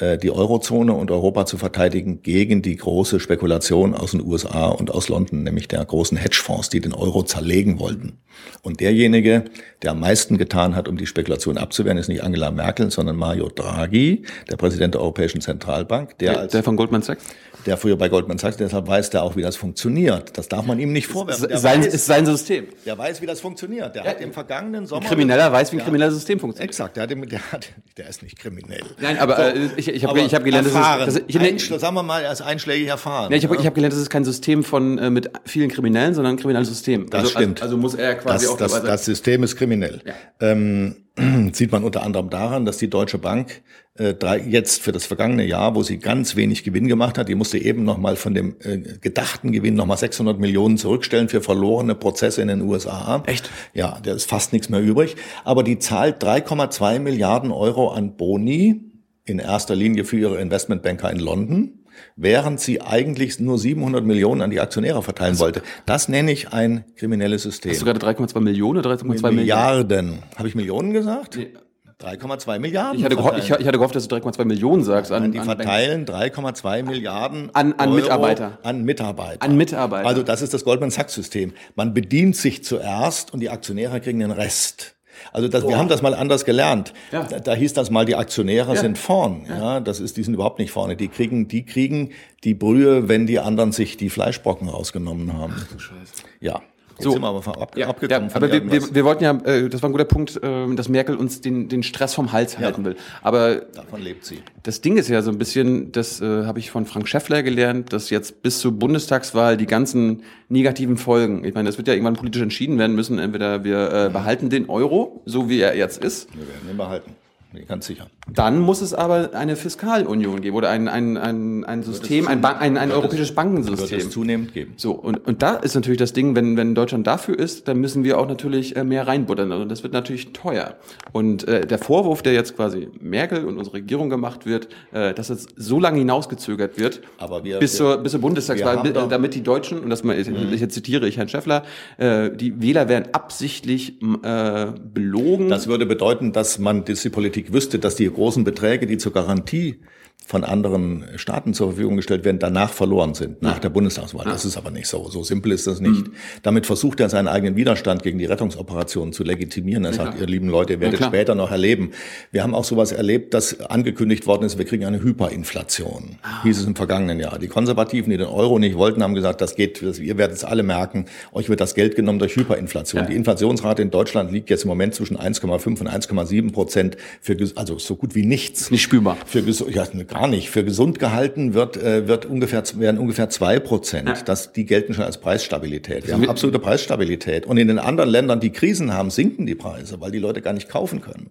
die 0.00 0.30
Eurozone 0.30 0.92
und 0.92 1.10
Europa 1.10 1.46
zu 1.46 1.58
verteidigen 1.58 2.22
gegen 2.22 2.62
die 2.62 2.76
große 2.76 3.20
Spekulation 3.20 3.94
aus 3.94 4.12
den 4.12 4.24
USA 4.24 4.68
und 4.68 4.90
aus 4.90 5.08
London, 5.08 5.42
nämlich 5.42 5.68
der 5.68 5.84
großen 5.84 6.16
Hedgefonds, 6.16 6.70
die 6.70 6.80
den 6.80 6.94
Euro 6.94 7.22
zerlegen 7.22 7.78
wollten. 7.78 8.18
Und 8.62 8.80
derjenige, 8.80 9.44
der 9.82 9.92
am 9.92 10.00
meisten 10.00 10.38
getan 10.38 10.74
hat, 10.76 10.88
um 10.88 10.96
die 10.96 11.06
Spekulation 11.06 11.58
abzuwehren, 11.58 11.98
ist 11.98 12.08
nicht 12.08 12.22
Angela 12.22 12.50
Merkel, 12.50 12.90
sondern 12.90 13.16
Mario 13.16 13.48
Draghi, 13.48 14.24
der 14.50 14.56
Präsident 14.56 14.94
der 14.94 15.02
Europäischen 15.02 15.40
Zentralbank, 15.40 16.18
der, 16.18 16.32
der, 16.32 16.40
als, 16.40 16.52
der 16.52 16.62
von 16.62 16.76
Goldman 16.76 17.02
Sachs 17.02 17.24
der 17.66 17.76
früher 17.76 17.96
bei 17.96 18.08
Goldman 18.08 18.38
Sachs, 18.38 18.56
deshalb 18.56 18.86
weiß 18.86 19.10
der 19.10 19.22
auch, 19.22 19.36
wie 19.36 19.42
das 19.42 19.56
funktioniert. 19.56 20.36
Das 20.38 20.48
darf 20.48 20.66
man 20.66 20.78
ihm 20.78 20.92
nicht 20.92 21.06
vorwerfen. 21.06 21.48
Der 21.48 21.58
sein, 21.58 21.80
weiß, 21.80 21.94
ist 21.94 22.06
sein 22.06 22.26
System. 22.26 22.66
Der 22.86 22.96
weiß, 22.96 23.20
wie 23.20 23.26
das 23.26 23.40
funktioniert. 23.40 23.94
Der 23.94 24.04
ja, 24.04 24.10
hat 24.10 24.20
im 24.20 24.32
vergangenen 24.32 24.86
Sommer. 24.86 25.02
Ein 25.02 25.08
Krimineller 25.08 25.52
weiß, 25.52 25.72
wie 25.72 25.78
ein 25.78 25.84
kriminelles 25.84 26.14
System 26.14 26.38
funktioniert. 26.40 26.70
Exakt. 26.70 26.96
Der, 26.96 27.04
hat, 27.04 27.10
der, 27.10 27.52
hat, 27.52 27.68
der 27.96 28.08
ist 28.08 28.22
nicht 28.22 28.38
kriminell. 28.38 28.82
Nein, 29.00 29.18
aber 29.18 29.36
so, 29.36 29.42
äh, 29.42 29.68
ich, 29.76 29.88
ich 29.90 30.04
habe 30.04 30.20
ich 30.20 30.34
hab 30.34 30.44
gelernt, 30.44 30.66
erfahren, 30.66 31.06
dass 31.06 31.16
es, 31.16 31.22
ich, 31.26 31.38
Einschl 31.38 31.78
sagen 31.78 31.94
wir 31.94 32.02
mal, 32.02 32.20
ist 32.20 32.40
einschlägig 32.40 32.88
erfahren. 32.88 33.30
Ja, 33.30 33.36
ich 33.36 33.44
habe 33.44 33.56
ja? 33.56 33.64
hab 33.64 33.74
gelernt, 33.74 33.92
das 33.92 34.00
ist 34.00 34.10
kein 34.10 34.24
System 34.24 34.64
von 34.64 34.98
äh, 34.98 35.10
mit 35.10 35.30
vielen 35.44 35.70
Kriminellen, 35.70 36.14
sondern 36.14 36.34
ein 36.34 36.38
kriminelles 36.38 36.68
System. 36.68 37.08
Das 37.10 37.20
also, 37.20 37.30
stimmt. 37.32 37.62
Also, 37.62 37.76
also, 37.76 37.76
muss 37.76 37.94
er 37.94 38.14
quasi 38.16 38.46
das, 38.46 38.54
auch 38.54 38.58
das, 38.58 38.82
das 38.82 39.04
System 39.04 39.42
ist 39.42 39.56
kriminell. 39.56 40.00
Ja. 40.04 40.14
Ähm, 40.40 40.96
sieht 41.52 41.72
man 41.72 41.84
unter 41.84 42.02
anderem 42.02 42.30
daran, 42.30 42.64
dass 42.64 42.78
die 42.78 42.88
Deutsche 42.88 43.18
Bank 43.18 43.62
äh, 43.94 44.14
drei, 44.14 44.38
jetzt 44.38 44.80
für 44.80 44.92
das 44.92 45.04
vergangene 45.04 45.44
Jahr, 45.44 45.74
wo 45.74 45.82
sie 45.82 45.98
ganz 45.98 46.36
wenig 46.36 46.64
Gewinn 46.64 46.88
gemacht 46.88 47.18
hat, 47.18 47.28
die 47.28 47.34
musste 47.34 47.58
eben 47.58 47.84
nochmal 47.84 48.16
von 48.16 48.34
dem 48.34 48.56
äh, 48.60 48.78
gedachten 49.00 49.52
Gewinn 49.52 49.74
nochmal 49.74 49.98
600 49.98 50.38
Millionen 50.38 50.78
zurückstellen 50.78 51.28
für 51.28 51.40
verlorene 51.40 51.94
Prozesse 51.94 52.40
in 52.40 52.48
den 52.48 52.62
USA. 52.62 53.22
Echt? 53.26 53.50
Ja, 53.74 53.98
da 54.02 54.14
ist 54.14 54.28
fast 54.28 54.52
nichts 54.52 54.68
mehr 54.68 54.80
übrig. 54.80 55.16
Aber 55.44 55.62
die 55.62 55.78
zahlt 55.78 56.22
3,2 56.22 56.98
Milliarden 57.00 57.50
Euro 57.50 57.90
an 57.90 58.16
Boni, 58.16 58.89
in 59.24 59.38
erster 59.38 59.76
Linie 59.76 60.04
für 60.04 60.18
ihre 60.18 60.40
Investmentbanker 60.40 61.10
in 61.10 61.18
London 61.18 61.80
während 62.16 62.60
sie 62.60 62.80
eigentlich 62.80 63.40
nur 63.40 63.58
700 63.58 64.04
Millionen 64.04 64.42
an 64.42 64.50
die 64.50 64.60
Aktionäre 64.60 65.02
verteilen 65.02 65.32
also, 65.32 65.44
wollte. 65.44 65.62
Das 65.86 66.08
nenne 66.08 66.32
ich 66.32 66.52
ein 66.52 66.84
kriminelles 66.96 67.42
System. 67.42 67.72
Hast 67.72 67.80
du 67.80 67.84
gerade 67.84 68.00
3,2 68.00 68.40
Millionen 68.40 68.78
oder 68.78 68.90
3,2 68.90 69.04
Milliarden? 69.04 69.36
Milliarden. 69.36 70.18
Habe 70.36 70.48
ich 70.48 70.54
Millionen 70.54 70.92
gesagt? 70.92 71.36
Nee. 71.36 71.52
3,2 72.00 72.58
Milliarden. 72.60 72.98
Ich 72.98 73.04
hatte, 73.04 73.16
gehofft, 73.16 73.38
ich, 73.38 73.50
hatte 73.50 73.72
gehofft, 73.72 73.94
dass 73.94 74.08
du 74.08 74.16
3,2 74.16 74.46
Millionen 74.46 74.84
sagst. 74.84 75.12
An, 75.12 75.32
die 75.32 75.38
an 75.38 75.44
verteilen 75.44 76.06
3,2 76.06 76.82
Milliarden 76.82 77.50
an, 77.52 77.74
an 77.74 77.94
Mitarbeiter. 77.94 78.58
An 78.62 78.84
Mitarbeiter. 78.84 79.42
An 79.42 79.56
Mitarbeiter. 79.56 80.08
Also 80.08 80.22
das 80.22 80.40
ist 80.40 80.54
das 80.54 80.64
Goldman 80.64 80.90
Sachs 80.90 81.12
System. 81.12 81.52
Man 81.74 81.92
bedient 81.92 82.36
sich 82.36 82.64
zuerst 82.64 83.34
und 83.34 83.40
die 83.40 83.50
Aktionäre 83.50 84.00
kriegen 84.00 84.20
den 84.20 84.30
Rest. 84.30 84.96
Also 85.32 85.48
das, 85.48 85.66
wir 85.66 85.78
haben 85.78 85.88
das 85.88 86.02
mal 86.02 86.14
anders 86.14 86.44
gelernt. 86.44 86.92
Ja. 87.12 87.24
Da, 87.24 87.40
da, 87.40 87.54
hieß 87.54 87.72
das 87.72 87.90
mal, 87.90 88.04
die 88.04 88.16
Aktionäre 88.16 88.74
ja. 88.74 88.80
sind 88.80 88.98
vorn. 88.98 89.44
Ja. 89.48 89.56
ja, 89.56 89.80
das 89.80 90.00
ist, 90.00 90.16
die 90.16 90.22
sind 90.22 90.34
überhaupt 90.34 90.58
nicht 90.58 90.70
vorne. 90.70 90.96
Die 90.96 91.08
kriegen, 91.08 91.48
die 91.48 91.64
kriegen 91.64 92.10
die 92.44 92.54
Brühe, 92.54 93.08
wenn 93.08 93.26
die 93.26 93.38
anderen 93.38 93.72
sich 93.72 93.96
die 93.96 94.10
Fleischbrocken 94.10 94.68
rausgenommen 94.68 95.32
haben. 95.32 95.54
Ach 95.56 95.66
du 95.68 95.78
Scheiße. 95.78 96.24
Ja. 96.40 96.62
Jetzt 97.00 97.04
so. 97.04 97.12
sind 97.12 97.22
wir 97.22 97.28
aber 97.28 97.62
ab, 97.62 97.76
ja, 97.76 97.88
abgekommen. 97.88 98.28
Ja, 98.28 98.36
aber 98.36 98.52
wir, 98.52 98.70
wir, 98.70 98.94
wir, 98.94 99.04
wollten 99.04 99.24
ja, 99.24 99.32
äh, 99.44 99.68
das 99.68 99.82
war 99.82 99.88
ein 99.88 99.92
guter 99.92 100.04
Punkt, 100.04 100.42
äh, 100.42 100.74
dass 100.74 100.88
Merkel 100.88 101.16
uns 101.16 101.40
den, 101.40 101.68
den 101.68 101.82
Stress 101.82 102.14
vom 102.14 102.32
Hals 102.32 102.58
halten 102.58 102.84
will. 102.84 102.96
Aber 103.22 103.56
davon 103.56 104.02
lebt 104.02 104.24
sie. 104.24 104.40
Das 104.62 104.80
Ding 104.80 104.96
ist 104.96 105.08
ja 105.08 105.22
so 105.22 105.30
ein 105.30 105.38
bisschen, 105.38 105.92
das 105.92 106.20
äh, 106.20 106.44
habe 106.44 106.58
ich 106.58 106.70
von 106.70 106.84
Frank 106.84 107.08
Schäffler 107.08 107.42
gelernt, 107.42 107.92
dass 107.92 108.10
jetzt 108.10 108.42
bis 108.42 108.60
zur 108.60 108.72
Bundestagswahl 108.72 109.56
die 109.56 109.66
ganzen 109.66 110.22
negativen 110.48 110.96
Folgen, 110.96 111.44
ich 111.44 111.54
meine, 111.54 111.68
das 111.68 111.78
wird 111.78 111.88
ja 111.88 111.94
irgendwann 111.94 112.16
politisch 112.16 112.42
entschieden 112.42 112.78
werden 112.78 112.94
müssen, 112.94 113.18
entweder 113.18 113.64
wir 113.64 113.92
äh, 113.92 114.10
behalten 114.10 114.50
den 114.50 114.68
Euro, 114.68 115.22
so 115.24 115.48
wie 115.48 115.60
er 115.60 115.76
jetzt 115.76 116.04
ist. 116.04 116.28
Wir 116.34 116.46
werden 116.46 116.70
ihn 116.70 116.76
behalten. 116.76 117.14
Bin 117.52 117.66
ganz 117.66 117.86
sicher. 117.86 118.06
Dann 118.32 118.60
muss 118.60 118.80
es 118.80 118.94
aber 118.94 119.30
eine 119.34 119.56
Fiskalunion 119.56 120.40
geben 120.40 120.56
oder 120.56 120.70
ein, 120.70 120.86
ein, 120.86 121.16
ein, 121.16 121.64
ein 121.64 121.82
System, 121.82 122.28
ein, 122.28 122.40
Ban 122.40 122.56
ein, 122.56 122.76
ein 122.76 122.92
europäisches 122.92 123.30
es, 123.30 123.34
Bankensystem. 123.34 123.90
Wird 123.90 124.02
es 124.02 124.10
zunehmend 124.10 124.54
geben. 124.54 124.74
So, 124.76 124.92
und, 124.92 125.26
und 125.26 125.42
da 125.42 125.56
ist 125.56 125.74
natürlich 125.74 125.98
das 125.98 126.12
Ding, 126.12 126.36
wenn, 126.36 126.56
wenn 126.56 126.76
Deutschland 126.76 127.08
dafür 127.08 127.36
ist, 127.36 127.66
dann 127.66 127.78
müssen 127.78 128.04
wir 128.04 128.20
auch 128.20 128.28
natürlich 128.28 128.76
äh, 128.76 128.84
mehr 128.84 129.08
reinbuttern. 129.08 129.50
Also 129.50 129.64
das 129.64 129.82
wird 129.82 129.92
natürlich 129.92 130.32
teuer. 130.32 130.76
Und 131.10 131.48
äh, 131.48 131.66
der 131.66 131.78
Vorwurf, 131.78 132.22
der 132.22 132.34
jetzt 132.34 132.54
quasi 132.54 132.88
Merkel 133.00 133.44
und 133.44 133.58
unsere 133.58 133.78
Regierung 133.78 134.10
gemacht 134.10 134.46
wird, 134.46 134.68
äh, 134.92 135.12
dass 135.12 135.28
es 135.28 135.48
so 135.56 135.80
lange 135.80 135.98
hinausgezögert 135.98 136.78
wird, 136.78 137.00
aber 137.18 137.42
wir, 137.42 137.58
bis, 137.58 137.74
zur, 137.74 137.98
bis 137.98 138.12
zur 138.12 138.20
Bundestagswahl, 138.20 138.92
damit 139.08 139.34
die 139.34 139.42
Deutschen, 139.42 139.80
und 139.80 139.90
das 139.90 140.04
mal, 140.04 140.16
mhm. 140.16 140.52
jetzt 140.52 140.74
zitiere 140.74 141.08
ich 141.08 141.16
Herrn 141.16 141.28
Schäffler, 141.28 141.64
äh, 141.98 142.30
die 142.30 142.62
Wähler 142.62 142.88
werden 142.88 143.12
absichtlich 143.12 144.00
äh, 144.22 144.66
belogen. 144.94 145.48
Das 145.48 145.66
würde 145.66 145.84
bedeuten, 145.86 146.32
dass 146.32 146.60
man 146.60 146.84
diese 146.84 147.10
Politik 147.10 147.39
Politik 147.40 147.52
wüsste, 147.54 147.78
dass 147.78 147.96
die 147.96 148.10
großen 148.10 148.44
Beträge, 148.44 148.86
die 148.86 148.98
zur 148.98 149.12
Garantie 149.12 149.80
von 150.26 150.44
anderen 150.44 151.06
Staaten 151.16 151.54
zur 151.54 151.68
Verfügung 151.70 151.96
gestellt 151.96 152.24
werden, 152.24 152.38
danach 152.38 152.70
verloren 152.70 153.14
sind, 153.14 153.42
nach 153.42 153.54
ja. 153.54 153.58
der 153.60 153.70
Bundestagswahl. 153.70 154.26
Ja. 154.26 154.32
Das 154.32 154.44
ist 154.44 154.56
aber 154.56 154.70
nicht 154.70 154.86
so. 154.86 155.08
So 155.08 155.24
simpel 155.24 155.50
ist 155.50 155.66
das 155.66 155.80
nicht. 155.80 156.06
Mhm. 156.06 156.12
Damit 156.42 156.66
versucht 156.66 157.00
er 157.00 157.08
seinen 157.08 157.26
eigenen 157.26 157.56
Widerstand 157.56 158.04
gegen 158.04 158.18
die 158.18 158.26
Rettungsoperationen 158.26 159.12
zu 159.12 159.24
legitimieren. 159.24 159.84
Er 159.84 159.90
ja, 159.90 159.96
sagt, 159.96 160.20
ihr 160.20 160.26
lieben 160.26 160.48
Leute, 160.48 160.74
ihr 160.74 160.80
werdet 160.80 161.02
später 161.02 161.34
noch 161.34 161.50
erleben. 161.50 161.90
Wir 162.30 162.44
haben 162.44 162.54
auch 162.54 162.62
sowas 162.62 162.92
erlebt, 162.92 163.34
dass 163.34 163.60
angekündigt 163.60 164.26
worden 164.28 164.44
ist, 164.44 164.56
wir 164.56 164.64
kriegen 164.64 164.84
eine 164.84 165.02
Hyperinflation. 165.02 166.18
Ah. 166.22 166.44
Hieß 166.44 166.60
es 166.60 166.66
im 166.66 166.76
vergangenen 166.76 167.18
Jahr. 167.18 167.38
Die 167.40 167.48
Konservativen, 167.48 168.10
die 168.10 168.16
den 168.16 168.28
Euro 168.28 168.60
nicht 168.60 168.76
wollten, 168.76 169.02
haben 169.02 169.14
gesagt, 169.14 169.40
das 169.40 169.56
geht, 169.56 169.82
ihr 169.82 170.16
werdet 170.16 170.36
es 170.36 170.44
alle 170.44 170.62
merken, 170.62 171.06
euch 171.32 171.48
wird 171.48 171.60
das 171.60 171.74
Geld 171.74 171.96
genommen 171.96 172.20
durch 172.20 172.36
Hyperinflation. 172.36 173.06
Die 173.08 173.16
Inflationsrate 173.16 173.82
in 173.82 173.90
Deutschland 173.90 174.30
liegt 174.30 174.48
jetzt 174.48 174.62
im 174.62 174.68
Moment 174.68 174.94
zwischen 174.94 175.16
1,5 175.16 175.80
und 175.80 175.88
1,7 175.88 176.52
Prozent 176.52 176.96
für, 177.20 177.36
also 177.56 177.78
so 177.78 177.96
gut 177.96 178.14
wie 178.14 178.24
nichts. 178.24 178.70
Nicht 178.70 178.82
spürbar. 178.82 179.16
Für, 179.26 179.40
ja, 179.40 179.86
gar 180.10 180.28
nicht. 180.28 180.50
Für 180.50 180.64
gesund 180.64 180.98
gehalten 180.98 181.54
wird, 181.54 181.76
äh, 181.76 182.06
wird 182.06 182.26
ungefähr, 182.26 182.62
werden 182.74 182.98
ungefähr 182.98 183.30
zwei 183.30 183.58
Prozent. 183.58 184.08
Ja. 184.08 184.14
Das, 184.24 184.52
die 184.52 184.66
gelten 184.66 184.92
schon 184.94 185.04
als 185.04 185.18
Preisstabilität. 185.18 186.06
Wir 186.06 186.14
haben 186.14 186.28
absolute 186.28 186.58
Preisstabilität. 186.58 187.46
Und 187.46 187.56
in 187.56 187.68
den 187.68 187.78
anderen 187.78 188.10
Ländern, 188.10 188.40
die 188.40 188.50
Krisen 188.50 188.92
haben, 188.92 189.10
sinken 189.10 189.46
die 189.46 189.54
Preise, 189.54 190.00
weil 190.00 190.10
die 190.10 190.18
Leute 190.18 190.42
gar 190.42 190.52
nicht 190.52 190.68
kaufen 190.68 191.00
können. 191.00 191.30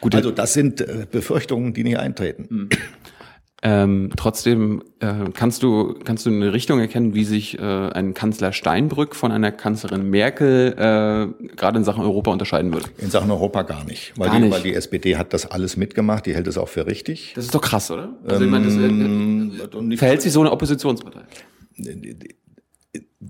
Gut, 0.00 0.14
also 0.14 0.30
das 0.30 0.54
sind 0.54 0.80
äh, 0.80 1.06
Befürchtungen, 1.10 1.74
die 1.74 1.84
nicht 1.84 1.98
eintreten. 1.98 2.46
Mhm. 2.48 2.68
Ähm, 3.62 4.10
trotzdem 4.16 4.82
äh, 5.00 5.12
kannst 5.34 5.62
du 5.62 5.94
kannst 6.04 6.24
du 6.24 6.30
eine 6.30 6.54
Richtung 6.54 6.80
erkennen, 6.80 7.14
wie 7.14 7.24
sich 7.24 7.58
äh, 7.58 7.62
ein 7.62 8.14
Kanzler 8.14 8.52
Steinbrück 8.52 9.14
von 9.14 9.32
einer 9.32 9.52
Kanzlerin 9.52 10.08
Merkel 10.08 10.72
äh, 10.72 11.46
gerade 11.56 11.78
in 11.78 11.84
Sachen 11.84 12.02
Europa 12.02 12.30
unterscheiden 12.30 12.72
würde. 12.72 12.86
In 12.98 13.10
Sachen 13.10 13.30
Europa 13.30 13.62
gar 13.62 13.84
nicht, 13.84 14.14
weil, 14.16 14.28
gar 14.28 14.36
die, 14.36 14.44
nicht. 14.44 14.54
weil 14.54 14.62
die 14.62 14.74
SPD 14.74 15.16
hat 15.16 15.34
das 15.34 15.50
alles 15.50 15.76
mitgemacht, 15.76 16.24
die 16.24 16.34
hält 16.34 16.46
es 16.46 16.56
auch 16.56 16.68
für 16.68 16.86
richtig. 16.86 17.32
Das 17.34 17.44
ist 17.44 17.54
doch 17.54 17.60
krass, 17.60 17.90
oder? 17.90 18.14
Also 18.24 18.36
ähm, 18.36 18.44
ich 18.44 18.50
meine, 18.50 18.64
das, 18.64 18.76
äh, 18.76 19.92
äh 19.92 19.96
verhält 19.98 20.22
sich 20.22 20.32
so 20.32 20.40
eine 20.40 20.52
Oppositionspartei? 20.52 21.20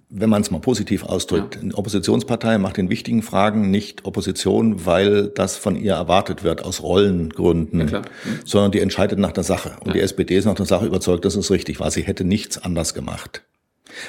Wenn 0.09 0.31
man 0.31 0.41
es 0.43 0.51
mal 0.51 0.61
positiv 0.61 1.05
ausdrückt, 1.05 1.57
ja. 1.57 1.63
eine 1.63 1.75
Oppositionspartei 1.75 2.59
macht 2.59 2.79
in 2.79 2.89
wichtigen 2.89 3.23
Fragen 3.23 3.71
nicht 3.71 4.05
Opposition, 4.05 4.87
weil 4.87 5.29
das 5.29 5.57
von 5.57 5.77
ihr 5.77 5.95
erwartet 5.95 6.45
wird 6.45 6.65
aus 6.65 6.83
Rollengründen, 6.83 7.89
ja, 7.89 8.01
mhm. 8.01 8.05
sondern 8.45 8.73
die 8.73 8.81
entscheidet 8.81 9.19
nach 9.19 9.33
der 9.33 9.45
Sache. 9.45 9.77
Und 9.81 9.89
ja. 9.89 9.93
die 9.95 10.01
SPD 10.01 10.37
ist 10.37 10.45
nach 10.45 10.55
der 10.55 10.67
Sache 10.67 10.87
überzeugt, 10.87 11.25
dass 11.25 11.35
es 11.35 11.51
richtig 11.51 11.81
war. 11.81 11.91
Sie 11.91 12.03
hätte 12.03 12.25
nichts 12.25 12.59
anders 12.59 12.95
gemacht. 12.95 13.43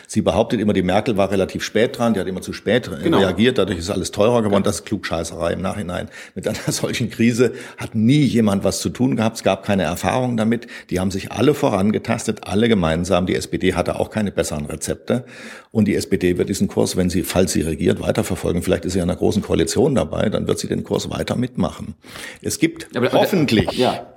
Sie 0.08 0.22
behauptet 0.22 0.60
immer, 0.60 0.74
die 0.74 0.84
Merkel 0.84 1.18
war 1.18 1.32
relativ 1.32 1.64
spät 1.64 1.98
dran, 1.98 2.14
die 2.14 2.20
hat 2.20 2.28
immer 2.28 2.42
zu 2.42 2.54
spät 2.54 2.90
genau. 3.04 3.20
reagiert, 3.20 3.58
dadurch 3.58 3.80
ist 3.80 3.90
alles 3.90 4.12
teurer 4.12 4.42
geworden. 4.42 4.64
Das 4.64 4.76
ist 4.76 4.86
Klugscheißerei 4.86 5.54
im 5.54 5.62
Nachhinein. 5.62 6.10
Mit 6.36 6.48
einer 6.48 6.58
solchen 6.68 7.10
Krise 7.10 7.54
hat 7.78 7.96
nie 7.96 8.24
jemand 8.24 8.64
was 8.64 8.80
zu 8.80 8.90
tun 8.90 9.16
gehabt, 9.16 9.38
es 9.38 9.44
gab 9.44 9.66
keine 9.66 9.84
Erfahrung 9.84 10.38
damit. 10.38 10.68
Die 10.90 11.00
haben 11.00 11.12
sich 11.12 11.32
alle 11.32 11.54
vorangetastet, 11.54 12.48
alle 12.48 12.68
gemeinsam. 12.70 13.26
Die 13.26 13.36
SPD 13.36 13.74
hatte 13.74 14.00
auch 14.00 14.10
keine 14.10 14.32
besseren 14.32 14.66
Rezepte. 14.66 15.26
Und 15.72 15.86
die 15.86 15.96
SPD 15.96 16.38
wird 16.38 16.50
diesen 16.50 16.68
Kurs, 16.68 16.98
wenn 16.98 17.10
sie, 17.10 17.24
falls 17.24 17.54
sie 17.54 17.62
regiert, 17.62 18.02
weiterverfolgen. 18.02 18.62
Vielleicht 18.62 18.86
ist 18.86 18.94
sie 18.94 19.00
in 19.00 19.04
einer 19.04 19.16
großen 19.16 19.42
Koalition 19.42 19.96
dabei, 19.96 20.30
dann 20.30 20.48
wird 20.48 20.60
sie 20.60 20.68
den 20.68 20.84
Kurs 20.84 21.10
weiter 21.10 21.36
mitmachen. 21.36 21.96
Es 22.42 22.60
gibt 22.60 22.96
aber, 22.96 23.12
hoffentlich 23.14 23.72
ja 23.72 24.11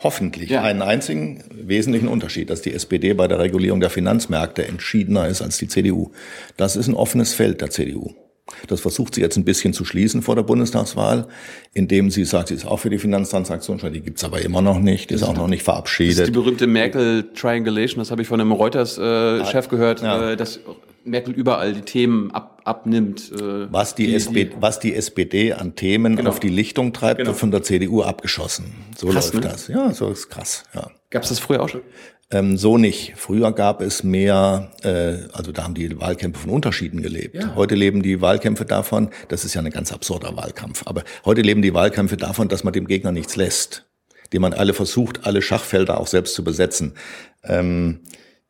hoffentlich 0.00 0.50
ja. 0.50 0.62
einen 0.62 0.82
einzigen 0.82 1.44
wesentlichen 1.50 2.08
Unterschied, 2.08 2.50
dass 2.50 2.62
die 2.62 2.74
SPD 2.74 3.14
bei 3.14 3.28
der 3.28 3.38
Regulierung 3.38 3.80
der 3.80 3.90
Finanzmärkte 3.90 4.66
entschiedener 4.66 5.26
ist 5.28 5.42
als 5.42 5.58
die 5.58 5.68
CDU. 5.68 6.12
Das 6.56 6.76
ist 6.76 6.88
ein 6.88 6.94
offenes 6.94 7.32
Feld 7.32 7.60
der 7.60 7.70
CDU. 7.70 8.14
Das 8.68 8.80
versucht 8.80 9.16
sie 9.16 9.20
jetzt 9.20 9.36
ein 9.36 9.44
bisschen 9.44 9.72
zu 9.72 9.84
schließen 9.84 10.22
vor 10.22 10.36
der 10.36 10.44
Bundestagswahl, 10.44 11.26
indem 11.72 12.10
sie 12.10 12.24
sagt, 12.24 12.48
sie 12.48 12.54
ist 12.54 12.64
auch 12.64 12.78
für 12.78 12.90
die 12.90 12.98
Finanztransaktionssteuer, 12.98 13.90
die 13.90 14.00
gibt's 14.00 14.22
aber 14.22 14.40
immer 14.40 14.62
noch 14.62 14.78
nicht, 14.78 15.10
die 15.10 15.14
ist 15.14 15.24
auch 15.24 15.36
noch 15.36 15.48
nicht 15.48 15.64
verabschiedet. 15.64 16.14
Das 16.14 16.20
ist 16.20 16.28
die 16.28 16.32
berühmte 16.32 16.68
Merkel-Triangulation, 16.68 17.98
das 17.98 18.12
habe 18.12 18.22
ich 18.22 18.28
von 18.28 18.40
einem 18.40 18.52
Reuters-Chef 18.52 19.66
äh, 19.66 19.68
gehört, 19.68 20.02
ja. 20.02 20.30
äh, 20.30 20.36
dass 20.36 20.60
Merkel 21.06 21.34
überall 21.34 21.72
die 21.72 21.82
Themen 21.82 22.30
ab, 22.30 22.60
abnimmt. 22.64 23.32
Äh, 23.32 23.72
was, 23.72 23.94
die, 23.94 24.06
die, 24.06 24.14
SPD, 24.14 24.50
was 24.60 24.80
die 24.80 24.94
SPD 24.94 25.52
an 25.52 25.74
Themen 25.74 26.16
genau. 26.16 26.30
auf 26.30 26.40
die 26.40 26.48
Lichtung 26.48 26.92
treibt, 26.92 27.18
genau. 27.18 27.30
wird 27.30 27.38
von 27.38 27.50
der 27.50 27.62
CDU 27.62 28.02
abgeschossen. 28.02 28.74
So 28.96 29.08
krass, 29.08 29.32
läuft 29.32 29.44
ne? 29.44 29.50
das. 29.50 29.68
Ja, 29.68 29.92
so 29.92 30.10
ist 30.10 30.28
krass. 30.28 30.64
Ja. 30.74 30.90
Gab 31.10 31.22
es 31.22 31.30
das 31.30 31.38
früher 31.38 31.62
auch 31.62 31.68
schon? 31.68 31.82
Ähm, 32.30 32.56
so 32.56 32.76
nicht. 32.76 33.12
Früher 33.16 33.52
gab 33.52 33.80
es 33.80 34.02
mehr, 34.02 34.72
äh, 34.82 35.28
also 35.32 35.52
da 35.52 35.62
haben 35.62 35.74
die 35.74 36.00
Wahlkämpfe 36.00 36.40
von 36.40 36.50
Unterschieden 36.50 37.00
gelebt. 37.00 37.36
Ja. 37.36 37.54
Heute 37.54 37.76
leben 37.76 38.02
die 38.02 38.20
Wahlkämpfe 38.20 38.64
davon, 38.64 39.10
das 39.28 39.44
ist 39.44 39.54
ja 39.54 39.62
ein 39.62 39.70
ganz 39.70 39.92
absurder 39.92 40.36
Wahlkampf, 40.36 40.82
aber 40.86 41.04
heute 41.24 41.42
leben 41.42 41.62
die 41.62 41.72
Wahlkämpfe 41.72 42.16
davon, 42.16 42.48
dass 42.48 42.64
man 42.64 42.72
dem 42.72 42.88
Gegner 42.88 43.12
nichts 43.12 43.36
lässt, 43.36 43.86
dem 44.32 44.42
man 44.42 44.54
alle 44.54 44.74
versucht, 44.74 45.24
alle 45.24 45.40
Schachfelder 45.40 46.00
auch 46.00 46.08
selbst 46.08 46.34
zu 46.34 46.42
besetzen. 46.42 46.94
Ähm, 47.44 48.00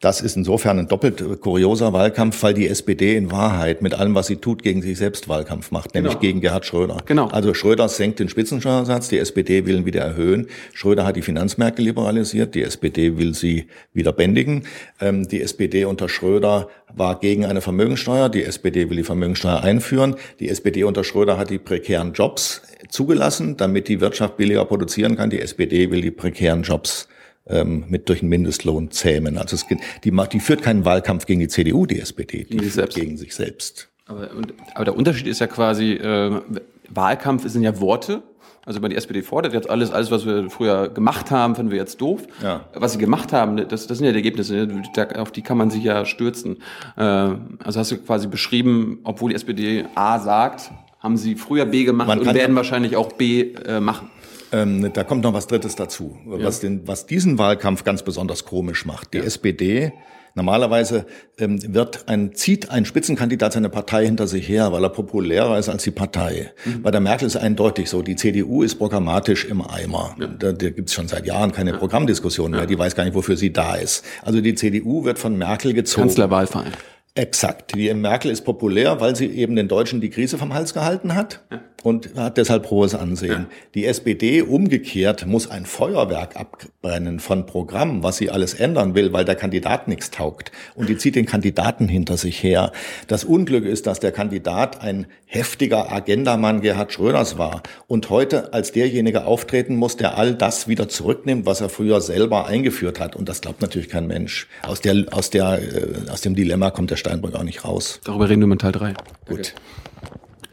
das 0.00 0.20
ist 0.20 0.36
insofern 0.36 0.78
ein 0.78 0.88
doppelt 0.88 1.24
kurioser 1.40 1.94
Wahlkampf, 1.94 2.42
weil 2.42 2.52
die 2.52 2.68
SPD 2.68 3.16
in 3.16 3.30
Wahrheit 3.32 3.80
mit 3.80 3.94
allem, 3.94 4.14
was 4.14 4.26
sie 4.26 4.36
tut, 4.36 4.62
gegen 4.62 4.82
sich 4.82 4.98
selbst 4.98 5.26
Wahlkampf 5.26 5.70
macht, 5.70 5.94
nämlich 5.94 6.12
genau. 6.12 6.20
gegen 6.20 6.40
Gerhard 6.42 6.66
Schröder. 6.66 6.98
Genau. 7.06 7.28
Also 7.28 7.54
Schröder 7.54 7.88
senkt 7.88 8.18
den 8.20 8.28
Spitzensteuersatz, 8.28 9.08
die 9.08 9.18
SPD 9.18 9.64
will 9.64 9.76
ihn 9.76 9.86
wieder 9.86 10.02
erhöhen. 10.02 10.48
Schröder 10.74 11.06
hat 11.06 11.16
die 11.16 11.22
Finanzmärkte 11.22 11.80
liberalisiert, 11.80 12.54
die 12.54 12.62
SPD 12.62 13.16
will 13.16 13.34
sie 13.34 13.68
wieder 13.94 14.12
bändigen. 14.12 14.64
Ähm, 15.00 15.26
die 15.28 15.40
SPD 15.40 15.86
unter 15.86 16.10
Schröder 16.10 16.68
war 16.94 17.18
gegen 17.18 17.46
eine 17.46 17.62
Vermögensteuer, 17.62 18.28
die 18.28 18.44
SPD 18.44 18.90
will 18.90 18.98
die 18.98 19.02
Vermögensteuer 19.02 19.62
einführen. 19.62 20.16
Die 20.40 20.50
SPD 20.50 20.84
unter 20.84 21.04
Schröder 21.04 21.38
hat 21.38 21.48
die 21.48 21.58
prekären 21.58 22.12
Jobs 22.12 22.60
zugelassen, 22.90 23.56
damit 23.56 23.88
die 23.88 24.02
Wirtschaft 24.02 24.36
billiger 24.36 24.66
produzieren 24.66 25.16
kann. 25.16 25.30
Die 25.30 25.40
SPD 25.40 25.90
will 25.90 26.02
die 26.02 26.10
prekären 26.10 26.62
Jobs 26.64 27.08
ähm, 27.48 27.84
mit 27.88 28.08
durch 28.08 28.20
den 28.20 28.28
Mindestlohn 28.28 28.90
zähmen. 28.90 29.38
Also 29.38 29.56
es, 29.56 29.66
die, 30.04 30.12
die 30.32 30.40
führt 30.40 30.62
keinen 30.62 30.84
Wahlkampf 30.84 31.26
gegen 31.26 31.40
die 31.40 31.48
CDU, 31.48 31.86
die 31.86 32.00
SPD, 32.00 32.44
die, 32.44 32.56
die 32.56 32.70
führt 32.70 32.94
gegen 32.94 33.16
sich 33.16 33.34
selbst. 33.34 33.88
Aber, 34.06 34.28
aber 34.74 34.84
der 34.84 34.96
Unterschied 34.96 35.26
ist 35.26 35.40
ja 35.40 35.46
quasi, 35.46 35.92
äh, 35.92 36.40
Wahlkampf 36.88 37.48
sind 37.48 37.62
ja 37.62 37.80
Worte. 37.80 38.22
Also 38.64 38.82
wenn 38.82 38.90
die 38.90 38.96
SPD 38.96 39.22
fordert 39.22 39.52
jetzt 39.52 39.70
alles, 39.70 39.92
alles, 39.92 40.10
was 40.10 40.26
wir 40.26 40.50
früher 40.50 40.88
gemacht 40.88 41.30
haben, 41.30 41.54
finden 41.54 41.70
wir 41.70 41.78
jetzt 41.78 42.00
doof. 42.00 42.26
Ja. 42.42 42.64
Was 42.74 42.94
sie 42.94 42.98
gemacht 42.98 43.32
haben, 43.32 43.56
das, 43.56 43.86
das 43.86 43.98
sind 43.98 44.06
ja 44.06 44.10
die 44.10 44.18
Ergebnisse, 44.18 44.68
auf 45.16 45.30
die 45.30 45.42
kann 45.42 45.56
man 45.56 45.70
sich 45.70 45.84
ja 45.84 46.04
stürzen. 46.04 46.56
Äh, 46.96 47.00
also 47.00 47.78
hast 47.78 47.92
du 47.92 47.98
quasi 47.98 48.26
beschrieben, 48.26 48.98
obwohl 49.04 49.30
die 49.30 49.36
SPD 49.36 49.84
A 49.94 50.18
sagt, 50.18 50.72
haben 50.98 51.16
sie 51.16 51.36
früher 51.36 51.66
B 51.66 51.84
gemacht 51.84 52.18
und 52.18 52.34
werden 52.34 52.56
wahrscheinlich 52.56 52.96
auch 52.96 53.12
B 53.12 53.52
äh, 53.52 53.78
machen. 53.78 54.10
Ähm, 54.52 54.92
da 54.92 55.04
kommt 55.04 55.24
noch 55.24 55.32
was 55.32 55.46
Drittes 55.46 55.74
dazu, 55.76 56.16
ja. 56.26 56.44
was, 56.44 56.60
den, 56.60 56.86
was 56.86 57.06
diesen 57.06 57.38
Wahlkampf 57.38 57.84
ganz 57.84 58.02
besonders 58.02 58.44
komisch 58.44 58.86
macht. 58.86 59.14
Die 59.14 59.18
ja. 59.18 59.24
SPD 59.24 59.92
Normalerweise 60.36 61.06
ähm, 61.38 61.58
wird 61.74 62.10
ein, 62.10 62.34
zieht 62.34 62.70
ein 62.70 62.84
Spitzenkandidat 62.84 63.54
seine 63.54 63.70
Partei 63.70 64.04
hinter 64.04 64.26
sich 64.26 64.46
her, 64.46 64.70
weil 64.70 64.84
er 64.84 64.90
populärer 64.90 65.58
ist 65.58 65.70
als 65.70 65.82
die 65.82 65.90
Partei. 65.90 66.52
Mhm. 66.66 66.82
Bei 66.82 66.90
der 66.90 67.00
Merkel 67.00 67.26
ist 67.26 67.36
eindeutig 67.36 67.88
so, 67.88 68.02
die 68.02 68.16
CDU 68.16 68.62
ist 68.62 68.74
programmatisch 68.74 69.46
im 69.46 69.62
Eimer. 69.62 70.14
Ja. 70.20 70.26
Da, 70.26 70.52
da 70.52 70.68
gibt 70.68 70.90
es 70.90 70.94
schon 70.94 71.08
seit 71.08 71.24
Jahren 71.24 71.52
keine 71.52 71.70
ja. 71.70 71.78
Programmdiskussion 71.78 72.50
mehr, 72.50 72.66
die 72.66 72.78
weiß 72.78 72.94
gar 72.94 73.04
nicht, 73.04 73.14
wofür 73.14 73.38
sie 73.38 73.50
da 73.50 73.76
ist. 73.76 74.04
Also 74.22 74.42
die 74.42 74.54
CDU 74.54 75.04
wird 75.04 75.18
von 75.18 75.38
Merkel 75.38 75.72
gezogen. 75.72 76.08
Kanzlerwahlverein. 76.08 76.72
Exakt. 77.16 77.74
Die 77.74 77.92
Merkel 77.94 78.30
ist 78.30 78.42
populär, 78.42 79.00
weil 79.00 79.16
sie 79.16 79.26
eben 79.26 79.56
den 79.56 79.68
Deutschen 79.68 80.02
die 80.02 80.10
Krise 80.10 80.36
vom 80.36 80.52
Hals 80.52 80.74
gehalten 80.74 81.14
hat 81.14 81.40
ja. 81.50 81.60
und 81.82 82.14
hat 82.14 82.36
deshalb 82.36 82.70
hohes 82.70 82.94
Ansehen. 82.94 83.30
Ja. 83.30 83.46
Die 83.74 83.86
SPD 83.86 84.42
umgekehrt 84.42 85.26
muss 85.26 85.50
ein 85.50 85.64
Feuerwerk 85.64 86.36
abbrennen 86.36 87.18
von 87.18 87.46
Programmen, 87.46 88.02
was 88.02 88.18
sie 88.18 88.28
alles 88.28 88.52
ändern 88.52 88.94
will, 88.94 89.14
weil 89.14 89.24
der 89.24 89.34
Kandidat 89.34 89.88
nichts 89.88 90.10
taugt. 90.10 90.52
Und 90.74 90.90
die 90.90 90.98
zieht 90.98 91.16
den 91.16 91.24
Kandidaten 91.24 91.88
hinter 91.88 92.18
sich 92.18 92.42
her. 92.42 92.70
Das 93.06 93.24
Unglück 93.24 93.64
ist, 93.64 93.86
dass 93.86 93.98
der 93.98 94.12
Kandidat 94.12 94.82
ein 94.82 95.06
heftiger 95.26 95.92
Agendamann 95.92 96.60
Gerhard 96.60 96.92
Schröders 96.92 97.36
war 97.36 97.62
und 97.88 98.10
heute 98.10 98.52
als 98.54 98.72
derjenige 98.72 99.26
auftreten 99.26 99.76
muss, 99.76 99.96
der 99.96 100.16
all 100.16 100.34
das 100.34 100.68
wieder 100.68 100.88
zurücknimmt, 100.88 101.46
was 101.46 101.60
er 101.60 101.68
früher 101.68 102.00
selber 102.00 102.46
eingeführt 102.46 103.00
hat. 103.00 103.16
Und 103.16 103.28
das 103.28 103.40
glaubt 103.40 103.60
natürlich 103.60 103.88
kein 103.88 104.06
Mensch. 104.06 104.46
Aus 104.62 104.80
der, 104.80 105.04
aus 105.10 105.30
der, 105.30 105.60
äh, 105.60 106.10
aus 106.10 106.20
dem 106.20 106.36
Dilemma 106.36 106.70
kommt 106.70 106.90
der 106.90 106.96
Steinbrück 106.96 107.34
auch 107.34 107.42
nicht 107.42 107.64
raus. 107.64 108.00
Darüber 108.04 108.28
reden 108.28 108.40
wir 108.40 108.52
in 108.52 108.58
Teil 108.58 108.72
3. 108.72 108.94
Gut. 109.28 109.54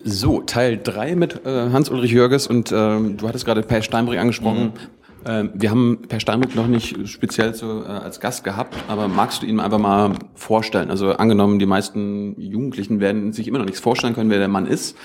So, 0.03 0.41
Teil 0.41 0.79
3 0.83 1.15
mit 1.15 1.45
äh, 1.45 1.49
Hans-Ulrich 1.49 2.11
Jörges 2.11 2.47
und 2.47 2.71
äh, 2.71 2.73
du 2.73 3.27
hattest 3.27 3.45
gerade 3.45 3.61
Per 3.61 3.81
Steinbrück 3.83 4.17
angesprochen. 4.17 4.73
Mhm. 4.73 5.02
Äh, 5.25 5.49
wir 5.53 5.69
haben 5.69 5.99
Per 6.07 6.19
Steinbrück 6.19 6.55
noch 6.55 6.67
nicht 6.67 7.07
speziell 7.07 7.53
so 7.53 7.83
äh, 7.83 7.87
als 7.87 8.19
Gast 8.19 8.43
gehabt, 8.43 8.75
aber 8.87 9.07
magst 9.07 9.41
du 9.41 9.45
ihn 9.45 9.59
einfach 9.59 9.79
mal 9.79 10.13
vorstellen? 10.35 10.89
Also 10.89 11.11
angenommen, 11.13 11.59
die 11.59 11.65
meisten 11.65 12.39
Jugendlichen 12.39 12.99
werden 12.99 13.33
sich 13.33 13.47
immer 13.47 13.59
noch 13.59 13.65
nichts 13.65 13.79
vorstellen 13.79 14.13
können, 14.13 14.29
wer 14.29 14.39
der 14.39 14.47
Mann 14.47 14.65
ist. 14.65 14.97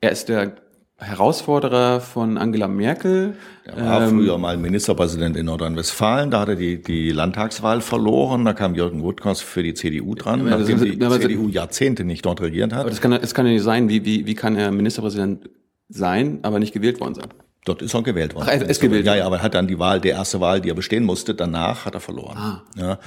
Er 0.00 0.12
ist 0.12 0.28
der 0.28 0.52
Herausforderer 1.00 2.00
von 2.00 2.38
Angela 2.38 2.66
Merkel. 2.66 3.34
Er 3.64 3.76
war 3.76 4.02
ähm, 4.02 4.18
früher 4.18 4.36
mal 4.36 4.56
Ministerpräsident 4.56 5.36
in 5.36 5.46
Nordrhein-Westfalen, 5.46 6.32
da 6.32 6.40
hat 6.40 6.48
er 6.48 6.56
die, 6.56 6.82
die 6.82 7.12
Landtagswahl 7.12 7.80
verloren, 7.80 8.44
da 8.44 8.52
kam 8.52 8.74
Jürgen 8.74 9.02
Woodkos 9.02 9.40
für 9.40 9.62
die 9.62 9.74
CDU 9.74 10.16
dran, 10.16 10.40
ja, 10.40 10.58
nachdem 10.58 10.80
die 10.80 10.98
CDU 10.98 11.48
Jahrzehnte 11.48 12.04
nicht 12.04 12.26
dort 12.26 12.40
regiert 12.40 12.72
hat. 12.72 12.80
Aber 12.80 12.90
das 12.90 13.00
kann, 13.00 13.12
das 13.12 13.32
kann 13.32 13.46
ja 13.46 13.52
nicht 13.52 13.62
sein, 13.62 13.88
wie, 13.88 14.04
wie, 14.04 14.26
wie 14.26 14.34
kann 14.34 14.56
er 14.56 14.72
Ministerpräsident 14.72 15.48
sein, 15.88 16.40
aber 16.42 16.58
nicht 16.58 16.72
gewählt 16.72 17.00
worden 17.00 17.14
sein? 17.14 17.28
Dort 17.68 17.82
ist 17.82 17.94
er 17.94 18.02
gewählt 18.02 18.34
worden. 18.34 18.46
Ach, 18.48 18.52
er 18.52 18.68
ist 18.68 18.80
gewählt. 18.80 19.04
Ja, 19.04 19.14
ja, 19.14 19.26
aber 19.26 19.36
er 19.36 19.42
hat 19.42 19.54
dann 19.54 19.68
die 19.68 19.78
Wahl, 19.78 20.00
die 20.00 20.08
erste 20.08 20.40
Wahl, 20.40 20.62
die 20.62 20.70
er 20.70 20.74
bestehen 20.74 21.04
musste, 21.04 21.34
danach 21.34 21.84
hat 21.84 21.92
er 21.94 22.00
verloren. 22.00 22.38
Ah. 22.38 22.62
Ja, 22.76 22.98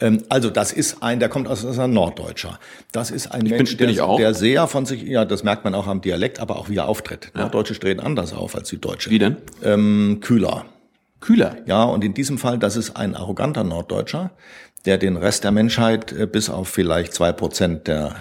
ähm, 0.00 0.24
also 0.28 0.50
das 0.50 0.72
ist 0.72 1.02
ein, 1.04 1.20
der 1.20 1.28
kommt 1.28 1.46
aus, 1.46 1.64
aus 1.64 1.78
ein 1.78 1.92
Norddeutscher. 1.92 2.58
Das 2.90 3.12
ist 3.12 3.28
ein 3.28 3.46
ich 3.46 3.52
Mensch, 3.52 3.76
bin, 3.76 3.86
bin 3.86 3.96
der, 3.96 4.16
der, 4.16 4.34
sehr 4.34 4.66
von 4.66 4.86
sich, 4.86 5.02
ja, 5.02 5.24
das 5.24 5.44
merkt 5.44 5.62
man 5.62 5.74
auch 5.74 5.86
am 5.86 6.00
Dialekt, 6.00 6.40
aber 6.40 6.56
auch 6.56 6.68
wie 6.68 6.76
er 6.76 6.88
auftritt. 6.88 7.30
Ja. 7.34 7.42
Norddeutsche 7.42 7.78
treten 7.78 8.00
anders 8.00 8.32
auf 8.32 8.56
als 8.56 8.68
Süddeutsche. 8.68 9.10
Wie 9.10 9.20
denn? 9.20 9.36
Ähm, 9.62 10.18
kühler. 10.20 10.64
Kühler? 11.20 11.56
Ja, 11.66 11.84
und 11.84 12.04
in 12.04 12.14
diesem 12.14 12.38
Fall, 12.38 12.58
das 12.58 12.76
ist 12.76 12.96
ein 12.96 13.14
arroganter 13.14 13.64
Norddeutscher, 13.64 14.30
der 14.84 14.98
den 14.98 15.16
Rest 15.16 15.44
der 15.44 15.50
Menschheit 15.50 16.12
äh, 16.12 16.26
bis 16.26 16.48
auf 16.48 16.68
vielleicht 16.68 17.12
zwei 17.12 17.32
Prozent 17.32 17.88
der 17.88 18.14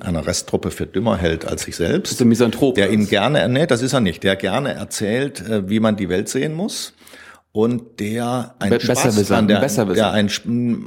einer 0.00 0.26
Resttruppe 0.26 0.70
für 0.70 0.86
dümmer 0.86 1.16
hält 1.16 1.44
als 1.46 1.62
sich 1.62 1.76
selbst. 1.76 2.12
Das 2.12 2.12
ist 2.12 2.22
ein 2.22 2.28
Misanthrop. 2.28 2.74
Der 2.76 2.90
ihn 2.90 3.08
gerne, 3.08 3.48
nee, 3.48 3.66
das 3.66 3.82
ist 3.82 3.92
er 3.92 4.00
nicht, 4.00 4.22
der 4.22 4.36
gerne 4.36 4.72
erzählt, 4.72 5.40
äh, 5.40 5.68
wie 5.68 5.80
man 5.80 5.96
die 5.96 6.08
Welt 6.08 6.28
sehen 6.28 6.54
muss 6.54 6.94
und 7.52 8.00
der 8.00 8.54
ein 8.58 8.70
Be 8.70 8.80
Spaß 8.80 9.02
besser 9.02 9.24
dran, 9.24 9.48
der, 9.48 9.60
besser 9.60 9.86
der 9.86 10.12
ein, 10.12 10.30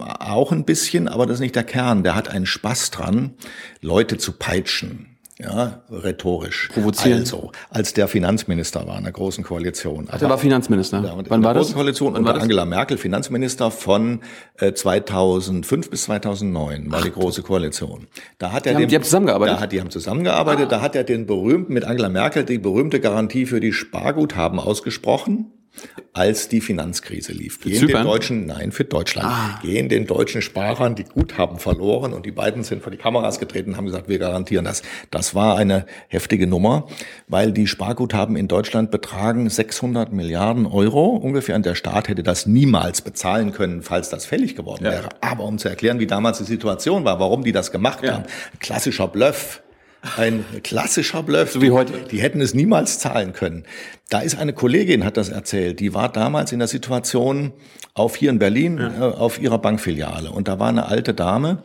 auch 0.02 0.52
ein 0.52 0.66
bisschen, 0.66 1.08
aber 1.08 1.26
das 1.26 1.36
ist 1.36 1.42
nicht 1.42 1.56
der 1.56 1.64
Kern, 1.64 2.04
der 2.04 2.16
hat 2.16 2.30
einen 2.30 2.46
Spaß 2.46 2.92
dran, 2.92 3.34
Leute 3.82 4.18
zu 4.18 4.34
peitschen 4.34 5.19
ja, 5.42 5.82
rhetorisch. 5.90 6.70
Provozieren. 6.74 7.20
Also, 7.20 7.52
als 7.70 7.94
der 7.94 8.10
Finanzminister 8.10 8.86
war 8.86 8.98
in 8.98 9.04
der 9.04 9.14
Großen 9.14 9.44
Koalition. 9.44 10.08
Ach, 10.12 10.20
der 10.20 10.30
war 10.30 10.38
Finanzminister. 10.38 11.02
Ja, 11.02 11.16
Wann 11.30 11.44
war 11.44 11.54
das? 11.54 11.62
Großen 11.62 11.76
Koalition 11.76 12.14
Wann 12.14 12.26
unter 12.26 12.42
Angela 12.42 12.66
Merkel, 12.66 12.98
Finanzminister 12.98 13.72
von 13.72 14.20
äh, 14.58 14.74
2005 14.74 15.90
bis 15.90 16.04
2009 16.04 16.92
war 16.92 17.00
Ach, 17.00 17.04
die 17.06 17.12
Große 17.12 17.42
Koalition. 17.42 18.08
Da 18.38 18.52
hat 18.52 18.66
er 18.66 18.74
die, 18.74 18.80
den, 18.80 18.84
haben, 18.84 18.90
die 18.90 18.96
haben 18.96 19.04
zusammengearbeitet. 19.04 19.56
Da 19.56 19.62
hat, 19.62 19.72
die 19.72 19.80
haben 19.80 19.92
zusammengearbeitet. 19.92 20.66
Ah. 20.66 20.70
Da 20.70 20.82
hat 20.82 20.96
er 20.96 21.06
den 21.06 21.26
berühmten, 21.26 21.74
mit 21.74 21.86
Angela 21.86 22.10
Merkel, 22.10 22.44
die 22.44 22.58
berühmte 22.58 23.00
Garantie 23.00 23.46
für 23.46 23.62
die 23.62 23.72
Sparguthaben 23.72 24.60
ausgesprochen 24.60 25.54
als 26.14 26.50
die 26.50 26.62
Finanzkrise 26.62 27.32
lief. 27.32 27.62
Gehen 27.62 27.88
den 27.88 28.04
deutschen, 28.04 28.46
nein, 28.46 28.72
für 28.72 28.84
Deutschland, 28.84 29.28
ah. 29.28 29.60
gehen 29.62 29.90
den 29.90 30.06
deutschen 30.06 30.42
Sparern 30.42 30.96
die 30.96 31.04
Guthaben 31.04 31.60
verloren 31.60 32.14
und 32.14 32.26
die 32.26 32.32
beiden 32.32 32.64
sind 32.64 32.82
vor 32.84 32.92
die 32.92 32.98
Kameras 32.98 33.40
getreten 33.40 33.72
und 33.72 33.78
haben 33.78 33.86
gesagt, 33.86 34.10
wir 34.10 34.20
garantieren 34.20 34.66
das. 34.66 34.82
Das 35.12 35.36
war 35.36 35.58
eine 35.58 35.86
heftige 36.08 36.48
Nummer, 36.48 36.88
weil 37.28 37.52
die 37.52 37.68
Sparguthaben 37.68 38.36
in 38.36 38.48
Deutschland 38.48 38.92
betragen 38.92 39.50
600 39.50 40.12
Milliarden 40.12 40.66
Euro 40.66 41.08
ungefähr 41.16 41.56
und 41.56 41.66
der 41.66 41.76
Staat 41.76 42.10
hätte 42.10 42.24
das 42.24 42.46
niemals 42.46 43.02
bezahlen 43.02 43.52
können, 43.52 43.82
falls 43.82 44.10
das 44.10 44.26
fällig 44.26 44.56
geworden 44.56 44.86
ja. 44.86 44.92
wäre. 44.92 45.10
Aber 45.22 45.46
um 45.46 45.58
zu 45.58 45.70
erklären, 45.70 46.00
wie 46.00 46.08
damals 46.08 46.40
die 46.40 46.44
Situation 46.44 47.06
war, 47.06 47.20
warum 47.20 47.44
die 47.44 47.52
das 47.52 47.72
gemacht 47.72 48.04
ja. 48.04 48.16
haben, 48.16 48.24
klassischer 48.60 49.08
Bluff 49.08 49.62
ein 50.18 50.46
klassischer 50.64 51.24
Bluff. 51.24 51.52
So 51.52 51.62
wie 51.62 51.72
heute. 51.72 51.94
Die 52.12 52.22
hätten 52.22 52.42
es 52.42 52.54
niemals 52.54 53.00
zahlen 53.00 53.34
können. 53.34 53.64
Da 54.10 54.22
ist 54.22 54.38
eine 54.38 54.54
Kollegin, 54.54 55.06
hat 55.06 55.18
das 55.18 55.30
erzählt, 55.30 55.80
die 55.80 55.94
war 55.94 56.10
damals 56.12 56.52
in 56.52 56.60
der 56.60 56.68
Situation 56.68 57.54
auf 57.94 58.16
hier 58.16 58.30
in 58.30 58.40
Berlin, 58.40 58.78
ja. 58.78 59.10
äh, 59.10 59.14
auf 59.14 59.40
ihrer 59.40 59.60
Bankfiliale. 59.60 60.32
Und 60.32 60.48
da 60.48 60.58
war 60.58 60.70
eine 60.70 60.88
alte 60.88 61.14
Dame, 61.14 61.64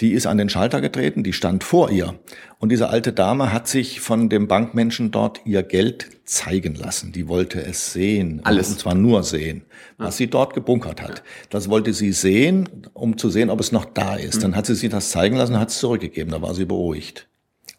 die 0.00 0.12
ist 0.12 0.26
an 0.26 0.38
den 0.38 0.48
Schalter 0.48 0.80
getreten, 0.80 1.22
die 1.22 1.32
stand 1.32 1.64
vor 1.64 1.90
ihr. 1.90 2.18
Und 2.58 2.72
diese 2.72 2.88
alte 2.88 3.12
Dame 3.12 3.52
hat 3.52 3.68
sich 3.68 4.00
von 4.00 4.28
dem 4.28 4.48
Bankmenschen 4.48 5.10
dort 5.10 5.42
ihr 5.44 5.62
Geld 5.62 6.08
zeigen 6.24 6.74
lassen. 6.74 7.12
Die 7.12 7.28
wollte 7.28 7.62
es 7.62 7.92
sehen. 7.92 8.40
Alles. 8.44 8.70
Und 8.70 8.78
zwar 8.78 8.94
nur 8.94 9.22
sehen, 9.22 9.64
was 9.98 10.16
sie 10.16 10.28
dort 10.28 10.54
gebunkert 10.54 11.02
hat. 11.02 11.22
Das 11.50 11.68
wollte 11.68 11.92
sie 11.92 12.12
sehen, 12.12 12.68
um 12.94 13.18
zu 13.18 13.28
sehen, 13.28 13.50
ob 13.50 13.60
es 13.60 13.70
noch 13.70 13.84
da 13.84 14.16
ist. 14.16 14.36
Hm. 14.36 14.42
Dann 14.42 14.56
hat 14.56 14.66
sie 14.66 14.74
sich 14.74 14.88
das 14.88 15.10
zeigen 15.10 15.36
lassen 15.36 15.54
und 15.54 15.60
hat 15.60 15.68
es 15.68 15.78
zurückgegeben. 15.78 16.32
Da 16.32 16.40
war 16.40 16.54
sie 16.54 16.64
beruhigt. 16.64 17.28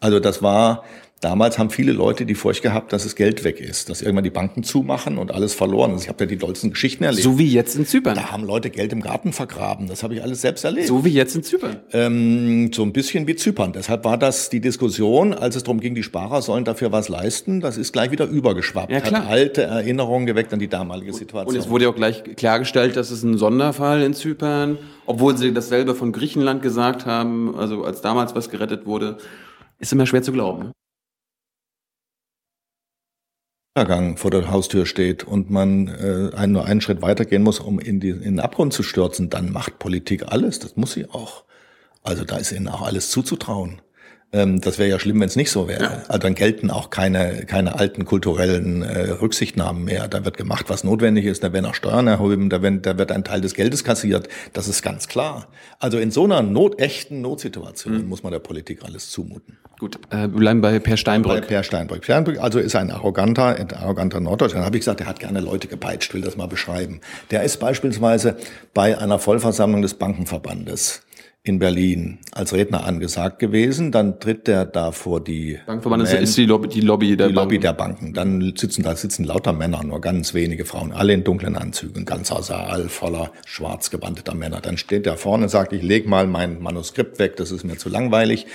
Also 0.00 0.20
das 0.20 0.42
war 0.42 0.84
Damals 1.24 1.58
haben 1.58 1.70
viele 1.70 1.92
Leute 1.92 2.26
die 2.26 2.34
Furcht 2.34 2.60
gehabt, 2.60 2.92
dass 2.92 3.04
das 3.04 3.16
Geld 3.16 3.44
weg 3.44 3.58
ist, 3.58 3.88
dass 3.88 4.02
irgendwann 4.02 4.24
die 4.24 4.30
Banken 4.30 4.62
zumachen 4.62 5.16
und 5.16 5.32
alles 5.32 5.54
verloren 5.54 5.94
ist. 5.94 6.02
Ich 6.02 6.08
habe 6.10 6.24
ja 6.24 6.28
die 6.28 6.36
dollsten 6.36 6.68
Geschichten 6.68 7.02
erlebt. 7.02 7.22
So 7.22 7.38
wie 7.38 7.50
jetzt 7.50 7.76
in 7.76 7.86
Zypern. 7.86 8.14
Da 8.14 8.30
haben 8.30 8.44
Leute 8.44 8.68
Geld 8.68 8.92
im 8.92 9.00
Garten 9.00 9.32
vergraben. 9.32 9.86
Das 9.88 10.02
habe 10.02 10.12
ich 10.12 10.22
alles 10.22 10.42
selbst 10.42 10.66
erlebt. 10.66 10.86
So 10.86 11.02
wie 11.02 11.08
jetzt 11.08 11.34
in 11.34 11.42
Zypern. 11.42 11.78
Ähm, 11.94 12.70
so 12.74 12.82
ein 12.82 12.92
bisschen 12.92 13.26
wie 13.26 13.36
Zypern. 13.36 13.72
Deshalb 13.72 14.04
war 14.04 14.18
das 14.18 14.50
die 14.50 14.60
Diskussion, 14.60 15.32
als 15.32 15.56
es 15.56 15.62
darum 15.62 15.80
ging, 15.80 15.94
die 15.94 16.02
Sparer 16.02 16.42
sollen 16.42 16.66
dafür 16.66 16.92
was 16.92 17.08
leisten. 17.08 17.62
Das 17.62 17.78
ist 17.78 17.94
gleich 17.94 18.10
wieder 18.10 18.26
übergeschwappt. 18.26 18.92
Ja, 18.92 19.00
klar. 19.00 19.22
Hat 19.22 19.30
alte 19.30 19.62
Erinnerungen 19.62 20.26
geweckt 20.26 20.52
an 20.52 20.58
die 20.58 20.68
damalige 20.68 21.14
Situation. 21.14 21.54
Und 21.54 21.58
es 21.58 21.70
wurde 21.70 21.84
ja 21.84 21.90
auch 21.90 21.96
gleich 21.96 22.22
klargestellt, 22.36 22.96
dass 22.96 23.10
es 23.10 23.22
ein 23.22 23.38
Sonderfall 23.38 24.02
in 24.02 24.12
Zypern, 24.12 24.76
obwohl 25.06 25.38
sie 25.38 25.54
dasselbe 25.54 25.94
von 25.94 26.12
Griechenland 26.12 26.60
gesagt 26.60 27.06
haben, 27.06 27.54
also 27.56 27.82
als 27.82 28.02
damals 28.02 28.34
was 28.34 28.50
gerettet 28.50 28.84
wurde, 28.84 29.16
ist 29.78 29.92
immer 29.92 30.06
schwer 30.06 30.22
zu 30.22 30.32
glauben. 30.32 30.72
Untergang 33.76 34.16
vor 34.16 34.30
der 34.30 34.52
Haustür 34.52 34.86
steht 34.86 35.24
und 35.24 35.50
man 35.50 35.88
äh, 35.88 36.46
nur 36.46 36.64
einen 36.64 36.80
Schritt 36.80 37.02
weitergehen 37.02 37.42
muss, 37.42 37.58
um 37.58 37.80
in, 37.80 37.98
die, 37.98 38.10
in 38.10 38.22
den 38.22 38.40
Abgrund 38.40 38.72
zu 38.72 38.84
stürzen, 38.84 39.30
dann 39.30 39.50
macht 39.50 39.80
Politik 39.80 40.26
alles. 40.28 40.60
Das 40.60 40.76
muss 40.76 40.92
sie 40.92 41.10
auch. 41.10 41.44
Also 42.04 42.24
da 42.24 42.36
ist 42.36 42.52
ihnen 42.52 42.68
auch 42.68 42.82
alles 42.82 43.10
zuzutrauen. 43.10 43.80
Ähm, 44.34 44.60
das 44.60 44.78
wäre 44.78 44.90
ja 44.90 44.98
schlimm, 44.98 45.20
wenn 45.20 45.28
es 45.28 45.36
nicht 45.36 45.50
so 45.50 45.68
wäre. 45.68 45.82
Ja. 45.82 46.02
Also 46.08 46.18
dann 46.18 46.34
gelten 46.34 46.70
auch 46.70 46.90
keine, 46.90 47.46
keine 47.46 47.78
alten 47.78 48.04
kulturellen 48.04 48.82
äh, 48.82 49.10
Rücksichtnahmen 49.10 49.84
mehr. 49.84 50.06
Da 50.08 50.24
wird 50.24 50.36
gemacht, 50.36 50.66
was 50.68 50.84
notwendig 50.84 51.24
ist. 51.24 51.42
Da 51.42 51.52
werden 51.52 51.66
auch 51.66 51.74
Steuern 51.74 52.06
erhoben. 52.06 52.50
Da, 52.50 52.60
werden, 52.60 52.82
da 52.82 52.98
wird 52.98 53.10
ein 53.12 53.24
Teil 53.24 53.40
des 53.40 53.54
Geldes 53.54 53.84
kassiert. 53.84 54.28
Das 54.52 54.68
ist 54.68 54.82
ganz 54.82 55.08
klar. 55.08 55.48
Also 55.78 55.98
in 55.98 56.10
so 56.10 56.24
einer 56.24 56.42
not, 56.42 56.80
echten 56.80 57.20
Notsituation 57.22 58.02
mhm. 58.02 58.08
muss 58.08 58.22
man 58.22 58.32
der 58.32 58.40
Politik 58.40 58.84
alles 58.84 59.10
zumuten. 59.10 59.58
Gut, 59.84 59.98
äh, 60.08 60.22
wir 60.22 60.28
bleiben 60.28 60.62
bei 60.62 60.78
Per 60.78 60.96
Steinbrück. 60.96 61.42
Bei 61.42 61.46
Per 61.46 61.62
Steinbrück. 61.62 62.04
Steinbrück 62.04 62.40
also 62.40 62.58
ist 62.58 62.74
ein 62.74 62.90
arroganter, 62.90 63.56
ein 63.56 63.70
arroganter 63.70 64.18
Norddeutscher. 64.18 64.56
Dann 64.56 64.64
habe 64.64 64.78
ich 64.78 64.80
gesagt, 64.80 65.00
der 65.00 65.06
hat 65.06 65.20
gerne 65.20 65.40
Leute 65.40 65.68
gepeitscht, 65.68 66.14
will 66.14 66.22
das 66.22 66.38
mal 66.38 66.48
beschreiben. 66.48 67.02
Der 67.30 67.42
ist 67.42 67.60
beispielsweise 67.60 68.38
bei 68.72 68.96
einer 68.96 69.18
Vollversammlung 69.18 69.82
des 69.82 69.92
Bankenverbandes 69.92 71.02
in 71.42 71.58
Berlin 71.58 72.16
als 72.32 72.54
Redner 72.54 72.86
angesagt 72.86 73.40
gewesen. 73.40 73.92
Dann 73.92 74.20
tritt 74.20 74.46
der 74.46 74.64
da 74.64 74.90
vor 74.90 75.22
die 75.22 75.58
Bankverband 75.66 76.04
Man, 76.04 76.22
ist 76.22 76.34
die 76.38 76.46
Lobby, 76.46 76.68
die 76.68 76.80
Lobby 76.80 77.14
der 77.14 77.28
die 77.28 77.34
Lobby 77.34 77.58
der 77.58 77.74
Banken. 77.74 78.14
Dann 78.14 78.54
sitzen 78.56 78.84
da 78.84 78.96
sitzen 78.96 79.24
lauter 79.24 79.52
Männer, 79.52 79.84
nur 79.84 80.00
ganz 80.00 80.32
wenige 80.32 80.64
Frauen, 80.64 80.92
alle 80.92 81.12
in 81.12 81.24
dunklen 81.24 81.56
Anzügen, 81.56 82.06
ganzer 82.06 82.42
Saal 82.42 82.88
voller 82.88 83.32
schwarz 83.44 83.90
gebandeter 83.90 84.34
Männer. 84.34 84.62
Dann 84.62 84.78
steht 84.78 85.04
der 85.04 85.18
vorne 85.18 85.42
und 85.42 85.50
sagt, 85.50 85.74
ich 85.74 85.82
leg 85.82 86.08
mal 86.08 86.26
mein 86.26 86.62
Manuskript 86.62 87.18
weg, 87.18 87.36
das 87.36 87.50
ist 87.50 87.64
mir 87.64 87.76
zu 87.76 87.90
langweilig. 87.90 88.46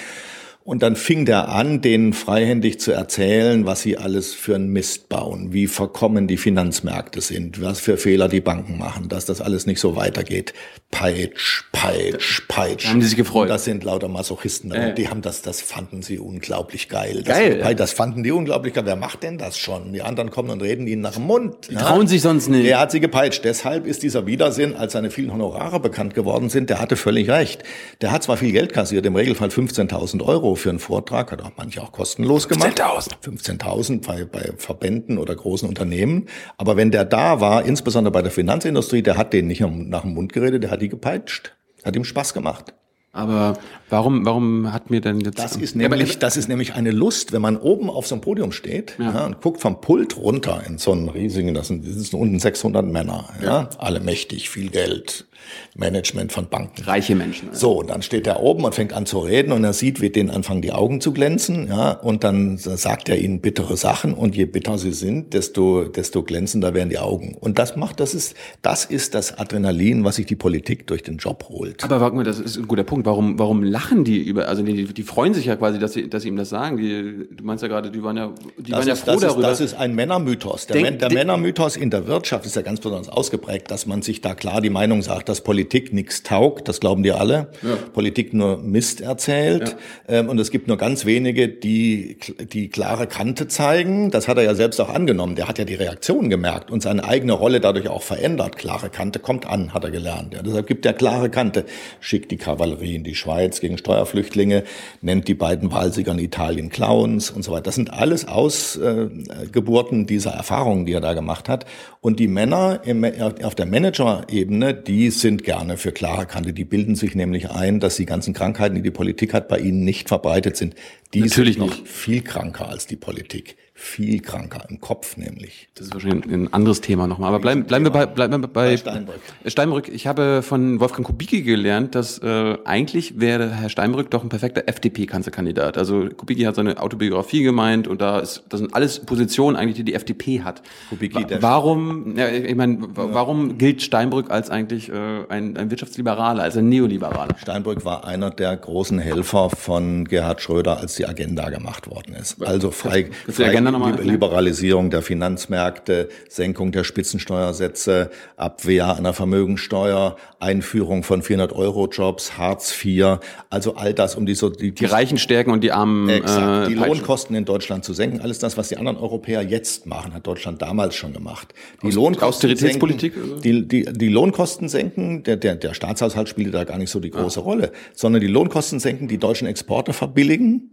Und 0.70 0.84
dann 0.84 0.96
fing 0.96 1.26
der 1.26 1.50
an, 1.50 1.82
denen 1.82 2.14
freihändig 2.14 2.80
zu 2.80 2.92
erzählen, 2.92 3.66
was 3.66 3.82
sie 3.82 3.98
alles 3.98 4.36
für 4.36 4.54
einen 4.54 4.68
Mist 4.68 5.10
bauen, 5.10 5.52
wie 5.52 5.66
verkommen 5.66 6.28
die 6.28 6.38
Finanzmärkte 6.38 7.22
sind, 7.22 7.60
was 7.60 7.80
für 7.80 7.98
Fehler 7.98 8.28
die 8.28 8.40
Banken 8.40 8.78
machen, 8.78 9.10
dass 9.10 9.26
das 9.26 9.42
alles 9.42 9.66
nicht 9.66 9.80
so 9.80 9.96
weitergeht. 9.96 10.54
Peitsch, 10.92 11.64
peitsch, 11.72 12.44
peitsch. 12.48 12.86
Da 12.86 12.90
haben 12.90 13.00
die 13.00 13.08
sich 13.08 13.16
gefreut. 13.16 13.44
Und 13.44 13.50
das 13.50 13.66
sind 13.66 13.84
lauter 13.84 14.10
Masochisten. 14.10 14.72
Äh. 14.72 14.94
Die 14.94 15.10
haben 15.10 15.24
das, 15.24 15.42
das 15.42 15.60
fanden 15.60 16.04
sie 16.04 16.20
unglaublich 16.20 16.88
geil. 16.88 17.24
Das, 17.26 17.36
geil. 17.36 17.62
Das, 17.64 17.76
das 17.76 17.92
fanden 17.94 18.22
die 18.22 18.32
unglaublich 18.32 18.76
geil. 18.76 18.86
Wer 18.86 18.96
macht 18.96 19.24
denn 19.24 19.40
das 19.40 19.58
schon? 19.58 19.92
Die 19.92 20.04
anderen 20.04 20.30
kommen 20.30 20.52
und 20.52 20.62
reden 20.62 20.86
ihnen 20.86 21.02
nach 21.02 21.14
dem 21.14 21.24
Mund. 21.24 21.70
Die 21.72 21.74
ja? 21.74 21.82
trauen 21.82 22.06
sich 22.06 22.22
sonst 22.22 22.48
nicht. 22.48 22.68
Der 22.68 22.80
hat 22.80 22.92
sie 22.92 23.00
gepeitscht. 23.00 23.44
Deshalb 23.44 23.88
ist 23.88 24.04
dieser 24.04 24.28
Widersinn, 24.28 24.76
als 24.76 24.94
seine 24.94 25.10
vielen 25.10 25.32
Honorare 25.32 25.80
bekannt 25.80 26.14
geworden 26.14 26.50
sind, 26.50 26.70
der 26.70 26.80
hatte 26.80 26.96
völlig 26.96 27.28
recht. 27.28 27.64
Der 28.02 28.12
hat 28.12 28.22
zwar 28.22 28.38
viel 28.38 28.52
Geld 28.52 28.72
kassiert, 28.72 29.04
im 29.08 29.16
Regelfall 29.16 29.50
15.000 29.50 30.24
Euro 30.24 30.59
für 30.60 30.70
einen 30.70 30.80
Vortrag, 30.80 31.32
hat 31.32 31.42
auch 31.42 31.52
manche 31.58 31.82
auch 31.82 31.92
kostenlos 31.92 32.48
gemacht. 32.48 32.80
15.000. 32.80 33.60
15.000 33.60 34.06
bei, 34.06 34.26
bei 34.26 34.52
Verbänden 34.58 35.18
oder 35.18 35.36
großen 35.36 35.68
Unternehmen. 35.68 36.28
Aber 36.58 36.78
wenn 36.78 36.92
der 36.92 37.06
da 37.06 37.42
war, 37.42 37.66
insbesondere 37.66 38.12
bei 38.12 38.22
der 38.22 38.32
Finanzindustrie, 38.32 39.02
der 39.02 39.18
hat 39.18 39.34
denen 39.34 39.48
nicht 39.48 39.62
nach 39.62 40.02
dem 40.02 40.14
Mund 40.14 40.34
geredet, 40.34 40.64
der 40.64 40.72
hat 40.72 40.82
die 40.82 40.90
gepeitscht. 40.90 41.56
Hat 41.84 41.96
ihm 41.96 42.04
Spaß 42.04 42.34
gemacht. 42.34 42.74
Aber 43.12 43.58
warum, 43.90 44.24
warum 44.26 44.72
hat 44.72 44.92
mir 44.92 45.02
denn 45.02 45.20
jetzt... 45.22 45.40
Das 45.40 45.56
ist 45.56 45.76
nämlich, 45.76 46.20
das 46.20 46.38
ist 46.38 46.48
nämlich 46.48 46.76
eine 46.76 46.92
Lust, 46.92 47.32
wenn 47.32 47.42
man 47.42 47.58
oben 47.58 47.90
auf 47.90 48.06
so 48.06 48.16
einem 48.16 48.22
Podium 48.22 48.52
steht 48.52 48.96
ja. 49.00 49.12
Ja, 49.12 49.26
und 49.26 49.42
guckt 49.42 49.62
vom 49.62 49.82
Pult 49.82 50.16
runter 50.16 50.62
in 50.68 50.78
so 50.78 50.92
einen 50.92 51.10
riesigen, 51.10 51.56
das 51.56 51.70
sind, 51.70 51.88
das 51.88 51.96
sind 51.96 52.14
unten 52.14 52.38
600 52.38 52.86
Männer, 52.86 53.30
ja, 53.44 53.70
alle 53.80 54.00
mächtig, 54.00 54.50
viel 54.50 54.70
Geld, 54.70 55.26
Management 55.76 56.32
von 56.32 56.48
Banken. 56.48 56.84
Reiche 56.84 57.16
Menschen. 57.16 57.50
Also. 57.50 57.60
So, 57.60 57.80
und 57.80 57.90
dann 57.90 58.02
steht 58.02 58.28
er 58.28 58.42
oben 58.42 58.64
und 58.64 58.76
fängt 58.76 58.94
an 58.94 59.06
zu 59.06 59.20
reden 59.20 59.52
und 59.52 59.64
er 59.64 59.74
sieht, 59.74 60.02
wie 60.02 60.10
denen 60.10 60.30
anfangen 60.30 60.62
die 60.62 60.72
Augen 60.72 61.02
zu 61.02 61.14
glänzen, 61.14 61.68
ja, 61.68 61.92
und 61.92 62.24
dann 62.24 62.58
sagt 62.58 63.10
er 63.10 63.18
ihnen 63.18 63.42
bittere 63.42 63.78
Sachen 63.78 64.14
und 64.14 64.36
je 64.36 64.46
bitter 64.46 64.78
sie 64.78 64.92
sind, 64.92 65.34
desto, 65.34 65.86
desto 65.86 66.24
glänzender 66.24 66.74
werden 66.74 66.90
die 66.90 67.00
Augen. 67.00 67.36
Und 67.40 67.60
das 67.60 67.76
macht, 67.76 68.00
das 68.00 68.14
ist, 68.14 68.36
das 68.62 68.86
ist 68.86 69.16
das 69.16 69.38
Adrenalin, 69.38 70.04
was 70.04 70.16
sich 70.16 70.26
die 70.26 70.36
Politik 70.36 70.88
durch 70.88 71.04
den 71.04 71.18
Job 71.18 71.46
holt. 71.50 71.84
Aber 71.84 72.02
warte 72.02 72.16
mal, 72.16 72.24
das 72.24 72.40
ist 72.40 72.58
ein 72.58 72.68
guter 72.68 72.84
Punkt. 72.84 73.06
Warum, 73.06 73.40
warum 73.40 73.64
lachen 73.64 74.04
die 74.04 74.22
über, 74.22 74.48
also 74.48 74.64
die, 74.64 74.86
die 74.86 75.04
freuen 75.04 75.34
sich 75.34 75.46
ja 75.46 75.56
quasi, 75.56 75.80
dass 75.80 75.94
sie, 75.94 76.10
dass 76.10 76.24
sie 76.24 76.30
ihm 76.30 76.36
das 76.36 76.50
sagen. 76.50 76.78
Die, 76.78 77.28
du 77.36 77.44
meinst 77.44 77.62
ja 77.62 77.68
gerade, 77.68 77.92
die 77.92 78.04
waren 78.04 78.18
ja, 78.18 78.34
die 78.58 78.72
das 78.72 78.80
waren 78.80 78.88
ja 78.88 78.96
froh 78.96 79.12
das 79.14 79.22
darüber. 79.22 79.52
Ist, 79.52 79.60
das 79.60 79.72
ist 79.72 79.74
ein 79.76 79.96
Männermythos. 79.96 80.68
Der, 80.68 80.82
Denk, 80.82 81.00
der 81.00 81.12
Männermythos 81.12 81.76
in 81.76 81.90
der 81.90 82.08
Wirtschaft 82.08 82.46
ist 82.46 82.56
ja 82.56 82.62
ganz 82.62 82.80
besonders 82.80 83.10
ausgeprägt, 83.10 83.72
dass 83.72 83.86
man 83.86 84.02
sich 84.02 84.22
da 84.22 84.36
klar 84.36 84.62
die 84.62 84.70
Meinung 84.70 85.02
sagt, 85.02 85.29
dass 85.30 85.42
Politik 85.42 85.94
nichts 85.94 86.24
taugt, 86.24 86.68
das 86.68 86.80
glauben 86.80 87.04
die 87.04 87.12
alle. 87.12 87.52
Ja. 87.62 87.78
Politik 87.94 88.34
nur 88.34 88.58
Mist 88.58 89.02
erzählt. 89.02 89.76
Ja. 90.08 90.20
Ähm, 90.20 90.30
und 90.30 90.40
es 90.40 90.52
gibt 90.52 90.68
nur 90.68 90.78
ganz 90.78 91.06
wenige, 91.06 91.48
die 91.48 92.18
die 92.52 92.70
klare 92.70 93.08
Kante 93.08 93.48
zeigen. 93.48 94.12
Das 94.12 94.28
hat 94.28 94.38
er 94.38 94.44
ja 94.44 94.56
selbst 94.56 94.82
auch 94.82 94.90
angenommen. 94.90 95.36
Der 95.36 95.48
hat 95.48 95.60
ja 95.60 95.66
die 95.66 95.76
Reaktion 95.76 96.30
gemerkt 96.30 96.72
und 96.72 96.82
seine 96.82 97.04
eigene 97.04 97.34
Rolle 97.34 97.60
dadurch 97.60 97.88
auch 97.88 98.02
verändert. 98.02 98.58
Klare 98.58 98.90
Kante 98.90 99.20
kommt 99.20 99.46
an, 99.46 99.74
hat 99.74 99.84
er 99.84 99.92
gelernt. 99.92 100.34
Ja, 100.34 100.42
deshalb 100.42 100.68
gibt 100.68 100.86
er 100.86 100.94
klare 100.94 101.30
Kante. 101.30 101.66
Schickt 102.00 102.32
die 102.32 102.38
Kavallerie 102.38 102.96
in 102.96 103.04
die 103.04 103.16
Schweiz 103.16 103.60
gegen 103.60 103.78
Steuerflüchtlinge, 103.78 104.64
nennt 105.02 105.28
die 105.28 105.36
beiden 105.36 105.72
Wahlsieger 105.72 106.12
in 106.12 106.20
Italien 106.20 106.70
Clowns 106.70 107.30
und 107.30 107.44
so 107.44 107.52
weiter. 107.52 107.64
Das 107.64 107.76
sind 107.76 107.94
alles 107.94 108.28
Ausgeburten 108.28 110.08
dieser 110.08 110.32
Erfahrungen, 110.32 110.86
die 110.86 110.94
er 110.94 111.02
da 111.02 111.14
gemacht 111.14 111.50
hat. 111.50 111.66
Und 112.02 112.20
die 112.20 112.28
Männer 112.28 112.82
im, 112.86 113.06
auf 113.44 113.56
der 113.56 113.66
Manager-Ebene, 113.66 114.74
die 114.74 115.10
sind 115.20 115.44
gerne 115.44 115.78
für 115.78 115.92
klare 115.92 116.26
Kante. 116.26 116.54
Die 116.54 116.66
bilden 116.66 116.96
sich 116.96 117.16
nämlich 117.16 117.50
ein, 117.50 117.80
dass 117.80 117.96
die 117.96 118.06
ganzen 118.06 118.34
Krankheiten, 118.34 118.76
die 118.76 118.82
die 118.82 118.92
Politik 118.92 119.34
hat, 119.34 119.48
bei 119.48 119.60
ihnen 119.60 119.84
nicht 119.84 120.08
verbreitet 120.08 120.58
sind. 120.58 120.76
Die 121.14 121.22
Natürlich 121.22 121.56
sind 121.56 121.66
noch 121.66 121.86
viel 121.86 122.22
kranker 122.22 122.70
als 122.70 122.88
die 122.88 122.96
Politik 122.96 123.58
viel 123.80 124.20
kranker 124.20 124.66
im 124.70 124.82
Kopf 124.82 125.16
nämlich. 125.16 125.70
Das 125.74 125.88
ist 125.88 125.94
wahrscheinlich 125.94 126.26
ein 126.26 126.54
anderes 126.54 126.82
Thema 126.82 127.08
nochmal. 127.08 127.30
Aber 127.30 127.40
bleiben, 127.40 127.64
bleiben 127.64 127.86
wir 127.86 127.92
bei, 127.92 128.06
bleiben 128.06 128.34
wir 128.34 128.48
bei, 128.48 128.72
bei 128.72 128.78
Steinbrück. 128.78 129.20
Steinbrück. 129.46 129.88
Ich 129.88 130.06
habe 130.06 130.42
von 130.42 130.82
Wolfgang 130.82 131.08
Kubicki 131.08 131.44
gelernt, 131.44 131.96
dass 131.96 132.20
äh, 132.20 132.58
eigentlich 132.66 133.22
wäre 133.22 133.50
Herr 133.50 133.70
Steinbrück 133.70 134.12
doch 134.12 134.22
ein 134.22 134.28
perfekter 134.30 134.68
FDP-Kanzlerkandidat. 134.68 135.78
Also 135.78 136.10
Kubicki 136.10 136.44
hat 136.44 136.56
seine 136.56 136.82
Autobiografie 136.82 137.42
gemeint 137.42 137.88
und 137.88 138.02
da 138.02 138.20
ist, 138.20 138.44
das 138.50 138.60
sind 138.60 138.76
alles 138.76 139.00
Positionen 139.00 139.56
eigentlich, 139.56 139.78
die 139.78 139.86
die 139.86 139.94
FDP 139.94 140.42
hat. 140.42 140.62
Kubicki, 140.90 141.26
der 141.26 141.42
warum, 141.42 142.18
ja, 142.18 142.28
ich 142.28 142.56
meine, 142.56 142.80
warum 142.82 143.58
gilt 143.58 143.82
Steinbrück 143.82 144.30
als 144.30 144.50
eigentlich 144.50 144.90
äh, 144.90 145.24
ein, 145.30 145.56
ein 145.56 145.72
Wirtschaftsliberaler, 145.72 146.44
als 146.44 146.58
ein 146.58 146.68
Neoliberaler? 146.68 147.38
Steinbrück 147.38 147.86
war 147.86 148.06
einer 148.06 148.30
der 148.30 148.58
großen 148.58 149.00
Helfer 149.00 149.50
von 149.50 150.04
Gerhard 150.04 150.42
Schröder, 150.42 150.80
als 150.80 150.96
die 150.96 151.06
Agenda 151.08 151.50
gemacht 151.50 151.90
worden 151.90 152.16
ist. 152.16 152.46
Also 152.46 152.72
frei, 152.72 153.10
frei 153.30 153.69
Liberalisierung 153.78 154.90
der 154.90 155.02
Finanzmärkte, 155.02 156.10
Senkung 156.28 156.72
der 156.72 156.84
Spitzensteuersätze, 156.84 158.10
Abwehr 158.38 158.96
einer 158.96 159.14
Vermögensteuer, 159.14 160.16
Einführung 160.40 161.04
von 161.04 161.22
400-Euro-Jobs, 161.22 162.38
Hartz 162.38 162.74
IV, 162.84 163.20
also 163.50 163.76
all 163.76 163.94
das, 163.94 164.16
um 164.16 164.26
die 164.26 164.36
so 164.36 164.50
die, 164.50 164.72
die 164.72 164.86
Reichen 164.86 165.18
stärken 165.18 165.52
und 165.52 165.64
die 165.64 165.72
Armen 165.72 166.10
exakt, 166.10 166.68
äh, 166.68 166.70
die 166.70 166.76
Lohnkosten 166.76 167.36
in 167.36 167.46
Deutschland 167.46 167.84
zu 167.84 167.94
senken. 167.94 168.22
Alles 168.22 168.40
das, 168.40 168.58
was 168.58 168.70
die 168.70 168.78
anderen 168.78 168.98
Europäer 168.98 169.42
jetzt 169.42 169.86
machen, 169.86 170.14
hat 170.14 170.26
Deutschland 170.26 170.62
damals 170.62 170.96
schon 170.96 171.14
gemacht. 171.14 171.54
Die 171.82 171.88
Aus, 171.88 171.96
Lohnkosten 171.96 172.50
Austeritätspolitik? 172.52 173.14
Senken, 173.14 173.42
die, 173.42 173.68
die, 173.68 173.86
die 173.86 174.10
Lohnkosten 174.10 174.70
senken, 174.70 175.24
der, 175.24 175.38
der, 175.38 175.56
der 175.56 175.74
Staatshaushalt 175.74 176.30
spielte 176.30 176.52
da 176.52 176.64
gar 176.64 176.78
nicht 176.78 176.90
so 176.90 177.00
die 177.00 177.12
große 177.12 177.40
ah. 177.40 177.44
Rolle, 177.44 177.72
sondern 177.94 178.22
die 178.22 178.28
Lohnkosten 178.28 178.80
senken, 178.80 179.08
die 179.08 179.18
deutschen 179.18 179.48
Exporte 179.48 179.94
verbilligen 179.94 180.72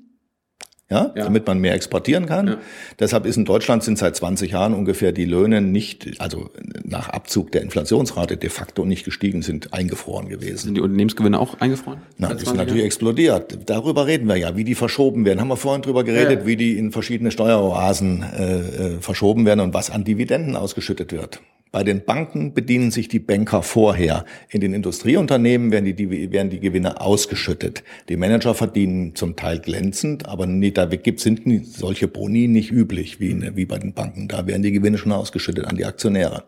ja, 0.88 1.12
ja, 1.16 1.24
damit 1.24 1.46
man 1.46 1.58
mehr 1.58 1.74
exportieren 1.74 2.26
kann. 2.26 2.46
Ja. 2.46 2.58
Deshalb 3.00 3.26
ist 3.26 3.36
in 3.36 3.44
Deutschland 3.44 3.82
sind 3.82 3.98
seit 3.98 4.14
20 4.14 4.52
Jahren 4.52 4.72
ungefähr 4.72 5.10
die 5.10 5.24
Löhne 5.24 5.60
nicht, 5.60 6.20
also 6.20 6.50
nach 6.84 7.08
Abzug 7.08 7.50
der 7.50 7.62
Inflationsrate 7.62 8.36
de 8.36 8.50
facto 8.50 8.84
nicht 8.84 9.04
gestiegen, 9.04 9.42
sind 9.42 9.72
eingefroren 9.74 10.28
gewesen. 10.28 10.58
Sind 10.58 10.74
die 10.76 10.80
Unternehmensgewinne 10.80 11.40
auch 11.40 11.60
eingefroren? 11.60 12.02
Na, 12.18 12.32
die 12.34 12.44
sind 12.44 12.56
natürlich 12.56 12.84
explodiert. 12.84 13.58
Darüber 13.66 14.06
reden 14.06 14.28
wir 14.28 14.36
ja, 14.36 14.56
wie 14.56 14.64
die 14.64 14.76
verschoben 14.76 15.24
werden. 15.24 15.40
Haben 15.40 15.48
wir 15.48 15.56
vorhin 15.56 15.82
drüber 15.82 16.04
geredet, 16.04 16.40
ja. 16.40 16.46
wie 16.46 16.56
die 16.56 16.78
in 16.78 16.92
verschiedene 16.92 17.32
Steueroasen 17.32 18.22
äh, 18.22 18.58
äh, 18.58 19.00
verschoben 19.00 19.44
werden 19.44 19.60
und 19.60 19.74
was 19.74 19.90
an 19.90 20.04
Dividenden 20.04 20.54
ausgeschüttet 20.54 21.12
wird 21.12 21.40
Bei 21.76 21.84
den 21.84 22.06
Banken 22.06 22.54
bedienen 22.54 22.90
sich 22.90 23.08
die 23.08 23.18
Banker 23.18 23.62
vorher. 23.62 24.24
In 24.48 24.62
den 24.62 24.72
Industrieunternehmen 24.72 25.70
werden 25.70 25.94
die, 25.94 26.32
werden 26.32 26.48
die 26.48 26.58
Gewinne 26.58 27.02
ausgeschüttet. 27.02 27.84
Die 28.08 28.16
Manager 28.16 28.54
verdienen 28.54 29.14
zum 29.14 29.36
Teil 29.36 29.58
glänzend, 29.58 30.26
aber 30.26 30.46
nie, 30.46 30.70
da 30.70 30.86
gibt, 30.86 31.20
sind 31.20 31.42
solche 31.66 32.08
Boni 32.08 32.48
nicht 32.48 32.70
üblich 32.70 33.20
wie, 33.20 33.54
wie 33.54 33.66
bei 33.66 33.78
den 33.78 33.92
Banken. 33.92 34.26
Da 34.26 34.46
werden 34.46 34.62
die 34.62 34.72
Gewinne 34.72 34.96
schon 34.96 35.12
ausgeschüttet 35.12 35.66
an 35.66 35.76
die 35.76 35.84
Aktionäre. 35.84 36.44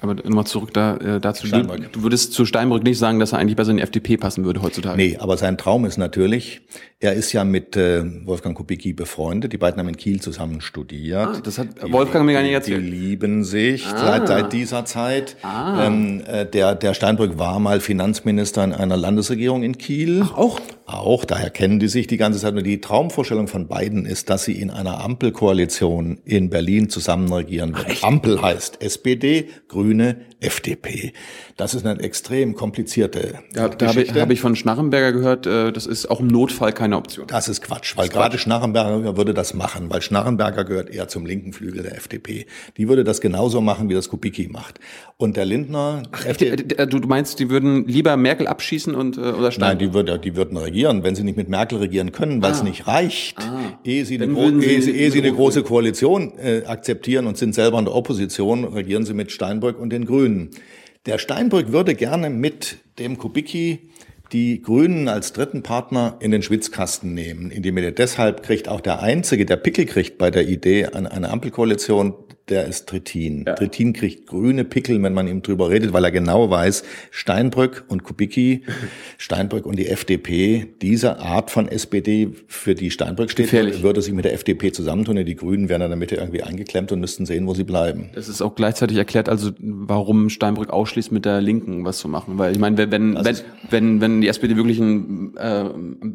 Aber 0.00 0.14
nochmal 0.14 0.46
zurück 0.46 0.72
da, 0.72 0.96
äh, 0.96 1.20
dazu. 1.20 1.46
Steinbrück. 1.46 1.92
Du, 1.92 2.02
würdest 2.02 2.32
zu 2.32 2.44
Steinbrück 2.46 2.82
nicht 2.82 2.98
sagen, 2.98 3.18
dass 3.18 3.32
er 3.32 3.38
eigentlich 3.38 3.56
besser 3.56 3.70
in 3.70 3.78
die 3.78 3.82
FDP 3.82 4.16
passen 4.16 4.44
würde 4.44 4.62
heutzutage. 4.62 4.96
Nee, 4.96 5.16
aber 5.18 5.36
sein 5.36 5.58
Traum 5.58 5.84
ist 5.84 5.96
natürlich, 5.96 6.62
er 7.00 7.14
ist 7.14 7.32
ja 7.32 7.44
mit 7.44 7.76
äh, 7.76 8.04
Wolfgang 8.26 8.56
Kubicki 8.56 8.92
befreundet. 8.92 9.52
Die 9.52 9.58
beiden 9.58 9.78
haben 9.78 9.88
in 9.88 9.96
Kiel 9.96 10.20
zusammen 10.20 10.60
studiert. 10.60 11.28
Ah, 11.28 11.40
das 11.42 11.58
hat 11.58 11.68
die, 11.84 11.92
Wolfgang 11.92 12.26
mir 12.26 12.32
gar 12.32 12.42
nicht 12.42 12.52
erzählt. 12.52 12.84
Die 12.84 12.90
lieben 12.90 13.44
sich 13.44 13.86
ah. 13.86 13.98
seit, 13.98 14.28
seit 14.28 14.52
dieser 14.52 14.84
Zeit. 14.84 15.36
Ah. 15.42 15.86
Ähm, 15.86 16.22
äh, 16.26 16.46
der, 16.46 16.74
der 16.74 16.94
Steinbrück 16.94 17.38
war 17.38 17.58
mal 17.60 17.80
Finanzminister 17.80 18.64
in 18.64 18.72
einer 18.72 18.96
Landesregierung 18.96 19.62
in 19.62 19.78
Kiel. 19.78 20.22
Ach, 20.24 20.36
auch? 20.36 20.60
Auch, 20.86 21.24
daher 21.24 21.50
kennen 21.50 21.80
die 21.80 21.88
sich 21.88 22.06
die 22.06 22.16
ganze 22.16 22.38
Zeit. 22.38 22.54
Und 22.54 22.64
die 22.64 22.80
Traumvorstellung 22.80 23.48
von 23.48 23.66
beiden 23.66 24.06
ist, 24.06 24.30
dass 24.30 24.44
sie 24.44 24.60
in 24.60 24.70
einer 24.70 25.02
Ampelkoalition 25.02 26.20
in 26.24 26.48
Berlin 26.48 26.88
zusammen 26.88 27.32
regieren 27.32 27.74
werden. 27.74 27.96
Ampel 28.02 28.40
heißt 28.40 28.80
SPD, 28.80 29.48
Grüne, 29.66 30.18
FDP. 30.38 31.12
Das 31.56 31.74
ist 31.74 31.86
eine 31.86 32.00
extrem 32.00 32.54
komplizierte 32.54 33.40
ja, 33.54 33.68
Da 33.68 33.88
habe 33.88 34.02
ich, 34.02 34.14
hab 34.14 34.30
ich 34.30 34.40
von 34.40 34.54
Schnarrenberger 34.54 35.12
gehört, 35.12 35.46
äh, 35.46 35.72
das 35.72 35.86
ist 35.86 36.10
auch 36.10 36.20
im 36.20 36.28
Notfall 36.28 36.72
keine 36.72 36.96
Option. 36.96 37.26
Das 37.26 37.48
ist 37.48 37.62
Quatsch, 37.62 37.96
weil 37.96 38.08
gerade 38.08 38.38
Schnarrenberger 38.38 39.16
würde 39.16 39.34
das 39.34 39.54
machen, 39.54 39.90
weil 39.90 40.02
Schnarrenberger 40.02 40.64
gehört 40.64 40.90
eher 40.90 41.08
zum 41.08 41.26
linken 41.26 41.52
Flügel 41.52 41.82
der 41.82 41.96
FDP. 41.96 42.46
Die 42.76 42.88
würde 42.88 43.02
das 43.02 43.20
genauso 43.20 43.60
machen, 43.60 43.88
wie 43.88 43.94
das 43.94 44.08
Kubicki 44.08 44.48
macht. 44.48 44.78
Und 45.16 45.36
der 45.36 45.46
Lindner... 45.46 46.02
Ach, 46.12 46.36
du, 46.36 46.86
du 46.86 47.08
meinst, 47.08 47.40
die 47.40 47.48
würden 47.48 47.88
lieber 47.88 48.16
Merkel 48.18 48.46
abschießen 48.46 48.94
und 48.94 49.16
äh, 49.16 49.20
oder 49.20 49.50
Steinbrück? 49.50 49.60
Nein, 49.60 49.78
die, 49.78 49.94
würde, 49.94 50.18
die 50.18 50.36
würden 50.36 50.58
regieren, 50.58 50.75
wenn 50.84 51.14
sie 51.14 51.24
nicht 51.24 51.36
mit 51.36 51.48
Merkel 51.48 51.78
regieren 51.78 52.12
können, 52.12 52.42
weil 52.42 52.52
ah. 52.52 52.54
es 52.54 52.62
nicht 52.62 52.86
reicht, 52.86 53.38
ah. 53.38 53.78
ehe 53.84 54.04
sie 54.04 54.20
eine, 54.20 54.32
gro 54.32 54.50
ehe 54.50 54.82
sie, 54.82 54.92
ehe 54.92 55.10
sie 55.10 55.18
eine 55.18 55.32
große 55.32 55.62
Koalition 55.62 56.32
äh, 56.38 56.62
akzeptieren 56.66 57.26
und 57.26 57.36
sind 57.36 57.54
selber 57.54 57.78
in 57.78 57.84
der 57.84 57.94
Opposition, 57.94 58.64
regieren 58.64 59.04
sie 59.04 59.14
mit 59.14 59.32
Steinbrück 59.32 59.78
und 59.78 59.90
den 59.90 60.04
Grünen. 60.04 60.50
Der 61.06 61.18
Steinbrück 61.18 61.72
würde 61.72 61.94
gerne 61.94 62.30
mit 62.30 62.78
dem 62.98 63.16
Kubicki 63.18 63.78
die 64.32 64.60
Grünen 64.60 65.08
als 65.08 65.32
dritten 65.32 65.62
Partner 65.62 66.16
in 66.20 66.30
den 66.30 66.42
Schwitzkasten 66.42 67.14
nehmen, 67.14 67.50
indem 67.50 67.76
er 67.76 67.92
deshalb 67.92 68.42
kriegt 68.42 68.68
auch 68.68 68.80
der 68.80 69.00
Einzige, 69.00 69.46
der 69.46 69.56
Pickel 69.56 69.86
kriegt 69.86 70.18
bei 70.18 70.30
der 70.30 70.48
Idee 70.48 70.86
an 70.86 71.06
eine 71.06 71.30
Ampelkoalition, 71.30 72.14
der 72.48 72.66
ist 72.66 72.88
Trittin. 72.88 73.44
Ja. 73.46 73.54
Trittin 73.54 73.92
kriegt 73.92 74.26
grüne 74.26 74.64
Pickel, 74.64 75.02
wenn 75.02 75.14
man 75.14 75.26
ihm 75.26 75.42
drüber 75.42 75.68
redet, 75.68 75.92
weil 75.92 76.04
er 76.04 76.12
genau 76.12 76.48
weiß, 76.48 76.84
Steinbrück 77.10 77.84
und 77.88 78.04
Kubicki, 78.04 78.62
Steinbrück 79.18 79.66
und 79.66 79.76
die 79.78 79.88
FDP, 79.88 80.66
diese 80.80 81.18
Art 81.18 81.50
von 81.50 81.68
SPD, 81.68 82.30
für 82.46 82.74
die 82.74 82.90
Steinbrück 82.90 83.30
steht, 83.30 83.46
Gefährlich. 83.46 83.82
würde 83.82 84.00
sich 84.00 84.12
mit 84.12 84.24
der 84.24 84.32
FDP 84.34 84.70
zusammentun. 84.70 85.16
Die 85.16 85.34
Grünen 85.34 85.68
wären 85.68 85.82
in 85.82 85.88
der 85.88 85.96
Mitte 85.96 86.16
irgendwie 86.16 86.42
eingeklemmt 86.42 86.92
und 86.92 87.00
müssten 87.00 87.26
sehen, 87.26 87.46
wo 87.46 87.54
sie 87.54 87.64
bleiben. 87.64 88.10
Das 88.14 88.28
ist 88.28 88.42
auch 88.42 88.54
gleichzeitig 88.54 88.96
erklärt, 88.96 89.28
also 89.28 89.50
warum 89.58 90.30
Steinbrück 90.30 90.70
ausschließt, 90.70 91.10
mit 91.10 91.24
der 91.24 91.40
Linken 91.40 91.84
was 91.84 91.98
zu 91.98 92.08
machen. 92.08 92.38
Weil 92.38 92.52
ich 92.52 92.58
meine, 92.58 92.78
wenn, 92.78 92.90
wenn, 92.92 93.38
wenn, 93.70 94.00
wenn 94.00 94.20
die 94.20 94.28
SPD 94.28 94.56
wirklich 94.56 94.80
einen 94.80 95.36
äh, 95.36 95.64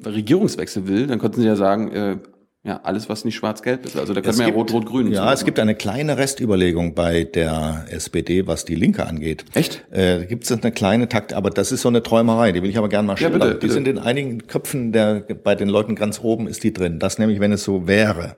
Regierungswechsel 0.07 0.87
will, 0.87 1.07
dann 1.07 1.19
könnten 1.19 1.41
sie 1.41 1.47
ja 1.47 1.55
sagen, 1.55 1.91
äh, 1.91 2.17
ja, 2.63 2.79
alles, 2.83 3.09
was 3.09 3.25
nicht 3.25 3.35
schwarz-gelb 3.35 3.85
ist. 3.85 3.97
Also 3.97 4.13
da 4.13 4.21
können 4.21 4.37
wir 4.37 4.47
ja 4.47 4.53
rot-rot-grün. 4.53 5.11
Ja, 5.11 5.33
es 5.33 5.45
gibt 5.45 5.57
eine 5.57 5.73
kleine 5.73 6.19
Restüberlegung 6.19 6.93
bei 6.93 7.23
der 7.23 7.85
SPD, 7.89 8.45
was 8.45 8.65
die 8.65 8.75
Linke 8.75 9.07
angeht. 9.07 9.45
Echt? 9.55 9.83
Äh, 9.89 10.27
gibt 10.27 10.43
es 10.43 10.51
eine 10.51 10.71
kleine 10.71 11.09
Takt, 11.09 11.33
aber 11.33 11.49
das 11.49 11.71
ist 11.71 11.81
so 11.81 11.89
eine 11.89 12.03
Träumerei, 12.03 12.51
die 12.51 12.61
will 12.61 12.69
ich 12.69 12.77
aber 12.77 12.87
gerne 12.87 13.07
mal 13.07 13.17
schildern. 13.17 13.41
Ja, 13.41 13.47
bitte, 13.47 13.59
die 13.59 13.61
bitte. 13.61 13.73
sind 13.73 13.87
in 13.87 13.97
einigen 13.97 14.45
Köpfen 14.45 14.91
der, 14.91 15.21
bei 15.21 15.55
den 15.55 15.69
Leuten 15.69 15.95
ganz 15.95 16.19
oben 16.21 16.47
ist 16.47 16.63
die 16.63 16.71
drin. 16.71 16.99
Das 16.99 17.17
nämlich, 17.17 17.39
wenn 17.39 17.51
es 17.51 17.63
so 17.63 17.87
wäre, 17.87 18.35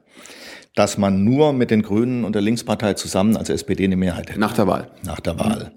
dass 0.73 0.97
man 0.97 1.23
nur 1.25 1.51
mit 1.51 1.69
den 1.69 1.81
Grünen 1.81 2.23
und 2.23 2.33
der 2.33 2.41
Linkspartei 2.41 2.93
zusammen 2.93 3.35
als 3.35 3.49
SPD 3.49 3.83
eine 3.83 3.97
Mehrheit 3.97 4.29
hätte. 4.29 4.39
Nach 4.39 4.53
der 4.53 4.67
Wahl. 4.67 4.89
Nach 5.03 5.19
der 5.19 5.37
Wahl. 5.37 5.73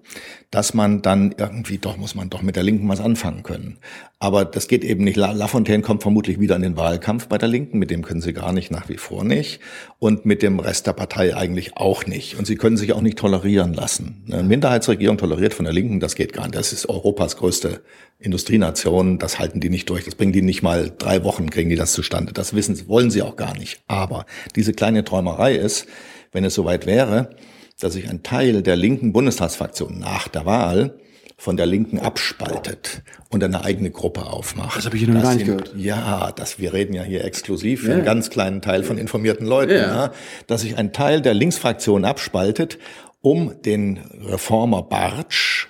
Dass 0.51 0.73
man 0.73 1.03
dann 1.03 1.35
irgendwie 1.37 1.79
doch, 1.79 1.97
muss 1.97 2.15
man 2.15 2.31
doch 2.31 2.43
mit 2.43 2.55
der 2.55 2.63
Linken 2.63 2.89
was 2.89 3.01
anfangen 3.01 3.43
können. 3.43 3.79
Aber 4.19 4.47
das 4.47 4.67
geht 4.67 4.83
eben 4.83 5.05
nicht. 5.05 5.17
Lafontaine 5.17 5.83
kommt 5.83 6.01
vermutlich 6.01 6.41
wieder 6.41 6.57
in 6.57 6.63
den 6.63 6.77
Wahlkampf 6.79 7.29
bei 7.29 7.37
der 7.37 7.51
Linken. 7.51 7.79
Mit 7.79 7.91
dem 7.91 8.01
können 8.01 8.23
sie 8.23 8.33
gar 8.33 8.53
nicht, 8.53 8.71
nach 8.71 8.89
wie 8.89 8.97
vor 8.97 9.25
nicht. 9.25 9.61
Und 9.99 10.25
mit 10.25 10.43
dem 10.43 10.59
Rest 10.59 10.87
der 10.87 10.95
Partei 10.95 11.37
eigentlich 11.37 11.77
auch 11.77 12.07
nicht. 12.07 12.39
Und 12.39 12.47
sie 12.47 12.57
können 12.57 12.79
sich 12.79 12.95
auch 12.95 13.03
nicht 13.03 13.19
tolerieren 13.19 13.75
lassen. 13.75 14.25
Eine 14.33 14.45
Minderheitsregierung 14.45 15.19
toleriert 15.19 15.53
von 15.53 15.67
der 15.67 15.75
Linken, 15.75 16.01
das 16.01 16.15
geht 16.15 16.33
gar 16.33 16.45
nicht. 16.45 16.57
Das 16.57 16.73
ist 16.73 16.89
Europas 16.89 17.37
größte 17.37 17.83
Industrienation. 18.19 19.19
Das 19.19 19.39
halten 19.39 19.61
die 19.61 19.69
nicht 19.69 19.91
durch. 19.91 20.07
Das 20.07 20.15
bringen 20.15 20.33
die 20.33 20.41
nicht 20.41 20.63
mal 20.63 20.91
drei 20.97 21.23
Wochen, 21.23 21.51
kriegen 21.51 21.69
die 21.69 21.77
das 21.77 21.93
zustande. 21.93 22.33
Das 22.33 22.55
wissen, 22.55 22.89
wollen 22.89 23.11
sie 23.11 23.21
auch 23.21 23.37
gar 23.37 23.57
nicht. 23.59 23.83
Aber 23.87 24.25
diese 24.55 24.73
kleine 24.73 25.05
Träumerei 25.05 25.57
ist, 25.57 25.87
wenn 26.33 26.43
es 26.43 26.55
soweit 26.55 26.87
wäre, 26.87 27.37
dass 27.79 27.93
sich 27.93 28.09
ein 28.09 28.23
Teil 28.23 28.63
der 28.63 28.77
linken 28.77 29.13
Bundestagsfraktion 29.13 29.99
nach 29.99 30.29
der 30.29 30.47
Wahl 30.47 30.99
von 31.37 31.57
der 31.57 31.67
Linken 31.67 31.99
abspaltet 31.99 33.03
und 33.29 33.45
eine 33.45 33.63
eigene 33.63 33.91
Gruppe 33.91 34.25
aufmacht. 34.25 34.79
Das 34.79 34.87
habe 34.87 34.97
ich 34.97 35.05
hier 35.05 35.13
noch 35.13 35.23
gar 35.23 35.35
nicht 35.35 35.47
gehört. 35.47 35.75
Ja, 35.77 36.33
das, 36.33 36.59
wir 36.59 36.73
reden 36.73 36.95
ja 36.95 37.03
hier 37.03 37.25
exklusiv 37.25 37.83
für 37.83 37.89
ja. 37.89 37.95
einen 37.97 38.05
ganz 38.05 38.31
kleinen 38.31 38.63
Teil 38.63 38.83
von 38.85 38.97
informierten 38.97 39.47
Leuten, 39.47 39.75
ja. 39.75 40.07
Ja, 40.07 40.13
dass 40.47 40.63
sich 40.63 40.79
ein 40.79 40.93
Teil 40.93 41.21
der 41.21 41.35
Linksfraktion 41.35 42.05
abspaltet, 42.05 42.79
um 43.21 43.61
den 43.63 43.99
Reformer 44.25 44.83
Bartsch, 44.83 45.69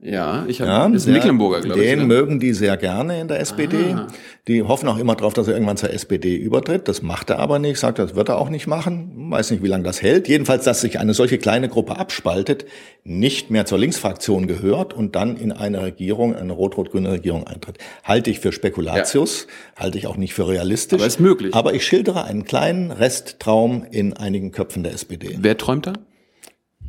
ja, 0.00 0.44
ich 0.46 0.60
habe 0.60 0.70
ja, 0.70 0.86
ist 0.86 1.08
Mecklenburger, 1.08 1.60
glaube 1.60 1.80
ich. 1.82 1.90
Den 1.90 2.00
ne? 2.00 2.04
mögen 2.04 2.38
die 2.38 2.52
sehr 2.52 2.76
gerne 2.76 3.20
in 3.20 3.26
der 3.26 3.40
SPD. 3.40 3.94
Ah. 3.94 4.06
Die 4.46 4.62
hoffen 4.62 4.88
auch 4.88 4.96
immer 4.96 5.16
darauf, 5.16 5.34
dass 5.34 5.48
er 5.48 5.54
irgendwann 5.54 5.76
zur 5.76 5.92
SPD 5.92 6.36
übertritt. 6.36 6.86
Das 6.86 7.02
macht 7.02 7.30
er 7.30 7.40
aber 7.40 7.58
nicht, 7.58 7.80
sagt, 7.80 7.98
das 7.98 8.14
wird 8.14 8.28
er 8.28 8.38
auch 8.38 8.48
nicht 8.48 8.68
machen. 8.68 9.10
Weiß 9.30 9.50
nicht, 9.50 9.60
wie 9.60 9.66
lange 9.66 9.82
das 9.82 10.00
hält. 10.00 10.28
Jedenfalls, 10.28 10.64
dass 10.64 10.82
sich 10.82 11.00
eine 11.00 11.14
solche 11.14 11.38
kleine 11.38 11.68
Gruppe 11.68 11.96
abspaltet, 11.96 12.64
nicht 13.02 13.50
mehr 13.50 13.66
zur 13.66 13.78
Linksfraktion 13.78 14.46
gehört 14.46 14.94
und 14.94 15.16
dann 15.16 15.36
in 15.36 15.50
eine 15.50 15.82
Regierung, 15.82 16.36
eine 16.36 16.52
rot-rot-grüne 16.52 17.10
Regierung 17.10 17.48
eintritt. 17.48 17.78
Halte 18.04 18.30
ich 18.30 18.38
für 18.38 18.52
Spekulatius, 18.52 19.48
ja. 19.48 19.82
halte 19.82 19.98
ich 19.98 20.06
auch 20.06 20.16
nicht 20.16 20.32
für 20.32 20.46
realistisch. 20.46 21.00
Aber 21.00 21.08
ist 21.08 21.18
möglich. 21.18 21.54
Aber 21.54 21.74
ich 21.74 21.84
schildere 21.84 22.22
einen 22.22 22.44
kleinen 22.44 22.92
Resttraum 22.92 23.84
in 23.90 24.12
einigen 24.12 24.52
Köpfen 24.52 24.84
der 24.84 24.92
SPD. 24.92 25.38
Wer 25.40 25.56
träumt 25.58 25.88
da? 25.88 25.94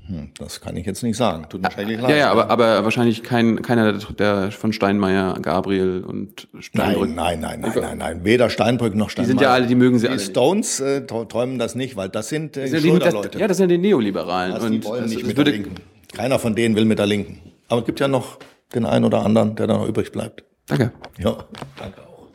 Hm, 0.10 0.32
das 0.39 0.60
kann 0.60 0.76
ich 0.76 0.88
jetzt 0.88 1.04
nicht 1.04 1.17
sagen. 1.17 1.45
Tut 1.50 1.62
mir 1.62 1.69
schrecklich 1.69 2.02
leid. 2.02 2.10
Ja, 2.10 2.15
ja, 2.15 2.32
aber, 2.32 2.50
aber 2.50 2.84
wahrscheinlich 2.84 3.22
kein, 3.22 3.62
keiner 3.62 3.93
der 3.93 4.52
von 4.52 4.74
Steinmeier, 4.74 5.36
Gabriel 5.39 6.04
und 6.04 6.48
Steinbrück. 6.60 7.10
Nein, 7.13 7.39
nein, 7.41 7.60
nein, 7.60 7.72
nein, 7.74 7.80
nein, 7.80 7.98
nein. 8.00 8.24
Weder 8.24 8.50
Steinbrück 8.50 8.95
noch 8.95 9.12
Steinmeier. 9.12 9.28
Die 9.28 9.38
sind 9.38 9.41
ja 9.41 9.54
alle, 9.54 9.67
die 9.67 9.76
mögen 9.76 10.00
sie 10.00 10.08
die 10.08 10.10
alle. 10.10 10.17
Die 10.17 10.26
Stones 10.26 10.80
äh, 10.80 11.06
träumen 11.06 11.60
das 11.60 11.76
nicht, 11.76 11.95
weil 11.95 12.10
das 12.10 12.28
sind 12.28 12.58
äh, 12.58 12.67
das 12.72 12.82
sind 12.82 13.06
das, 13.06 13.13
Ja, 13.38 13.48
das 13.48 13.58
sind 13.58 13.69
die 13.69 13.78
Neoliberalen. 13.78 14.54
Also 14.54 14.65
und 14.65 14.72
die 14.72 14.84
wollen 14.84 15.06
nicht 15.06 15.28
mit 15.28 15.38
der 15.38 15.45
Linken. 15.45 15.76
Keiner 16.12 16.39
von 16.39 16.56
denen 16.56 16.76
will 16.76 16.86
mit 16.86 16.98
der 16.98 17.06
Linken. 17.06 17.39
Aber 17.67 17.82
es 17.82 17.86
gibt 17.86 18.00
ja 18.00 18.08
noch 18.08 18.39
den 18.74 18.86
einen 18.86 19.06
oder 19.06 19.24
anderen, 19.24 19.56
der 19.56 19.67
da 19.67 19.78
noch 19.78 19.88
übrig 19.88 20.12
bleibt. 20.12 20.43
Danke. 20.65 20.91
Ja, 21.19 21.38
danke 21.78 22.02
auch. 22.02 22.28